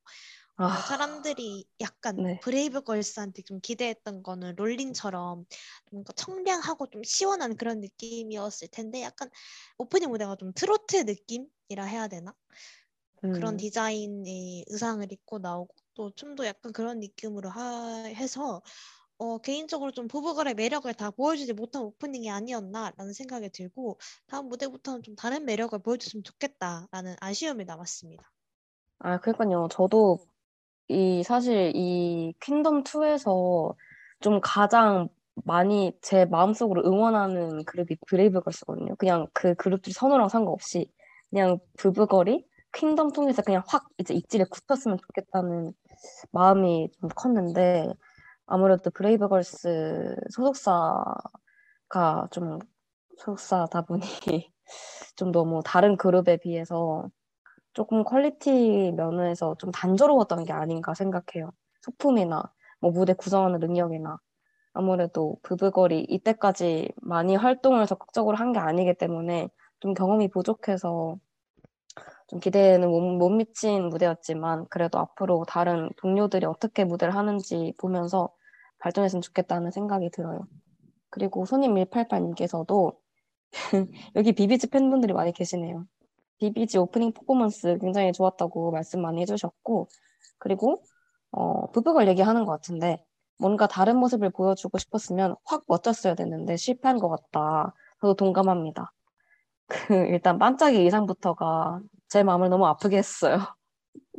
[0.58, 2.40] 어, 아, 사람들이 약간 네.
[2.42, 5.46] 브레이브 걸스한테 좀 기대했던 거는 롤린처럼
[5.92, 9.30] 뭔가 청량하고 좀 시원한 그런 느낌이었을 텐데 약간
[9.78, 12.34] 오프닝 무대가 좀 트로트 느낌 이라 해야 되나?
[13.32, 18.62] 그런 음, 디자인의 의상을 입고 나오고 또 춤도 약간 그런 느낌으로 하, 해서
[19.18, 25.16] 어, 개인적으로 좀 브브걸의 매력을 다 보여주지 못한 오프닝이 아니었나라는 생각이 들고 다음 무대부터는 좀
[25.16, 28.32] 다른 매력을 보여줬으면 좋겠다라는 아쉬움이 남았습니다.
[29.00, 29.68] 아, 그러니까요.
[29.70, 30.20] 저도
[30.90, 33.76] 이 사실 이 퀸덤 2에서
[34.22, 35.10] 좀 가장
[35.46, 38.96] 많이 제 마음속으로 응원하는 그룹이 브레이브걸스거든요.
[38.98, 40.92] 그냥 그 그룹들 선호랑 상관없이
[41.34, 45.74] 그냥 브브걸이 퀸덤 통해서 그냥 확 이제 입지를 굳혔으면 좋겠다는
[46.34, 47.90] 마음이 좀 컸는데
[48.48, 51.16] 아무래도 브레이브걸스 소속사가
[52.32, 52.60] 좀
[53.18, 54.02] 소속사다 보니
[55.16, 57.10] 좀 너무 다른 그룹에 비해서
[57.74, 61.52] 조금 quality 면에서 좀 단조로웠던 게 아닌가 생각해요.
[61.82, 62.44] 소품이나
[62.82, 64.18] 뭐 무대 구성하는 능력이나
[64.74, 69.50] 아무래도 브브걸이 이때까지 많이 활동을 적극적으로 한 게 아니기 때문에
[69.84, 71.18] 좀 경험이 부족해서
[72.28, 78.30] 좀 기대에는 못, 못 미친 무대였지만 그래도 앞으로 다른 동료들이 어떻게 무대를 하는지 보면서
[78.80, 80.48] 발전했으면 좋겠다는 생각이 들어요.
[81.10, 82.96] 그리고 손님 188님께서도
[84.16, 85.86] 여기 비비지 팬분들이 많이 계시네요.
[86.40, 89.90] 비비지 오프닝 퍼포먼스 굉장히 좋았다고 말씀 많이 해주셨고
[90.40, 90.82] 그리고
[91.32, 93.04] 어, 부부걸 얘기하는 것 같은데
[93.38, 97.74] 뭔가 다른 모습을 보여주고 싶었으면 확 멋졌어야 됐는데 실패한 것 같다.
[98.00, 98.94] 저도 동감합니다.
[99.88, 103.40] 그 일단 반짝이 의상부터가 제 마음을 너무 아프게 했어요.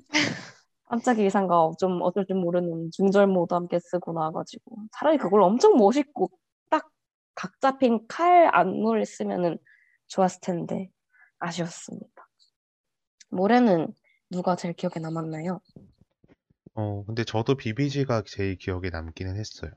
[0.87, 6.31] 반짝이 의상과 좀 어쩔 줄 모르는 중절모도 함께 쓰고 나와가지고 차라리 그걸 엄청 멋있고
[6.71, 6.95] 딱
[7.35, 9.59] 각 잡힌 칼 안무를 쓰면은
[10.07, 10.91] 좋았을 텐데
[11.39, 12.29] 아쉬웠습니다.
[13.31, 13.93] 모레는
[14.31, 15.61] 누가 제일 기억에 남았나요?
[16.75, 19.73] 어, 근데 저도 비비지가 제일 기억에 남기는 했어요.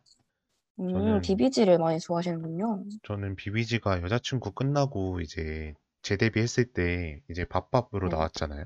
[0.80, 2.84] 음, 저는- 비비지를 많이 좋아하시는군요.
[3.04, 5.74] 저는 비비지가 여자친구 끝나고 이제
[6.04, 8.16] 재데뷔했을 때 이제 밥밥으로 네.
[8.16, 8.66] 나왔잖아요.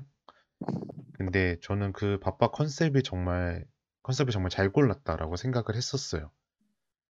[1.14, 3.64] 근데 저는 그 밥밥 컨셉이 정말
[4.02, 6.30] 컨셉을 정말 잘 골랐다라고 생각을 했었어요.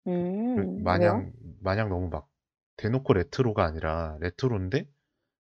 [0.04, 0.84] 그 음, 왜요?
[0.84, 2.28] 마냥 마냥 너무 막
[2.78, 4.88] 대놓고 레트로가 아니라 레트로인데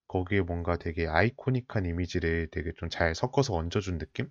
[0.08, 4.30] 거기에 뭔가 되게 아이코닉한 이미지를 되게 좀 잘 섞어서 얹어준 느낌?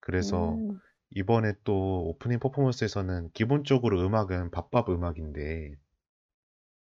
[0.00, 0.80] 그래서 음,
[1.10, 5.74] 이번에 또 오프닝 퍼포먼스에서는 기본적으로 음악은 밥밥 음악인데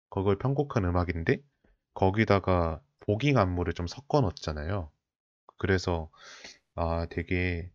[0.09, 1.41] 그걸 편곡한 음악인데
[1.93, 4.91] 거기다가 보깅 안무를 좀 섞어 넣었잖아요.
[5.57, 6.11] 그래서
[6.75, 7.71] 아 되게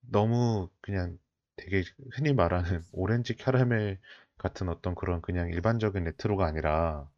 [0.00, 1.18] 너무 그냥
[1.56, 1.82] 되게
[2.12, 3.98] 흔히 말하는 오렌지 캐러멜
[4.38, 7.08] 같은 어떤 그런 그냥 일반적인 레트로가 아니라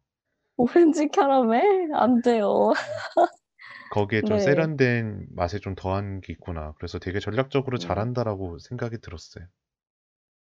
[0.57, 1.89] 오렌지 캐러멜?
[1.93, 2.73] 안 돼요.
[3.91, 4.43] 거기에 좀 네.
[4.43, 6.73] 세련된 맛에 좀 더한 게 있구나.
[6.77, 7.79] 그래서 되게 전략적으로 음.
[7.79, 9.45] 잘한다라고 생각이 들었어요.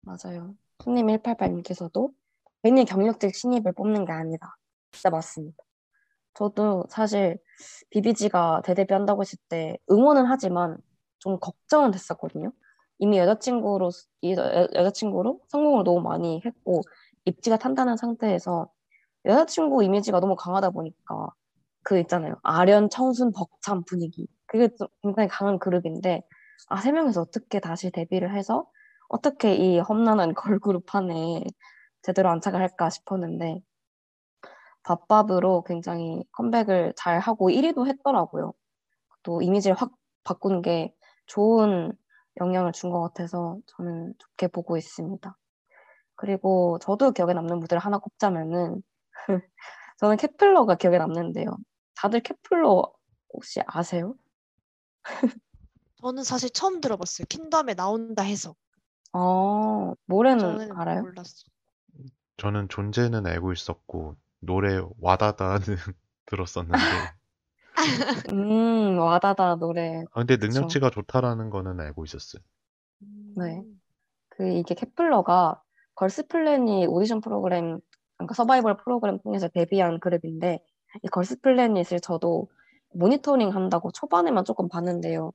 [0.02, 0.54] 맞아요.
[0.82, 2.12] 손님 188님께서도
[2.62, 4.56] 괜히 경력직 신입을 뽑는 게 아니다.
[4.90, 5.56] 진짜 맞습니다.
[6.34, 7.38] 저도 사실
[7.90, 10.78] 비비지가 대데뷔 한다고 했을 때 응원은 하지만
[11.18, 12.52] 좀 걱정은 됐었거든요.
[12.98, 13.90] 이미 여자친구로,
[14.20, 16.82] 이 여- 여자친구로 성공을 너무 많이 했고
[17.24, 18.68] 입지가 탄탄한 상태에서
[19.24, 21.28] 여자친구 이미지가 너무 강하다 보니까
[21.88, 22.34] 그 있잖아요.
[22.42, 24.28] 아련, 청순, 벅찬 분위기.
[24.46, 26.22] 그게 좀 굉장히 강한 그룹인데
[26.68, 28.66] 아, 세 명이서 어떻게 다시 데뷔를 해서
[29.08, 31.44] 어떻게 이 험난한 걸그룹 안에
[32.02, 33.62] 제대로 안착을 할까 싶었는데
[34.82, 38.52] 밥밥으로 굉장히 컴백을 잘 하고 1위도 했더라고요.
[39.24, 39.92] 또 이미지를 확
[40.24, 40.94] 바꾸는 게
[41.26, 41.92] 좋은
[42.40, 45.36] 영향을 준 것 같아서 저는 좋게 보고 있습니다.
[46.16, 48.82] 그리고 저도 기억에 남는 무대를 하나 꼽자면은
[49.98, 51.46] 저는 케플러가 기억에 남는데요.
[51.98, 52.84] 다들 케플러
[53.32, 54.14] 혹시 아세요?
[56.00, 57.26] 저는 사실 처음 들어봤어요.
[57.28, 58.54] 킹덤에 나온다 해서.
[59.12, 61.02] 아, 모레는 저는 알아요?
[61.02, 61.48] 몰랐어.
[62.36, 65.58] 저는 존재는 알고 있었고 노래 와다다는
[66.26, 66.78] 들었었는데
[68.32, 70.04] 음, 와다다 노래.
[70.12, 70.52] 아, 근데 그쵸.
[70.52, 72.40] 능력치가 좋다라는 거는 알고 있었어요.
[73.36, 73.64] 네.
[74.28, 75.60] 그 이게 케플러가
[75.96, 77.80] Girls Planet 오디션 프로그램,
[78.16, 80.60] 그러니까 서바이벌 프로그램 통해서 데뷔한 그룹인데
[81.02, 82.48] 이 Girls Planet을 저도
[82.94, 85.32] 모니터링 한다고 초반에만 조금 봤는데요.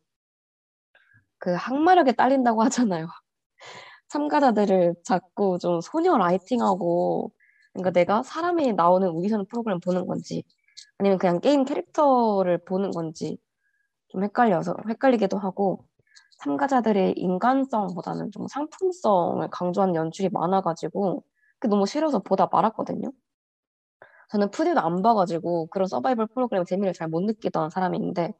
[1.39, 3.07] 그 항마력에 딸린다고 하잖아요.
[4.09, 7.31] 참가자들을 자꾸 좀 소녀 라이팅하고
[7.73, 10.43] 그러니까 내가 사람이 나오는 오디션 프로그램 보는 건지
[10.99, 13.38] 아니면 그냥 게임 캐릭터를 보는 건지
[14.09, 15.85] 좀 헷갈려서 헷갈리기도 하고
[16.43, 21.23] 참가자들의 인간성보다는 좀 상품성을 강조하는 연출이 많아가지고
[21.59, 23.11] 그게 너무 싫어서 보다 말았거든요.
[24.30, 28.34] 저는 푸디도 안 봐가지고 그런 서바이벌 프로그램 재미를 잘 못 느끼던 사람인데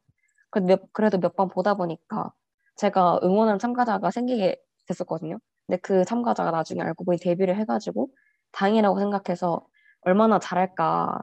[0.52, 2.34] 그래도 몇, 그래도 몇번 보다 보니까
[2.78, 4.58] 제가 응원한 참가자가 생기게
[4.88, 5.40] 됐었거든요.
[5.68, 8.10] 근데 그 참가자가 나중에 알고 보니 데뷔를 해가지고
[8.54, 9.66] 다행이라고 생각해서
[10.02, 11.20] 얼마나 잘할까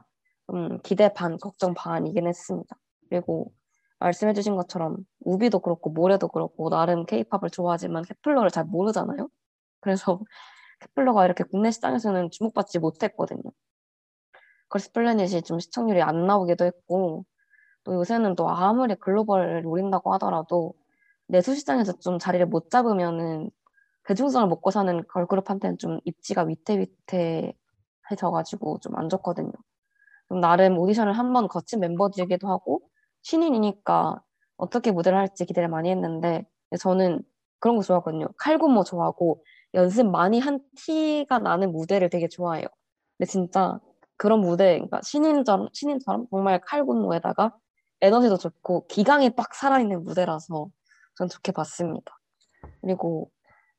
[0.47, 2.77] 좀 기대 반 걱정 반이긴 했습니다.
[3.09, 3.53] 그리고
[4.01, 9.29] 말씀해주신 것처럼 우비도 그렇고 모래도 그렇고 나름 케이팝을 좋아하지만 케플러를 잘 모르잖아요.
[9.81, 10.21] 그래서
[10.81, 13.43] 케플러가 이렇게 국내 시장에서는 주목받지 못했거든요.
[14.71, 17.27] 걸스플래닛이 좀 시청률이 안 나오기도 했고
[17.85, 20.75] 또 요새는 또 아무리 글로벌을 노린다고 하더라도
[21.29, 23.51] 내수 시장에서 좀 자리를 못 잡으면은
[24.05, 27.55] 대중성을 먹고 사는 걸그룹한테는 좀 입지가 위태위태해져가지고
[28.81, 29.53] 좀 안 좋거든요.
[30.29, 32.81] 좀 나름 오디션을 한 번 거친 멤버들이기도 하고
[33.23, 34.23] 신인이니까
[34.57, 36.45] 어떻게 무대를 할지 기대를 많이 했는데
[36.81, 37.23] 저는
[37.61, 38.29] 그런 거 좋아하거든요.
[38.39, 39.45] 칼군무 좋아하고
[39.75, 42.67] 연습 많이 한 티가 나는 무대를 되게 좋아해요.
[43.19, 43.81] 근데 진짜
[44.21, 47.57] 그런 무대, 그러니까 신인처럼, 신인처럼 정말 칼군무에다가
[48.03, 50.69] 에너지도 좋고 기강이 빡 살아있는 무대라서
[51.17, 52.21] 전 좋게 봤습니다.
[52.83, 53.31] 그리고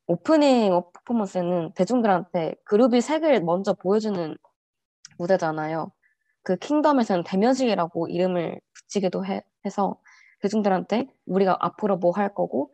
[0.07, 4.35] 오프닝 퍼포먼스는 대중들한테 그룹의 색을 먼저 보여주는
[5.19, 5.91] 무대잖아요.
[6.41, 9.99] 그 킹덤에서는 대면식이라고 이름을 붙이기도 해, 해서
[10.41, 12.73] 대중들한테 우리가 앞으로 뭐 할 거고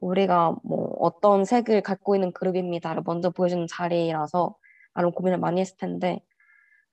[0.00, 4.54] 우리가 뭐 어떤 색을 갖고 있는 그룹입니다를 먼저 보여주는 자리라서
[4.94, 6.20] 나름 고민을 많이 했을 텐데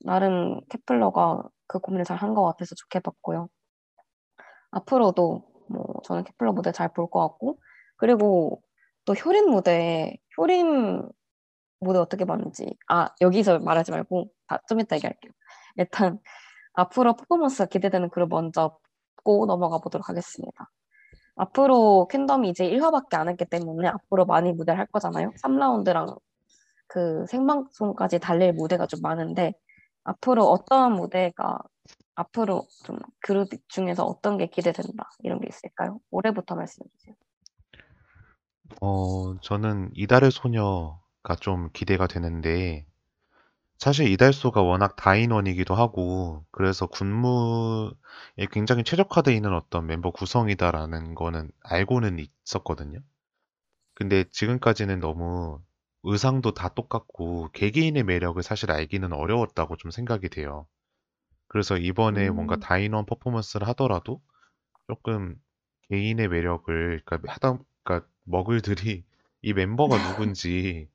[0.04, 3.50] 나름 케플러가 그 고민을 잘 한 것 같아서 좋게 봤고요.
[4.72, 7.60] 앞으로도 뭐 저는 케플러 무대 잘 볼 것 같고
[7.98, 8.62] 그리고
[9.06, 11.04] 또 효린 무대 효린
[11.80, 15.32] 무대 어떻게 봤는지 아 여기서 말하지 말고 다 좀 이따 얘기할게요.
[15.78, 16.20] 일단
[16.74, 18.78] 앞으로 퍼포먼스가 기대되는 그룹 먼저
[19.24, 20.72] 고 넘어가 보도록 하겠습니다.
[21.36, 25.32] 앞으로 퀸덤이 이제 1화밖에 안 했기 때문에 앞으로 많이 무대를 할 거잖아요.
[25.44, 26.18] 3라운드랑
[26.88, 29.54] 그 생방송까지 달릴 무대가 좀 많은데
[30.06, 31.60] 앞으로 어떤 무대가
[32.16, 36.00] 앞으로 좀 그룹 중에서 어떤 게 기대된다 이런 게 있을까요?
[36.12, 37.16] 올해부터 말씀해 주세요.
[38.82, 42.86] 어, 저는 이달의 소녀가 좀 기대가 되는데,
[43.78, 47.92] 사실 이달소가 워낙 다인원이기도 하고, 그래서 군무에
[48.52, 53.00] 굉장히 최적화되어 있는 어떤 멤버 구성이다라는 거는 알고는 있었거든요.
[53.94, 55.62] 근데 지금까지는 너무
[56.06, 60.68] 의상도 다 똑같고 개개인의 매력을 사실 알기는 어려웠다고 좀 생각이 돼요.
[61.48, 62.60] 그래서 이번에 뭔가 음.
[62.60, 64.22] 다인원 퍼포먼스를 하더라도
[64.88, 65.36] 조금
[65.90, 69.04] 개인의 매력을 그러니까 하다 그러니까 머글들이
[69.42, 70.90] 이 멤버가 누군지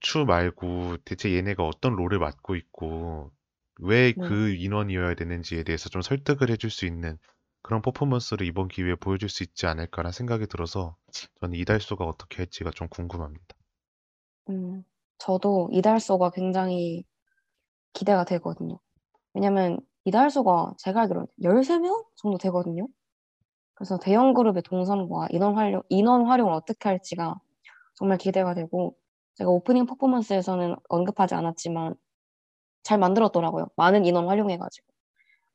[0.00, 3.32] 추 말고 대체 얘네가 어떤 롤을 맡고 있고
[3.80, 4.26] 왜 네.
[4.26, 7.18] 그 인원이어야 되는지에 대해서 좀 설득을 해줄 수 있는
[7.62, 10.96] 그런 퍼포먼스를 이번 기회에 보여줄 수 있지 않을까라는 생각이 들어서
[11.40, 13.59] 저는 이달소가 어떻게 할지가 좀 궁금합니다.
[14.50, 14.84] 음,
[15.18, 17.04] 저도 이달소가 굉장히
[17.92, 18.78] 기대가 되거든요.
[19.34, 22.88] 왜냐면 이달소가 제가 알기로 13명 정도 되거든요.
[23.74, 27.40] 그래서 대형 그룹의 동선과 인원 활용, 인원 활용을 어떻게 할지가
[27.94, 28.96] 정말 기대가 되고
[29.36, 31.94] 제가 오프닝 퍼포먼스에서는 언급하지 않았지만
[32.82, 33.68] 잘 만들었더라고요.
[33.76, 34.86] 많은 인원 활용해가지고.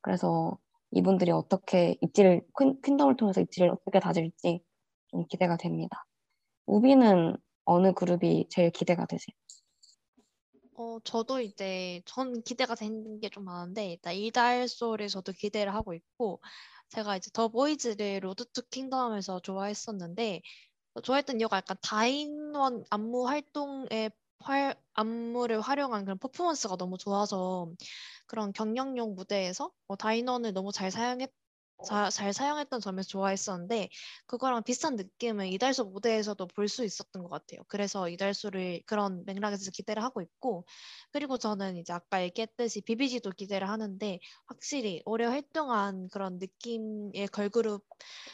[0.01, 0.57] 그래서
[0.91, 4.61] 이분들이 어떻게 입지를, 퀸, 퀸덤을 통해서 입지를 어떻게 다질지
[5.07, 6.05] 좀 기대가 됩니다.
[6.67, 9.35] 오비는 어느 그룹이 제일 기대가 되세요?
[10.77, 16.41] 어, 저도 이제 전 기대가 되는 게좀 많은데 일단 이달소를 저도 기대를 하고 있고
[16.89, 20.41] 제가 이제 더 보이즈를 Road to Kingdom에서 좋아했었는데
[20.95, 27.71] 어, 좋아했던 이유가 약간 다인원 안무 활동에 활, 안무를 활용한 그런 퍼포먼스가 너무 좋아서
[28.27, 31.31] 그런 경영용 무대에서 어, 다인원을 너무 잘 사용했
[31.84, 33.89] 자, 잘 사용했던 점에서 좋아했었는데
[34.26, 37.61] 그거랑 비슷한 느낌을 이달소 무대에서도 볼 수 있었던 것 같아요.
[37.68, 40.65] 그래서 이달소를 그런 맥락에서 기대를 하고 있고
[41.11, 47.85] 그리고 저는 이제 아까 얘기했듯이 비비지도 기대를 하는데 확실히 오래 활동한 그런 느낌의 걸그룹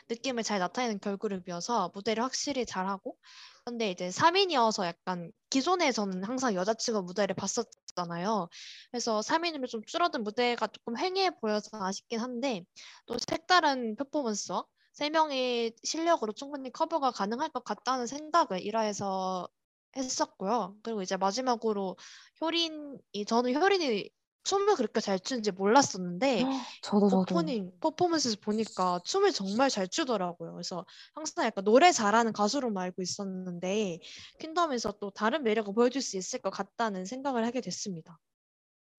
[0.10, 3.18] 느낌을 잘 나타내는 걸그룹이어서 무대를 확실히 잘하고
[3.66, 8.50] 근데 이제 3인이어서 약간 기존에 저는 항상 여자친구 무대를 봤었잖아요.
[8.90, 12.66] 그래서 3인으로 좀 줄어든 무대가 조금 횡해 보여서 아쉽긴 한데
[13.06, 19.48] 또 색다른 퍼포먼스와 세 명의 실력으로 충분히 커버가 가능할 것 같다는 생각을 1화에서
[19.96, 20.78] 했었고요.
[20.84, 21.98] 그리고 이제 마지막으로
[22.42, 24.10] 효린이 저는 효린이
[24.44, 26.46] 춤을 그렇게 잘 추는지 몰랐었는데
[26.82, 30.54] 저도 저도 오프닝 퍼포먼스에서 보니까 춤을 정말 잘 추더라고요.
[30.54, 34.00] 그래서 항상 약간 노래 잘하는 가수로만 알고 있었는데
[34.40, 38.20] 퀸덤에서 또 다른 매력을 보여줄 수 있을 것 같다는 생각을 하게 됐습니다.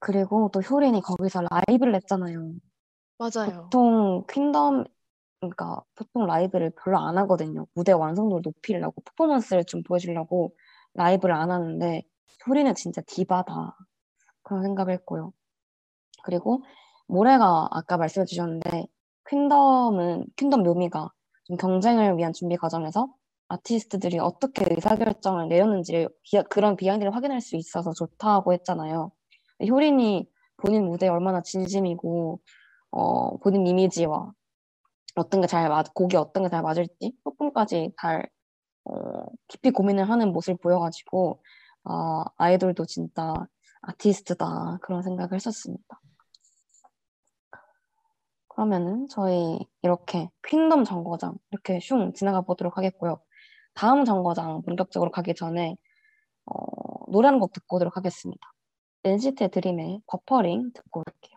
[0.01, 2.53] 그리고 또 효린이 거기서 라이브를 했잖아요.
[3.19, 3.71] 맞아요.
[3.71, 4.85] 보통 퀸덤
[5.41, 7.67] 그러니까 보통 라이브를 별로 안 하거든요.
[7.75, 10.55] 무대 완성도를 높이려고 퍼포먼스를 좀 보여주려고
[10.95, 12.03] 라이브를 안 하는데
[12.47, 13.77] 효린은 진짜 디바다
[14.43, 15.33] 그런 생각을 했고요.
[16.25, 16.63] 그리고
[17.09, 18.87] 모래가 아까 말씀해 주셨는데
[19.29, 21.11] 퀸덤은 퀸덤 묘미가
[21.45, 23.09] 좀 경쟁을 위한 준비 과정에서
[23.49, 29.13] 아티스트들이 어떻게 의사결정을 내렸는지 비- 그런 비하인드를 확인할 수 있어서 좋다고 했잖아요.
[29.69, 32.41] 효린이 본인 무대에 얼마나 진심이고
[32.93, 34.33] 어, 본인 이미지와
[35.17, 38.29] 어떤 게 잘 맞, 곡이 어떤 게 잘 맞을지 소품까지 잘
[38.85, 38.95] 어,
[39.49, 41.43] 깊이 고민을 하는 모습을 보여가지고
[41.85, 43.35] 아, 아이돌도 진짜
[43.83, 46.01] 아티스트다 그런 생각을 했었습니다.
[48.49, 53.21] 그러면은 저희 이렇게 퀸덤 정거장 이렇게 슝 지나가 보도록 하겠고요.
[53.75, 55.77] 다음 정거장 본격적으로 가기 전에
[56.47, 58.41] 어, 노래 한 곡 듣고 오도록 하겠습니다.
[59.05, 61.37] NCT 드림의 버퍼링 듣고 올게요.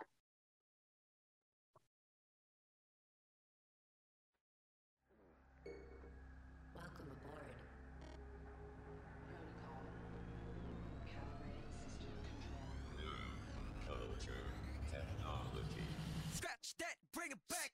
[17.15, 17.71] Bring it back.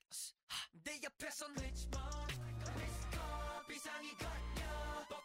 [0.85, 2.33] 내 옆에선 glitch mode,
[2.75, 4.61] glitch mode, 비상이 걸려.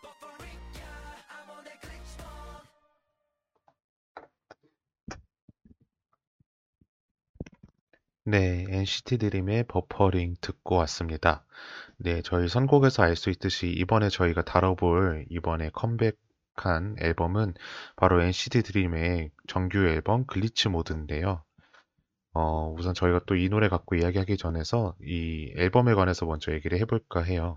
[0.03, 0.89] 버퍼링이야,
[1.31, 2.67] I'm on that glitch mode.
[8.25, 11.45] 네, NCT 드림의 버퍼링 듣고 왔습니다.
[11.99, 16.19] 네, 저희 선곡에서 알 수 있듯이 이번에 저희가 다뤄볼 이번에 컴백
[16.55, 17.55] 한 앨범은
[17.97, 21.45] 바로 NCT 드림의 정규 앨범 Glitch Mode인데요.
[22.37, 27.23] 어, 우선 저희가 또 이 노래 갖고 이야기하기 전에서 이 앨범에 관해서 먼저 얘기를 해볼까
[27.23, 27.55] 해요.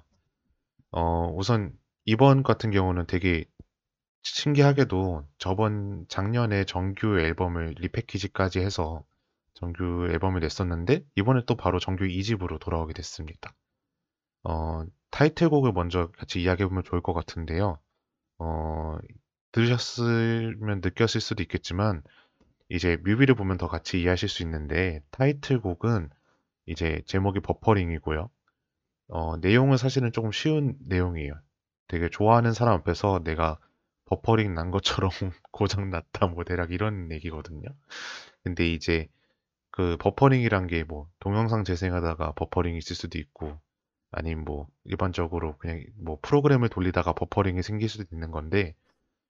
[0.92, 1.74] 어, 우선
[2.06, 3.46] 이번 같은 경우는 되게
[4.24, 9.04] 신기하게도 저번 작년에 정규 앨범을 리패키지까지 해서
[9.54, 13.54] 정규 앨범을 냈었는데 이번에 또 바로 정규 2집으로 돌아오게 됐습니다.
[14.44, 17.80] 어, 타이틀곡을 먼저 같이 이야기해보면 좋을 것 같은데요.
[18.40, 18.98] 어,
[19.52, 22.04] 들으셨으면 느꼈을 수도 있겠지만
[22.70, 26.10] 이제 뮤비를 보면 더 같이 이해하실 수 있는데 타이틀곡은
[26.68, 28.30] 이제 제목이 버퍼링이고요.
[29.10, 31.34] 어, 내용은 사실은 조금 쉬운 내용이에요.
[31.88, 33.60] 되게 좋아하는 사람 앞에서 내가
[34.06, 35.10] 버퍼링 난 것처럼
[35.52, 37.68] 고장 났다 뭐 대략 이런 얘기거든요.
[38.44, 39.08] 근데 이제
[39.72, 43.60] 그 버퍼링이란 게 뭐 동영상 재생하다가 버퍼링이 있을 수도 있고
[44.12, 48.76] 아니면 뭐 일반적으로 그냥 뭐 프로그램을 돌리다가 버퍼링이 생길 수도 있는 건데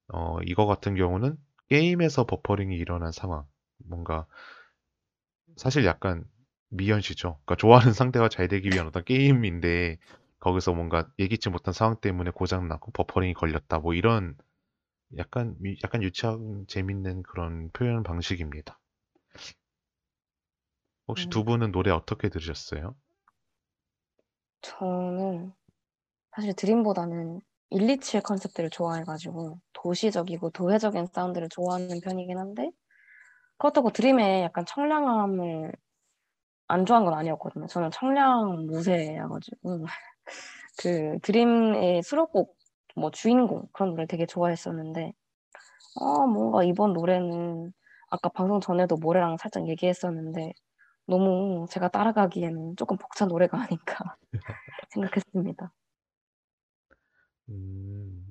[0.10, 1.38] 어, 이거 같은 경우는
[1.70, 3.46] 게임에서 버퍼링이 일어난 상황.
[3.86, 4.28] 뭔가
[5.58, 6.24] 사실 약간
[6.70, 7.40] 미연시죠.
[7.46, 9.98] 그러니까 좋아하는 상대와 잘 되기 위한 어떤 게임인데
[10.40, 13.80] 거기서 뭔가 예기치 못한 상황 때문에 고장 나고 버퍼링이 걸렸다.
[13.80, 14.36] 뭐 이런
[15.18, 18.80] 약간 미- 약간 유치한 재밌는 그런 표현 방식입니다.
[21.10, 21.44] 혹시 두 음.
[21.44, 22.96] 분은 노래 어떻게 들으셨어요?
[24.62, 25.54] 저는
[26.36, 27.42] 사실 드림보다는
[27.72, 32.72] 127 컨셉들을 좋아해가지고 도시적이고 도회적인 사운드를 좋아하는 편이긴 한데
[33.58, 35.72] 그렇다고 드림의 약간 청량함을
[36.68, 37.68] 안 좋아한 건 아니었거든요.
[37.68, 39.86] 저는 청량 무쇠여가지고
[40.82, 42.56] 그 드림의 수록곡
[42.96, 45.14] 뭐 주인공 그런 노래 되게 좋아했었는데
[46.02, 47.74] 아 뭔가 이번 노래는
[48.10, 50.54] 아까 방송 전에도 모래랑 살짝 얘기했었는데
[51.08, 54.18] 너무 제가 따라가기에는 조금 벅찬 노래가 아닌가
[54.94, 55.72] 생각했습니다.
[57.50, 58.28] 음,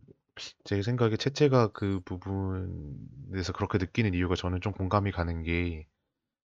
[0.64, 5.86] 제 생각에 채채가 그 부분에서 그렇게 느끼는 이유가 저는 좀 공감이 가는 게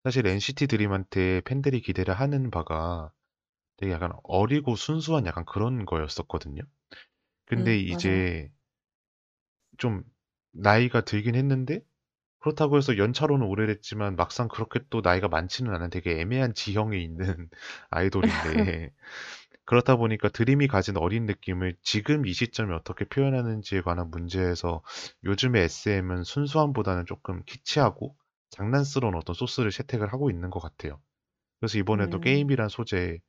[0.03, 3.11] 사실 NCT 드림한테 팬들이 기대를 하는 바가
[3.77, 6.63] 되게 약간 어리고 순수한 약간 그런 거였었거든요.
[7.45, 8.51] 근데 음, 이제
[9.77, 10.03] 좀
[10.51, 11.81] 나이가 들긴 했는데
[12.39, 17.49] 그렇다고 해서 연차로는 오래됐지만 막상 그렇게 또 나이가 많지는 않은 되게 애매한 지형에 있는
[17.91, 18.91] 아이돌인데
[19.65, 24.83] 그렇다 보니까 드림이 가진 어린 느낌을 지금 이 시점에 어떻게 표현하는지에 관한 문제에서
[25.23, 28.15] 요즘의 SM은 순수함보다는 조금 키치하고
[28.49, 30.99] 장난스러운 어떤 소스를 채택을 하고 있는 것 같아요.
[31.59, 32.21] 그래서 이번에도 음.
[32.21, 33.21] 게임이란 소재를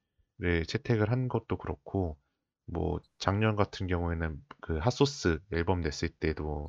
[0.67, 2.19] 채택을 한 것도 그렇고
[2.67, 6.69] 뭐 작년 같은 경우에는 그 핫소스 앨범 냈을 때도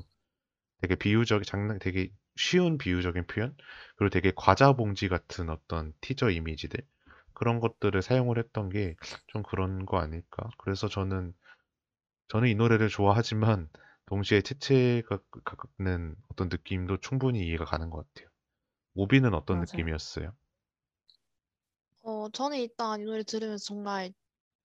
[0.81, 3.56] 되게 비유적 장난 되게 쉬운 비유적인 표현
[3.95, 6.81] 그리고 되게 과자 봉지 같은 어떤 티저 이미지들
[7.34, 8.95] 그런 것들을 사용을 했던 게
[9.27, 11.34] 좀 그런 거 아닐까 그래서 저는
[12.30, 13.69] 저는 이 노래를 좋아하지만
[14.07, 15.19] 동시에 채채가
[15.77, 18.30] 갖는 어떤 느낌도 충분히 이해가 가는 것 같아요
[18.95, 19.61] 오비는 어떤 맞아요.
[19.61, 20.34] 느낌이었어요?
[22.01, 24.14] 어, 저는 일단 이 노래 들으면서 정말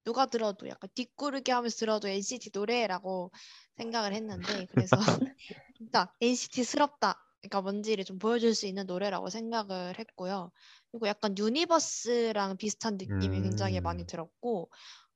[0.04, 3.32] 누가 들어도 약간 뒷구르기 하면서 들어도 NCT 노래라고
[3.76, 4.98] 생각을 했는데 그래서
[5.78, 7.16] 진짜 NCT스럽다.
[7.42, 10.52] 그러니까 뭔지를 좀 보여줄 수 있는 노래라고 생각을 했고요.
[10.90, 14.06] 그리고 약간 Universe랑 비슷한 느낌이 굉장히 많이 음.
[14.06, 14.70] 들었고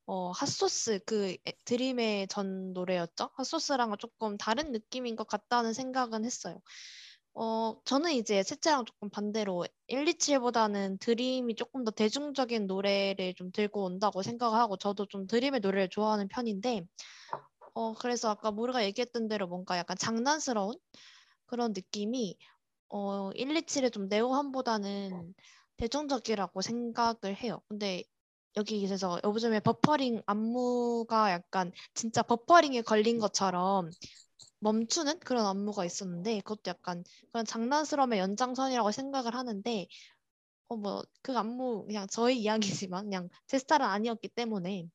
[0.06, 3.30] 어, 핫소스 그 에- 드림의 전 노래였죠.
[3.36, 6.60] 핫소스랑은 조금 다른 느낌인 것 같다는 생각은 했어요.
[7.34, 14.22] 어, 저는 이제 채채랑 조금 반대로 127보다는 드림이 조금 더 대중적인 노래를 좀 들고 온다고
[14.22, 16.82] 생각하고 저도 좀 드림의 노래를 좋아하는 편인데
[17.74, 20.74] 어, 그래서 아까 모르가 얘기했던 대로 뭔가 약간 장난스러운
[21.46, 22.36] 그런 느낌이
[22.90, 25.34] 어, 127의 좀 네오함보다는
[25.82, 27.60] 대중적이라고 생각을 해요.
[27.68, 28.04] 근데
[28.56, 33.90] 여기에서 요즘에 버퍼링 안무가 약간 진짜 버퍼링에 걸린 것처럼
[34.60, 37.02] 멈추는 그런 안무가 있었는데 그것도 약간
[37.32, 39.88] 그런 장난스러움의 연장선이라고 생각을 하는데
[40.68, 44.86] 어 뭐 그 안무 그냥 저의 이야기지만 그냥 제 스타일은 아니었기 때문에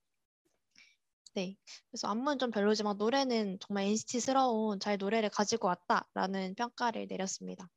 [1.35, 1.57] 네
[1.91, 7.67] 그래서 안무는 좀 별로지만 노래는 정말 NCT스러운 잘 노래를 가지고 왔다라는 평가를 내렸습니다.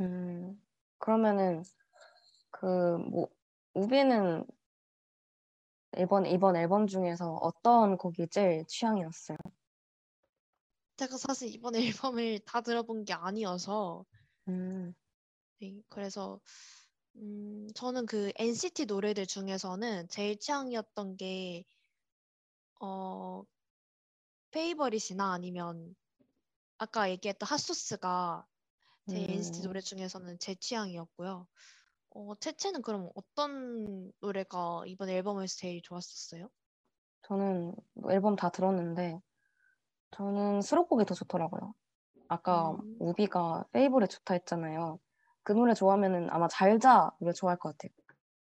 [0.00, 0.60] 음,
[0.98, 1.62] 그러면은
[2.64, 3.28] 그뭐
[3.74, 4.46] 우비는
[5.98, 9.38] 이번 이번 앨범 중에서 어떤 곡이 제일 취향이었어요?
[10.96, 14.04] 제가 사실 이번 앨범을 다 들어본 게 아니어서
[14.48, 14.94] 음,
[15.60, 16.40] 네, 그래서
[17.16, 21.64] 음, 저는 그 NCT 노래들 중에서는 제일 취향이었던 게
[22.80, 23.44] 어,
[24.52, 25.94] 페이버릿이나 아니면
[26.78, 28.46] 아까 얘기했던 핫소스가
[29.06, 31.48] 제 NCT 음, 노래 중에서는 제 취향이었고요.
[32.14, 36.48] 어, 채채는 그럼 어떤 노래가 이번 앨범에서 제일 좋았었어요?
[37.22, 39.20] 저는 뭐 앨범 다 들었는데
[40.12, 41.74] 저는 수록곡이 더 좋더라고요.
[42.28, 44.98] 아까 음, 우비가 페이보릿 좋다 했잖아요.
[45.42, 47.90] 그 노래 좋아하면은 아마 잘자 노래 좋아할 것 같아요.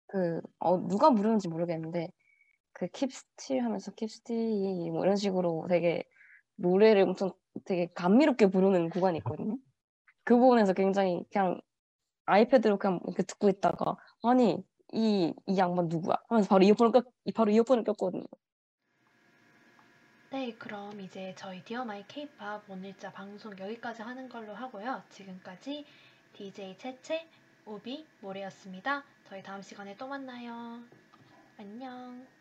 [0.07, 2.09] 그 어, 누가 부르는지 모르겠는데
[2.73, 6.05] 그 킵스틸 하면서 킵스틸 뭐 이런 식으로 되게
[6.57, 7.33] 노래를 엄청
[7.65, 9.59] 되게 감미롭게 부르는 구간이 있거든요.
[10.25, 11.61] 그 부분에서 굉장히 그냥
[12.29, 16.17] 아이패드로 그냥 이렇게 듣고 있다가 아니 이, 이 양반 누구야?
[16.29, 18.25] 하면서 바로 이어폰을 꼈, 바로 이어폰을 꼈거든요.
[20.31, 25.03] 네, 그럼 이제 저희 Dear My K-pop 오늘자 방송 여기까지 하는 걸로 하고요.
[25.09, 25.87] 지금까지
[26.35, 27.27] DJ 채채,
[27.65, 29.05] 오비, 모레였습니다.
[29.25, 30.83] 저희 다음 시간에 또 만나요.
[31.59, 32.38] 안녕.